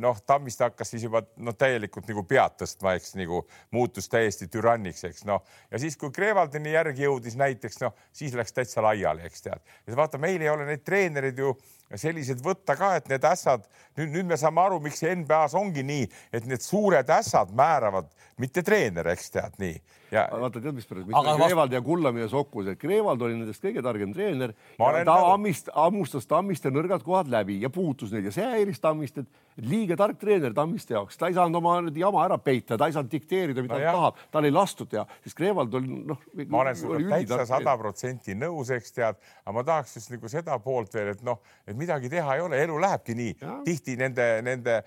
[0.00, 3.42] noh, Tammiste hakkas siis juba noh, täielikult nagu pead tõstma, eks nagu
[3.74, 8.56] muutus täiesti türanniks, eks noh, ja siis, kui Krevaldini järgi jõudis näiteks noh, siis läks
[8.56, 9.64] täitsa laiali, eks tead.
[9.86, 11.54] ja vaata, meil ei ole neid treenereid ju
[11.94, 13.66] sellised võtta ka, et need ässad
[13.96, 18.10] nüüd, nüüd me saame aru, miks NBA-s ongi nii, et need suured ässad määravad,
[18.42, 19.76] mitte treener, eks tead nii
[20.16, 23.64] ja vaata, tead, mis pärast, mitte Kreevald ja Kullamäe ja Sokkus, et Kreevald oli nendest
[23.64, 24.54] kõige targem treener.
[24.78, 29.45] ta ammist, hammustas Tammiste nõrgad kohad läbi ja puutus neid ja see häiris Tammistet, et
[29.64, 33.10] liiga tark treener Tammiste jaoks, ta ei saanud oma jama ära peita, ta ei saanud
[33.12, 36.20] dikteerida, mida no ta tahab, tal ei lastud teha, siis Kreevald oli noh.
[36.52, 40.58] ma olen sinuga täitsa sada protsenti nõus, eks tead, aga ma tahaks just nagu seda
[40.62, 43.56] poolt veel, et noh, et midagi teha ei ole, elu lähebki nii ja.
[43.64, 44.78] tihti nende, nende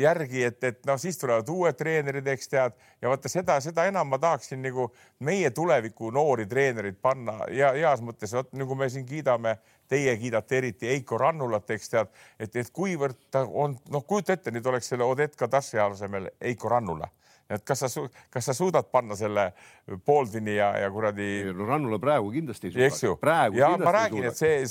[0.00, 4.10] järgi, et, et noh, siis tulevad uued treenerid, eks tead, ja vaata seda, seda enam
[4.10, 4.88] ma tahaksin nagu
[5.26, 7.38] meie tuleviku noori treenereid panna.
[7.52, 9.56] Ja heas mõttes, vot nagu me siin kiidame
[9.88, 12.10] teie kiidate eriti Eiko Rannulat, eks tead,
[12.40, 16.68] et, et kuivõrd ta on, noh, kujuta ette, nüüd oleks selle Odetka Tassi asemel Eiko
[16.72, 17.08] Rannula.
[17.50, 19.52] Et kas sa, kas sa suudad panna selle
[19.86, 21.52] Baldwini ja, ja kuradi.
[21.54, 23.50] no Rannula praegu kindlasti ei suuda.
[23.54, 24.64] ja ma räägin, et see,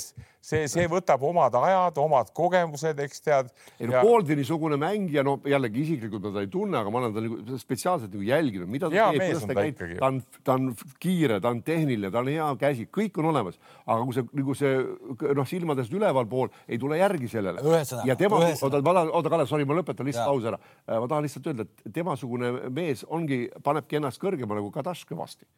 [0.44, 3.48] see, see võtab omad ajad, omad kogemused, eks tead.
[3.80, 4.02] ei no ja...
[4.04, 7.56] Baldwini sugune mängija, no jällegi isiklikult ma teda ei tunne, aga ma olen ta nagu
[7.62, 10.68] spetsiaalselt nagu jälginud, mida ta teeb, kuidas ta käib, ta on, ta on
[11.00, 13.56] kiire, ta on tehniline, ta on hea käsi, kõik on olemas,
[13.86, 17.64] aga kui see nagu see noh, silmadest ülevalpool ei tule järgi sellele.
[18.04, 20.60] ja tema, oota, ma tahan, oota, Kalev, sorry, ma lõpetan lihtsalt lause ära.
[20.92, 25.48] ma tahan lihtsalt öelda, et temasugune mees ongi, panebki ennast kõrgemale kui Kadaš kõvasti.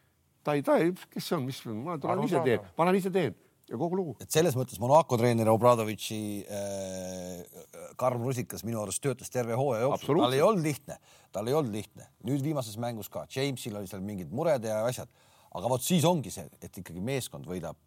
[0.43, 3.13] ta ei, ta ei, kes see on, mis, ma tulen ise teen, ma lähen ise
[3.13, 3.37] teen
[3.69, 4.15] ja kogu lugu.
[4.23, 7.63] et selles mõttes Monaco treener Obradovitši äh,
[7.99, 10.97] karm rusikas minu arust töötas terve hooaja jooksul, tal ei olnud lihtne,
[11.35, 15.11] tal ei olnud lihtne, nüüd viimases mängus ka, Jamesil oli seal mingid mured ja asjad,
[15.55, 17.77] aga vot siis ongi see, et ikkagi meeskond võidab.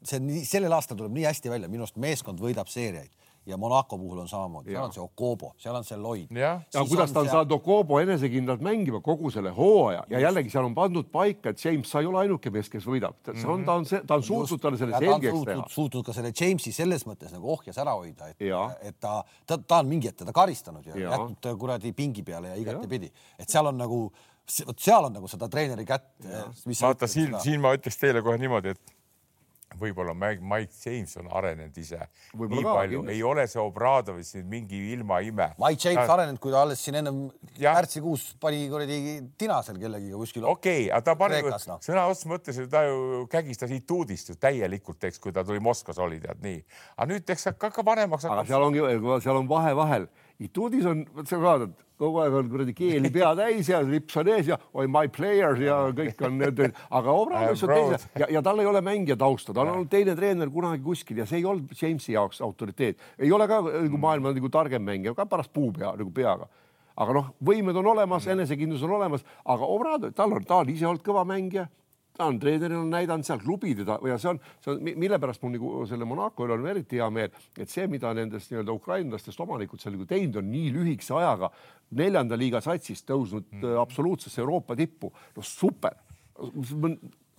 [0.00, 3.12] see on nii, sellel aastal tuleb nii hästi välja, minu arust meeskond võidab seeriaid
[3.50, 6.30] ja Monaco puhul on samamoodi, seal on see Okobo, seal on see Lloyd.
[6.36, 7.34] ja, ja kuidas ta on see...
[7.34, 10.04] saanud Okobo enesekindlalt mängima kogu selle hooaja?
[10.10, 13.18] Ja jällegi seal on pandud paika, et James, sa ei ole ainuke mees, kes võidab,
[13.32, 15.66] see on, ta on see, ta on suutnud talle selle selgeks teha.
[15.74, 18.46] suutnud ka selle Jamesi selles mõttes nagu ohjas ära hoida, et,
[18.88, 21.16] et ta, ta, ta on mingi hetk teda karistanud ja, ja.
[21.16, 24.04] jätnud kuradi pingi peale ja igatepidi, et seal on nagu,
[24.66, 26.12] vot seal on nagu seda treeneri kätt.
[26.80, 28.99] vaata siin, siin ma ütleks teile kohe niimoodi, et
[29.78, 32.00] võib-olla Mike James on arenenud ise
[32.34, 35.50] nii ka, palju, ei ole see Obradovis nüüd mingi ilmaime.
[35.60, 36.16] Mike James ta...
[36.16, 37.20] arenenud, kui ta alles siin ennem
[37.58, 39.00] märtsikuus pani kuradi
[39.38, 40.46] tina seal kellegiga kuskil.
[40.50, 41.78] okei okay,, aga ta pani no.
[41.84, 46.20] sõna otseses mõttes, ta ju kägistas Ituudist ju täielikult, eks, kui ta tuli Moskvas oli,
[46.22, 46.58] tead nii.
[46.96, 48.26] aga nüüd eks hakka ka vanemaks.
[48.30, 48.84] aga seal ongi,
[49.22, 50.10] seal on vahe vahel
[50.40, 54.46] Ituudis on, sa vaatad, kogu aeg on kuradi keeli pea täis ja lips on ees
[54.48, 56.62] ja oi my players ja kõik on need,
[56.96, 60.14] aga Obradovis on teine ja, ja tal ei ole mängija tausta, tal on olnud teine
[60.16, 64.32] treener kunagi kuskil ja see ei olnud Jamesi jaoks autoriteet, ei ole ka nagu maailma
[64.32, 66.48] nagu targem mängija, ka paras puu pea nagu peaga.
[67.00, 70.88] Aga noh, võimed on olemas, enesekindlus on olemas, aga Obradov, tal on, ta on ise
[70.88, 71.68] olnud kõva mängija
[72.20, 75.54] ta on treenerina näidanud seal klubi teda ja see on, see on, mille pärast mul
[75.56, 79.80] nagu selle Monaco üle on eriti hea meel, et see, mida nendest nii-öelda ukrainlastest omanikud
[79.80, 81.50] seal nagu teinud on nii lühikese ajaga,
[81.96, 83.72] neljanda liiga satsist tõusnud mm.
[83.80, 85.96] absoluutsesse Euroopa tippu, no super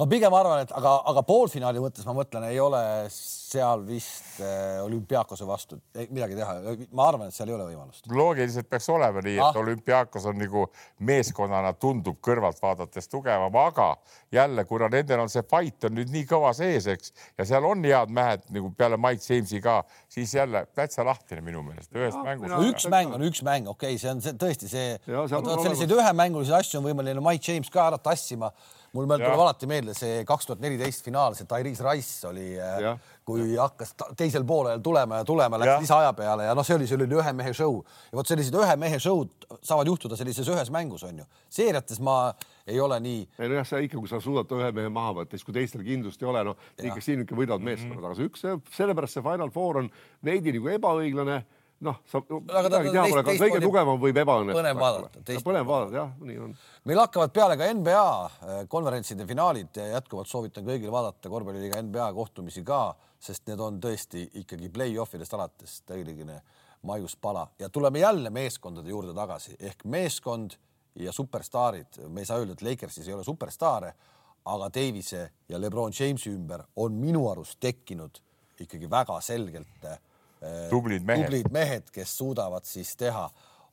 [0.01, 2.81] ma pigem arvan, et aga, aga poolfinaali mõttes ma mõtlen, ei ole
[3.11, 5.77] seal vist äh, olümpiaakose vastu
[6.09, 6.55] midagi teha.
[6.95, 8.07] ma arvan, et seal ei ole võimalust.
[8.09, 9.59] loogiliselt peaks olema nii, et ah.
[9.61, 10.65] olümpiaakos on nagu
[11.05, 13.91] meeskonnana tundub kõrvalt vaadates tugevam, aga
[14.33, 17.85] jälle, kuna nendel on see fight on nüüd nii kõva sees, eks, ja seal on
[17.85, 22.25] head mehed nagu peale Mike Jamesi ka, siis jälle täitsa lahtine minu meelest ühest ja,
[22.25, 22.57] mängust.
[22.71, 26.81] üks mäng on üks mäng, okei okay,, see on see, tõesti see, selliseid ühemängulisi asju
[26.81, 28.49] on võimeline Mike James ka ära tassima
[28.95, 32.89] mul tuleb alati meelde see kaks tuhat neliteist finaal, see Tyrese Rice oli, äh,
[33.27, 37.19] kui hakkas teisel poolel tulema ja tulema, läks lisaaja peale ja noh, see oli selline
[37.21, 37.79] ühe mehe show
[38.11, 41.27] ja vot sellised ühe mehe show'd saavad juhtuda sellises ühes mängus on ju.
[41.51, 42.17] seeriates ma
[42.67, 43.23] ei ole nii.
[43.39, 46.21] ei nojah, sa ikka, kui sa suudad ühe mehe maha võtta, siis kui teistel kindlust
[46.21, 48.11] ei ole, noh ikka siin ikka võidavad meeskonnad mm, -hmm.
[48.11, 49.91] aga see üks, sellepärast see Final Four on
[50.25, 51.41] veidi nagu ebaõiglane
[51.85, 54.61] noh, sa midagi teha pole, kõige tugevam võib ebaõnnestuda.
[54.61, 55.37] põnev vaadata.
[55.45, 56.55] põnev vaadata, jah, nii on.
[56.89, 62.11] meil hakkavad peale ka NBA äh, konverentside finaalid ja jätkuvalt soovitan kõigil vaadata korvpalliliiga NBA
[62.17, 62.83] kohtumisi ka,
[63.21, 66.41] sest need on tõesti ikkagi play-off idest alates tõeline
[66.87, 70.57] maiuspala ja tuleme jälle meeskondade juurde tagasi ehk meeskond
[70.95, 73.93] ja superstaarid, me ei saa öelda, et Lakersis ei ole superstaare,
[74.51, 78.19] aga Davise ja Lebron Jamesi ümber on minu arust tekkinud
[78.61, 79.97] ikkagi väga selgelt äh,
[80.69, 83.27] tublid mehed, tublid mehed, kes suudavad siis teha,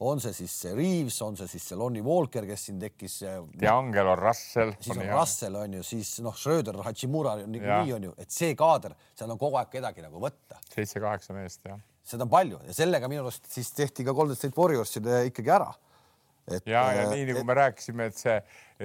[0.06, 3.16] on see siis see Reaves, on see siis see Lonnie Walker, kes siin tekkis.
[3.58, 4.74] Diangelo Russell.
[4.78, 8.54] siis on, on Russell on ju, siis noh, Schröder, Hachimura niikuinii on ju, et see
[8.58, 10.60] kaader, seal on kogu aeg kedagi nagu võtta.
[10.74, 11.80] seitse-kaheksa meest jah.
[12.06, 15.72] seda on palju ja sellega minu arust siis tehti ka Golden State Warriorside ikkagi ära
[16.56, 16.66] et.
[16.66, 17.48] ja, ja äh, nii nagu et...
[17.48, 18.36] me rääkisime, et see,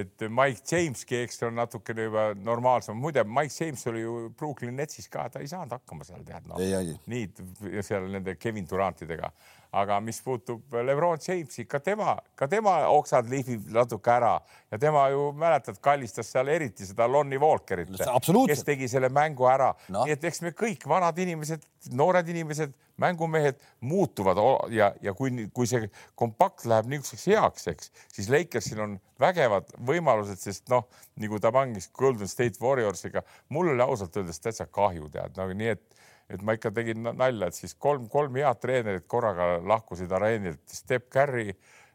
[0.03, 2.97] et Mike Jameski, eks on natukene juba normaalsem.
[2.99, 6.59] muide, Mike James oli ju Brooklyn Netsis ka, ta ei saanud hakkama seal tead no..
[6.59, 9.31] nii seal nende Kevin Durantidega,
[9.73, 14.35] aga mis puutub Lebron Jamesi, ka tema, ka tema oksad lihvib natuke ära
[14.71, 19.71] ja tema ju mäletad, kallistas seal eriti seda Lonnie Walkerit, kes tegi selle mängu ära.
[19.89, 20.05] No..
[20.05, 21.65] nii et eks me kõik vanad inimesed,
[21.97, 24.37] noored inimesed, mängumehed muutuvad
[24.69, 30.37] ja, ja kui, kui see kompakt läheb niisuguseks heaks, eks, siis Lakersil on vägevad võimalused,
[30.37, 30.85] sest noh,
[31.21, 35.73] nagu ta mängis Golden State Warriorsiga, mul oli ausalt öeldes täitsa kahju tead, no nii
[35.73, 40.63] et et ma ikka tegin nalja, et siis kolm, kolm head treenerit korraga lahkusid areenilt,
[40.71, 41.53] Step Curry,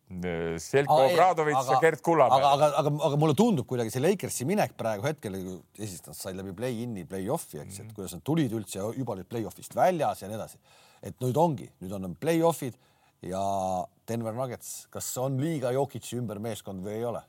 [0.09, 2.39] Selko Obradovic ja Gerd Kullamäe.
[2.39, 5.37] aga, aga, aga, aga mulle tundub kuidagi see Lakersi minek praegu hetkel,
[5.77, 7.91] esiteks nad said läbi play-in'i, play-off'i, eks mm, -hmm.
[7.91, 10.59] et kuidas nad tulid üldse juba olid play-off'ist väljas ja nii edasi.
[11.03, 12.79] et nüüd ongi, nüüd on play-off'id
[13.23, 13.43] ja
[14.09, 17.23] Denver Nuggets, kas on liiga Jokic'i ümber meeskond või ei ole?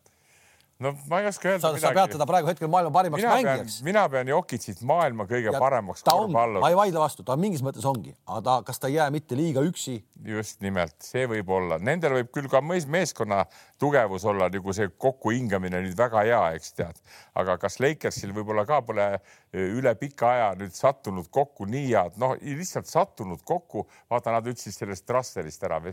[0.79, 3.79] No ma ei oska öelda sa, pead teda praegu hetkel maailma parimaks mina mängijaks.
[3.83, 6.63] mina pean Jokicit maailma kõige ja paremaks korvpalluriks.
[6.63, 9.35] ma ei vaidle vastu, ta mingis mõttes ongi, aga ta, kas ta ei jää mitte
[9.35, 9.97] liiga üksi?
[10.25, 13.41] just nimelt, see võib olla, nendel võib küll ka meeskonna
[13.81, 17.03] tugevus olla nagu see kokkuhingamine nüüd väga hea, eks tead,
[17.43, 19.19] aga kas Lakersil võib-olla ka pole e,
[19.59, 24.79] üle pika aja nüüd sattunud kokku nii head, noh, lihtsalt sattunud kokku, vaata, nad ütlesid
[24.79, 25.83] sellest Russellist ära,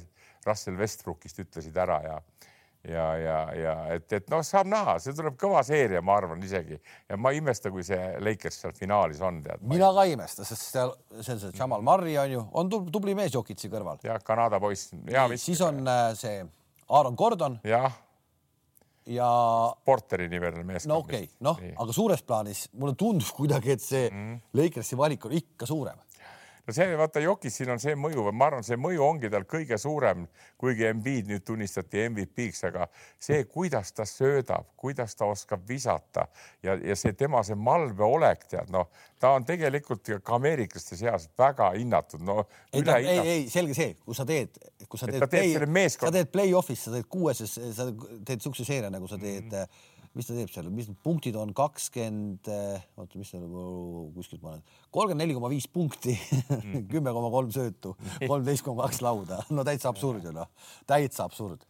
[0.46, 2.20] Russell Westbrookist ütlesid ära ja
[2.88, 6.78] ja, ja, ja et, et noh, saab näha, see tuleb kõva seeria, ma arvan isegi
[6.78, 9.64] ja ma ei imesta, kui see Lakers seal finaalis on, tead.
[9.66, 13.34] mina ka ei imesta, sest seal, on see Jamal Murray on ju, on tubli mees
[13.34, 14.00] Jokitsi kõrval.
[14.06, 14.92] jah, Kanada poiss.
[15.42, 16.42] siis on äh, see
[16.88, 17.58] Aaron Gordon.
[17.66, 17.90] jah.
[19.10, 19.30] ja.
[19.84, 20.94] Porteri nimeline meeskond.
[20.94, 24.42] no okei okay., noh, aga suures plaanis mulle tundub kuidagi, et see mm.
[24.58, 26.05] Lakersi valik on ikka suurem
[26.66, 29.78] no see vaata Jokis siin on see mõju, ma arvan, see mõju ongi tal kõige
[29.80, 30.26] suurem,
[30.58, 32.88] kuigi Embiid nüüd tunnistati MVP-ks, aga
[33.22, 36.26] see, kuidas ta söödab, kuidas ta oskab visata
[36.66, 38.90] ja, ja see tema see malbe olek, tead noh,
[39.22, 42.42] ta on tegelikult ka ameeriklaste seas väga hinnatud, no.
[42.72, 46.88] ei, ei, ei selge see, kui sa teed, kui sa teed, play, sa teed play-off'is,
[46.88, 47.90] sa teed kuueses, sa
[48.26, 49.60] teed siukse seeria nagu sa teed mm.
[49.62, 53.44] -hmm mis ta teeb seal, mis punktid on kakskümmend, eh, oota, mis seal
[54.16, 54.64] kuskilt ma olen,
[54.94, 56.86] kolmkümmend neli koma viis punkti, mhm.
[56.92, 60.48] kümme koma kolm söötu, kolmteist koma kaks lauda, no täitsa absurd ju noh,
[60.88, 61.66] täitsa absurd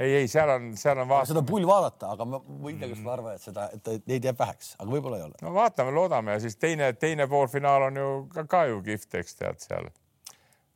[0.00, 1.28] ei, ei, seal on, seal on vaata.
[1.32, 2.38] seda pull vaadata, aga ma
[2.70, 3.10] ikkagi mm.
[3.12, 5.40] arvan, et seda, et neid jääb väheks, aga võib-olla ei ole.
[5.44, 9.36] no vaatame, loodame ja siis teine, teine poolfinaal on ju ka, ka ju kihvt, eks
[9.42, 9.90] tead, seal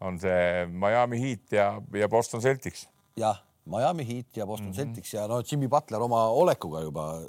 [0.04, 2.88] on see Miami Heat ja, ja Boston Celtics.
[3.20, 4.76] jah Miami Heat ja Boston mm -hmm.
[4.76, 7.20] Celtics ja no Jimmy Butler oma olekuga juba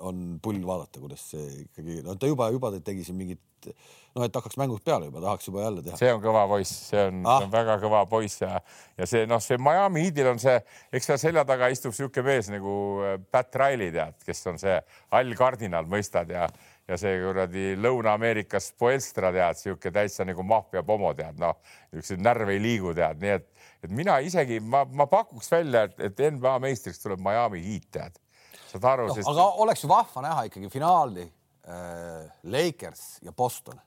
[0.00, 3.40] on pull vaadata, kuidas see ikkagi, no ta juba, juba tegi siin mingit
[4.16, 5.96] noh, et hakkaks mängud peale juba, tahaks juba jälle teha.
[6.00, 8.60] see on kõva poiss, see on ah., on väga kõva poiss ja,
[8.98, 10.56] ja see noh, see Miami Heatil on see,
[10.92, 14.78] eks seal selja taga istub niisugune mees nagu äh, Pat Riley tead, kes on see
[15.16, 16.48] all kardinal, mõistad ja
[16.86, 21.58] ja see kuradi Lõuna-Ameerikas Poelstra tead, sihuke täitsa nagu maffia pomo tead, noh,
[21.90, 23.48] niisuguseid närve ei liigu tead, nii et
[23.84, 28.20] et mina isegi ma, ma pakuks välja, et, et NBA meistriks tuleb Miami Heat, tead.
[28.70, 29.16] saad aru no,?
[29.18, 29.28] Sest...
[29.32, 33.80] aga oleks ju vahva näha ikkagi finaali äh, Lakers ja Boston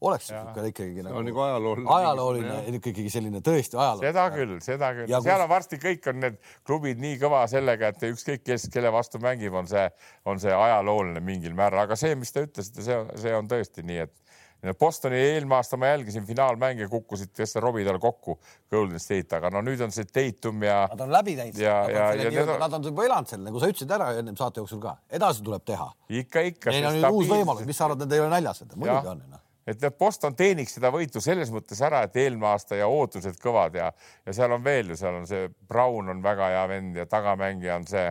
[0.00, 4.08] oleks ikka ikkagi nagu, nagu ajalooline, ajalooline ikkagi selline tõesti ajalooline.
[4.08, 5.10] seda küll, seda küll.
[5.10, 5.44] seal kus...
[5.44, 9.56] on varsti kõik on need klubid nii kõva sellega, et ükskõik kes, kelle vastu mängib,
[9.60, 9.84] on see,
[10.28, 14.06] on see ajalooline mingil määral, aga see, mis te ütlesite, see, see on tõesti nii,
[14.08, 14.29] et
[14.78, 18.36] Bostoni eelmine aasta ma jälgisin finaalmänge, kukkusid tõesti robidel kokku
[18.70, 20.82] Golden State, aga no nüüd on see Tatum ja.
[20.92, 21.60] Nad on läbi teinud.
[21.60, 22.58] ja, ja, ja need on.
[22.60, 25.64] Nad on juba elanud seal, nagu sa ütlesid ära ennem saate jooksul ka, edasi tuleb
[25.64, 25.88] teha.
[26.22, 26.74] ikka, ikka.
[26.74, 29.46] Neil on nüüd uus võimalus, mis sa arvad, nad ei ole näljas, muidugi on noh
[29.70, 33.90] et Boston teeniks seda võitu selles mõttes ära, et eelmine aasta ja ootused kõvad ja,
[34.26, 37.76] ja seal on veel ju, seal on see Brown on väga hea vend ja tagamängija
[37.78, 38.08] on see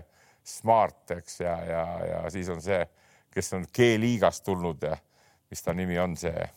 [0.50, 2.80] Smart, eks, ja, ja, ja siis on see,
[3.34, 4.96] kes on G-liigast tulnud ja
[5.50, 6.50] mis ta nimi on, see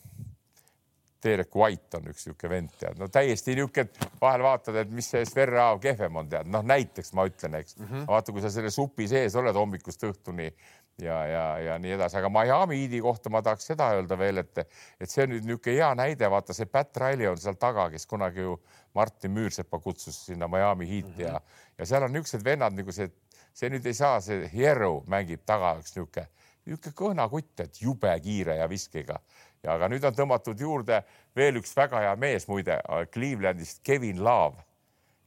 [1.22, 5.22] Derek White on üks niisugune vend, tead, no täiesti niisugune, vahel vaatad, et mis see
[5.28, 8.06] Sverre kehvem on, tead, noh, näiteks ma ütlen, eks mm -hmm.
[8.10, 10.50] vaata, kui sa selle supi sees oled hommikust õhtuni
[10.98, 14.64] ja, ja, ja nii edasi, aga Miami Heat'i kohta ma tahaks seda öelda veel, et,
[15.00, 18.06] et see on nüüd niisugune hea näide, vaata see Pat Riley on seal taga, kes
[18.06, 18.58] kunagi ju
[18.94, 21.32] Martin Müürsepa kutsus sinna Miami Heat'i mm -hmm.
[21.32, 21.40] ja,
[21.78, 23.10] ja seal on niisugused vennad nagu see,
[23.54, 26.26] see nüüd ei saa, see Hero mängib taga üks niisugune
[26.66, 29.18] niisugune kõhnakutt, et jube kiire ja viskega
[29.62, 31.02] ja aga nüüd on tõmmatud juurde
[31.36, 32.78] veel üks väga hea mees, muide
[33.14, 34.62] Clevelandist, Kevin Love,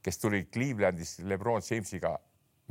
[0.04, 2.16] kes tuli Clevelandist Lebron Jamesiga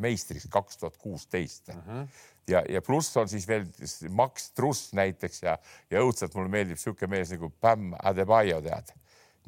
[0.02, 1.72] meistriks kaks tuhat kuusteist.
[1.74, 2.04] Mhm.
[2.48, 3.66] ja, ja pluss on siis veel
[4.10, 5.58] Max Truss näiteks ja,
[5.90, 8.94] ja õudselt mulle meeldib niisugune mees nagu Bam Adebayo tead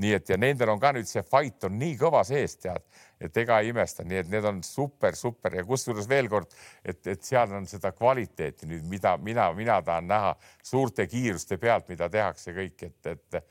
[0.01, 2.83] nii et ja nendel on ka nüüd see fight on nii kõva sees, tead,
[3.21, 6.53] et ega ei imesta, nii et need on super, super ja kusjuures veel kord,
[6.85, 11.89] et, et seal on seda kvaliteeti nüüd, mida mina, mina tahan näha suurte kiiruste pealt,
[11.89, 13.41] mida tehakse kõik, et, et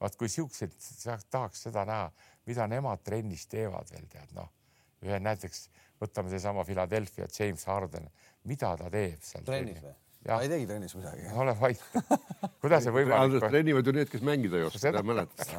[0.00, 0.74] vaat kui siukseid,
[1.30, 2.10] tahaks seda näha,
[2.46, 4.50] mida nemad trennis teevad veel tead, noh,
[5.04, 5.68] ühe näiteks
[6.00, 8.10] võtame seesama Philadelphia James Harden,
[8.46, 9.94] mida ta teeb seal trennis või?
[10.26, 11.28] ma ei tegi trennis midagi.
[11.38, 11.82] ole vait.
[12.62, 13.48] kuidas see võimalik on?
[13.50, 15.54] trennivad ju need, kes mängida ei oska, seda mäletad.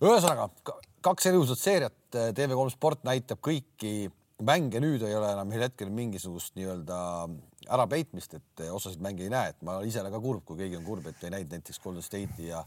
[0.00, 0.48] ühesõnaga
[1.04, 4.08] kaks elusat seeriat, TV3 Sport näitab kõiki
[4.44, 6.98] mänge, nüüd ei ole enam hetkel mingisugust nii-öelda
[7.74, 10.86] ärapeitmist, et osasid mänge ei näe, et ma ise olen ka kurb, kui keegi on
[10.86, 12.64] kurb, et ei näinud näiteks Golden State'i ja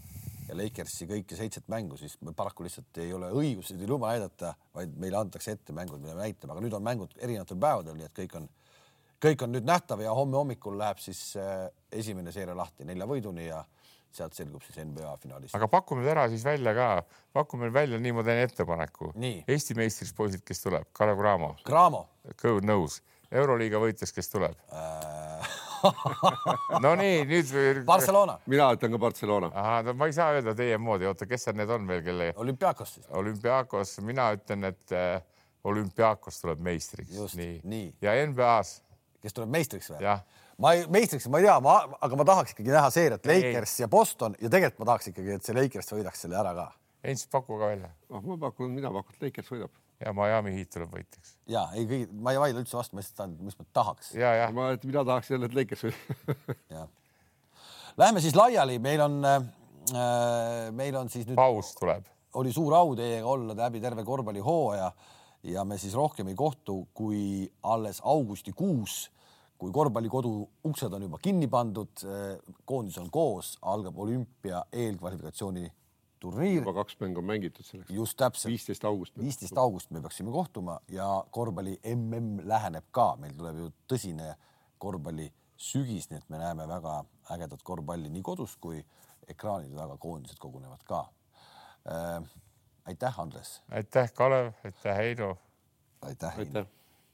[0.48, 4.54] ja Lakersi kõiki seitset mängu, siis me paraku lihtsalt ei ole õigust ei luba näidata,
[4.76, 8.08] vaid meile antakse ette mängud, mida me näitame, aga nüüd on mängud erinevatel päevadel, nii
[8.08, 8.46] et kõik on,
[9.26, 13.50] kõik on nüüd nähtav ja homme hommikul läheb siis äh, esimene seeria lahti nelja võiduni
[13.50, 13.60] ja
[14.16, 15.56] sealt selgub siis NBA finaalist.
[15.56, 16.88] aga pakume täna siis välja ka,
[17.34, 19.12] pakume välja, nii ma teen ettepaneku.
[19.16, 19.44] Nii.
[19.48, 22.08] Eesti meistriks poisid, kes tuleb, Kalev Cramo, Cramo
[22.42, 23.02] Code nõus,
[23.32, 24.58] Euroliiga võitjas, kes tuleb?
[24.72, 25.56] äh,
[26.84, 27.84] no nii, nüüd.
[27.86, 29.52] Barcelona, mina ütlen ka Barcelona.
[29.86, 32.96] no ma ei saa öelda teie moodi, oota, kes seal need on veel, kelle olümpiaakos
[32.98, 33.08] siis.
[33.22, 35.22] olümpiaakos, mina ütlen, et äh,
[35.68, 37.14] olümpiaakos tuleb meistriks.
[37.16, 37.88] Just, nii, nii.
[38.02, 38.82] ja NBA-s,
[39.22, 40.02] kes tuleb meistriks või?
[40.08, 40.26] jah
[40.62, 43.90] ma ei, meistriks ma ei tea, ma, aga ma tahaks ikkagi näha seeriat Lakers ja
[43.92, 46.70] Boston ja tegelikult ma tahaks ikkagi, et see Lakers võidaks selle ära ka.
[47.06, 49.76] Heinz, paku ka välja noh, ma pakun, mina pakun, et Lakers võidab.
[50.04, 51.36] ja Miami Heat tuleb võitjaks.
[51.54, 54.14] ja ei, kõigi, ma ei vaidle üldse vastu, ma lihtsalt tahan, mis ma tahaks.
[54.18, 56.90] ja, jah, ma, et mina tahaks jälle, et Lakers võidab jah.
[57.98, 62.06] Lähme siis laiali, meil on äh,, meil on siis nüüd paus tuleb.
[62.38, 64.90] oli suur au teiega olla läbi terve korvpallihooaja
[65.54, 69.08] ja me siis rohkem ei kohtu kui alles augustikuus,
[69.58, 70.32] kui korvpallikodu
[70.70, 72.04] uksed on juba kinni pandud,
[72.66, 75.66] koondis on koos, algab olümpia eelkvalifikatsiooni
[76.20, 76.62] turniir.
[76.62, 77.90] juba kaks mängu on mängitud selleks.
[77.94, 78.52] just täpselt.
[78.52, 79.18] viisteist august.
[79.18, 84.36] viisteist august me peaksime kohtuma ja korvpalli mm läheneb ka, meil tuleb ju tõsine
[84.78, 87.00] korvpalli sügis, nii et me näeme väga
[87.34, 88.84] ägedat korvpalli nii kodus kui
[89.28, 91.06] ekraanide taga, koondised kogunevad ka
[91.90, 92.24] äh,.
[92.86, 93.62] aitäh, Andres.
[93.72, 95.38] aitäh, Kalev, aitäh, Heino.
[96.02, 96.68] aitäh, aitäh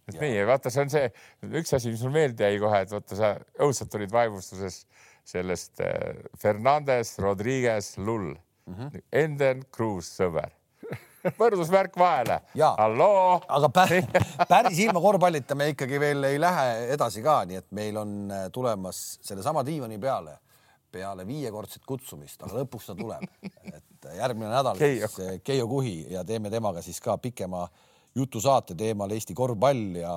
[0.10, 1.10] et meie, vaata, see on see
[1.62, 4.84] üks asi, mis mul meelde jäi kohe, et vaata, sa õudselt olid vaimustuses
[5.28, 8.34] sellest äh, Fernandes, Rodriguez, Lull
[8.66, 9.02] mm, -hmm.
[9.12, 10.52] Enden, Cruz, sõber.
[11.40, 12.42] võrdusmärk vahele.
[12.78, 13.42] halloo.
[13.48, 14.06] aga päris,
[14.54, 18.50] päris ilma korvpallita me ikkagi veel ei lähe edasi ka, nii et meil on äh,
[18.52, 20.38] tulemas sellesama diivani peale,
[20.92, 23.24] peale viiekordset kutsumist, aga lõpuks ta tuleb.
[23.74, 25.08] et järgmine nädal Keijo.
[25.08, 27.68] siis äh, Keijo Kuhi ja teeme temaga siis ka pikema
[28.16, 30.14] jutusaate teemal Eesti korvpall ja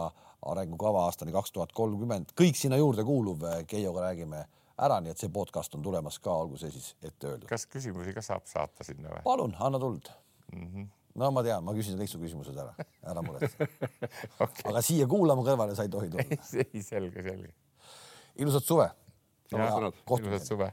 [0.47, 4.45] arengukava aastani kaks tuhat kolmkümmend, kõik sinna juurde kuuluv Keioga räägime
[4.77, 7.49] ära, nii et see podcast on tulemas ka, olgu see siis ette öeldud.
[7.49, 9.25] kas küsimusi ka saab saata sinna või?
[9.25, 10.11] palun, anna tuld
[10.53, 10.67] mm.
[10.67, 10.89] -hmm.
[11.23, 13.69] no ma tean, ma küsin kõik su küsimused ära, ära muretse
[14.45, 14.69] okay.
[14.71, 16.41] aga siia kuulama kõrvale sa ei tohi tulla.
[16.65, 17.55] ei, selge, selge.
[18.37, 18.91] ilusat suve.
[19.51, 20.73] Ilusat suve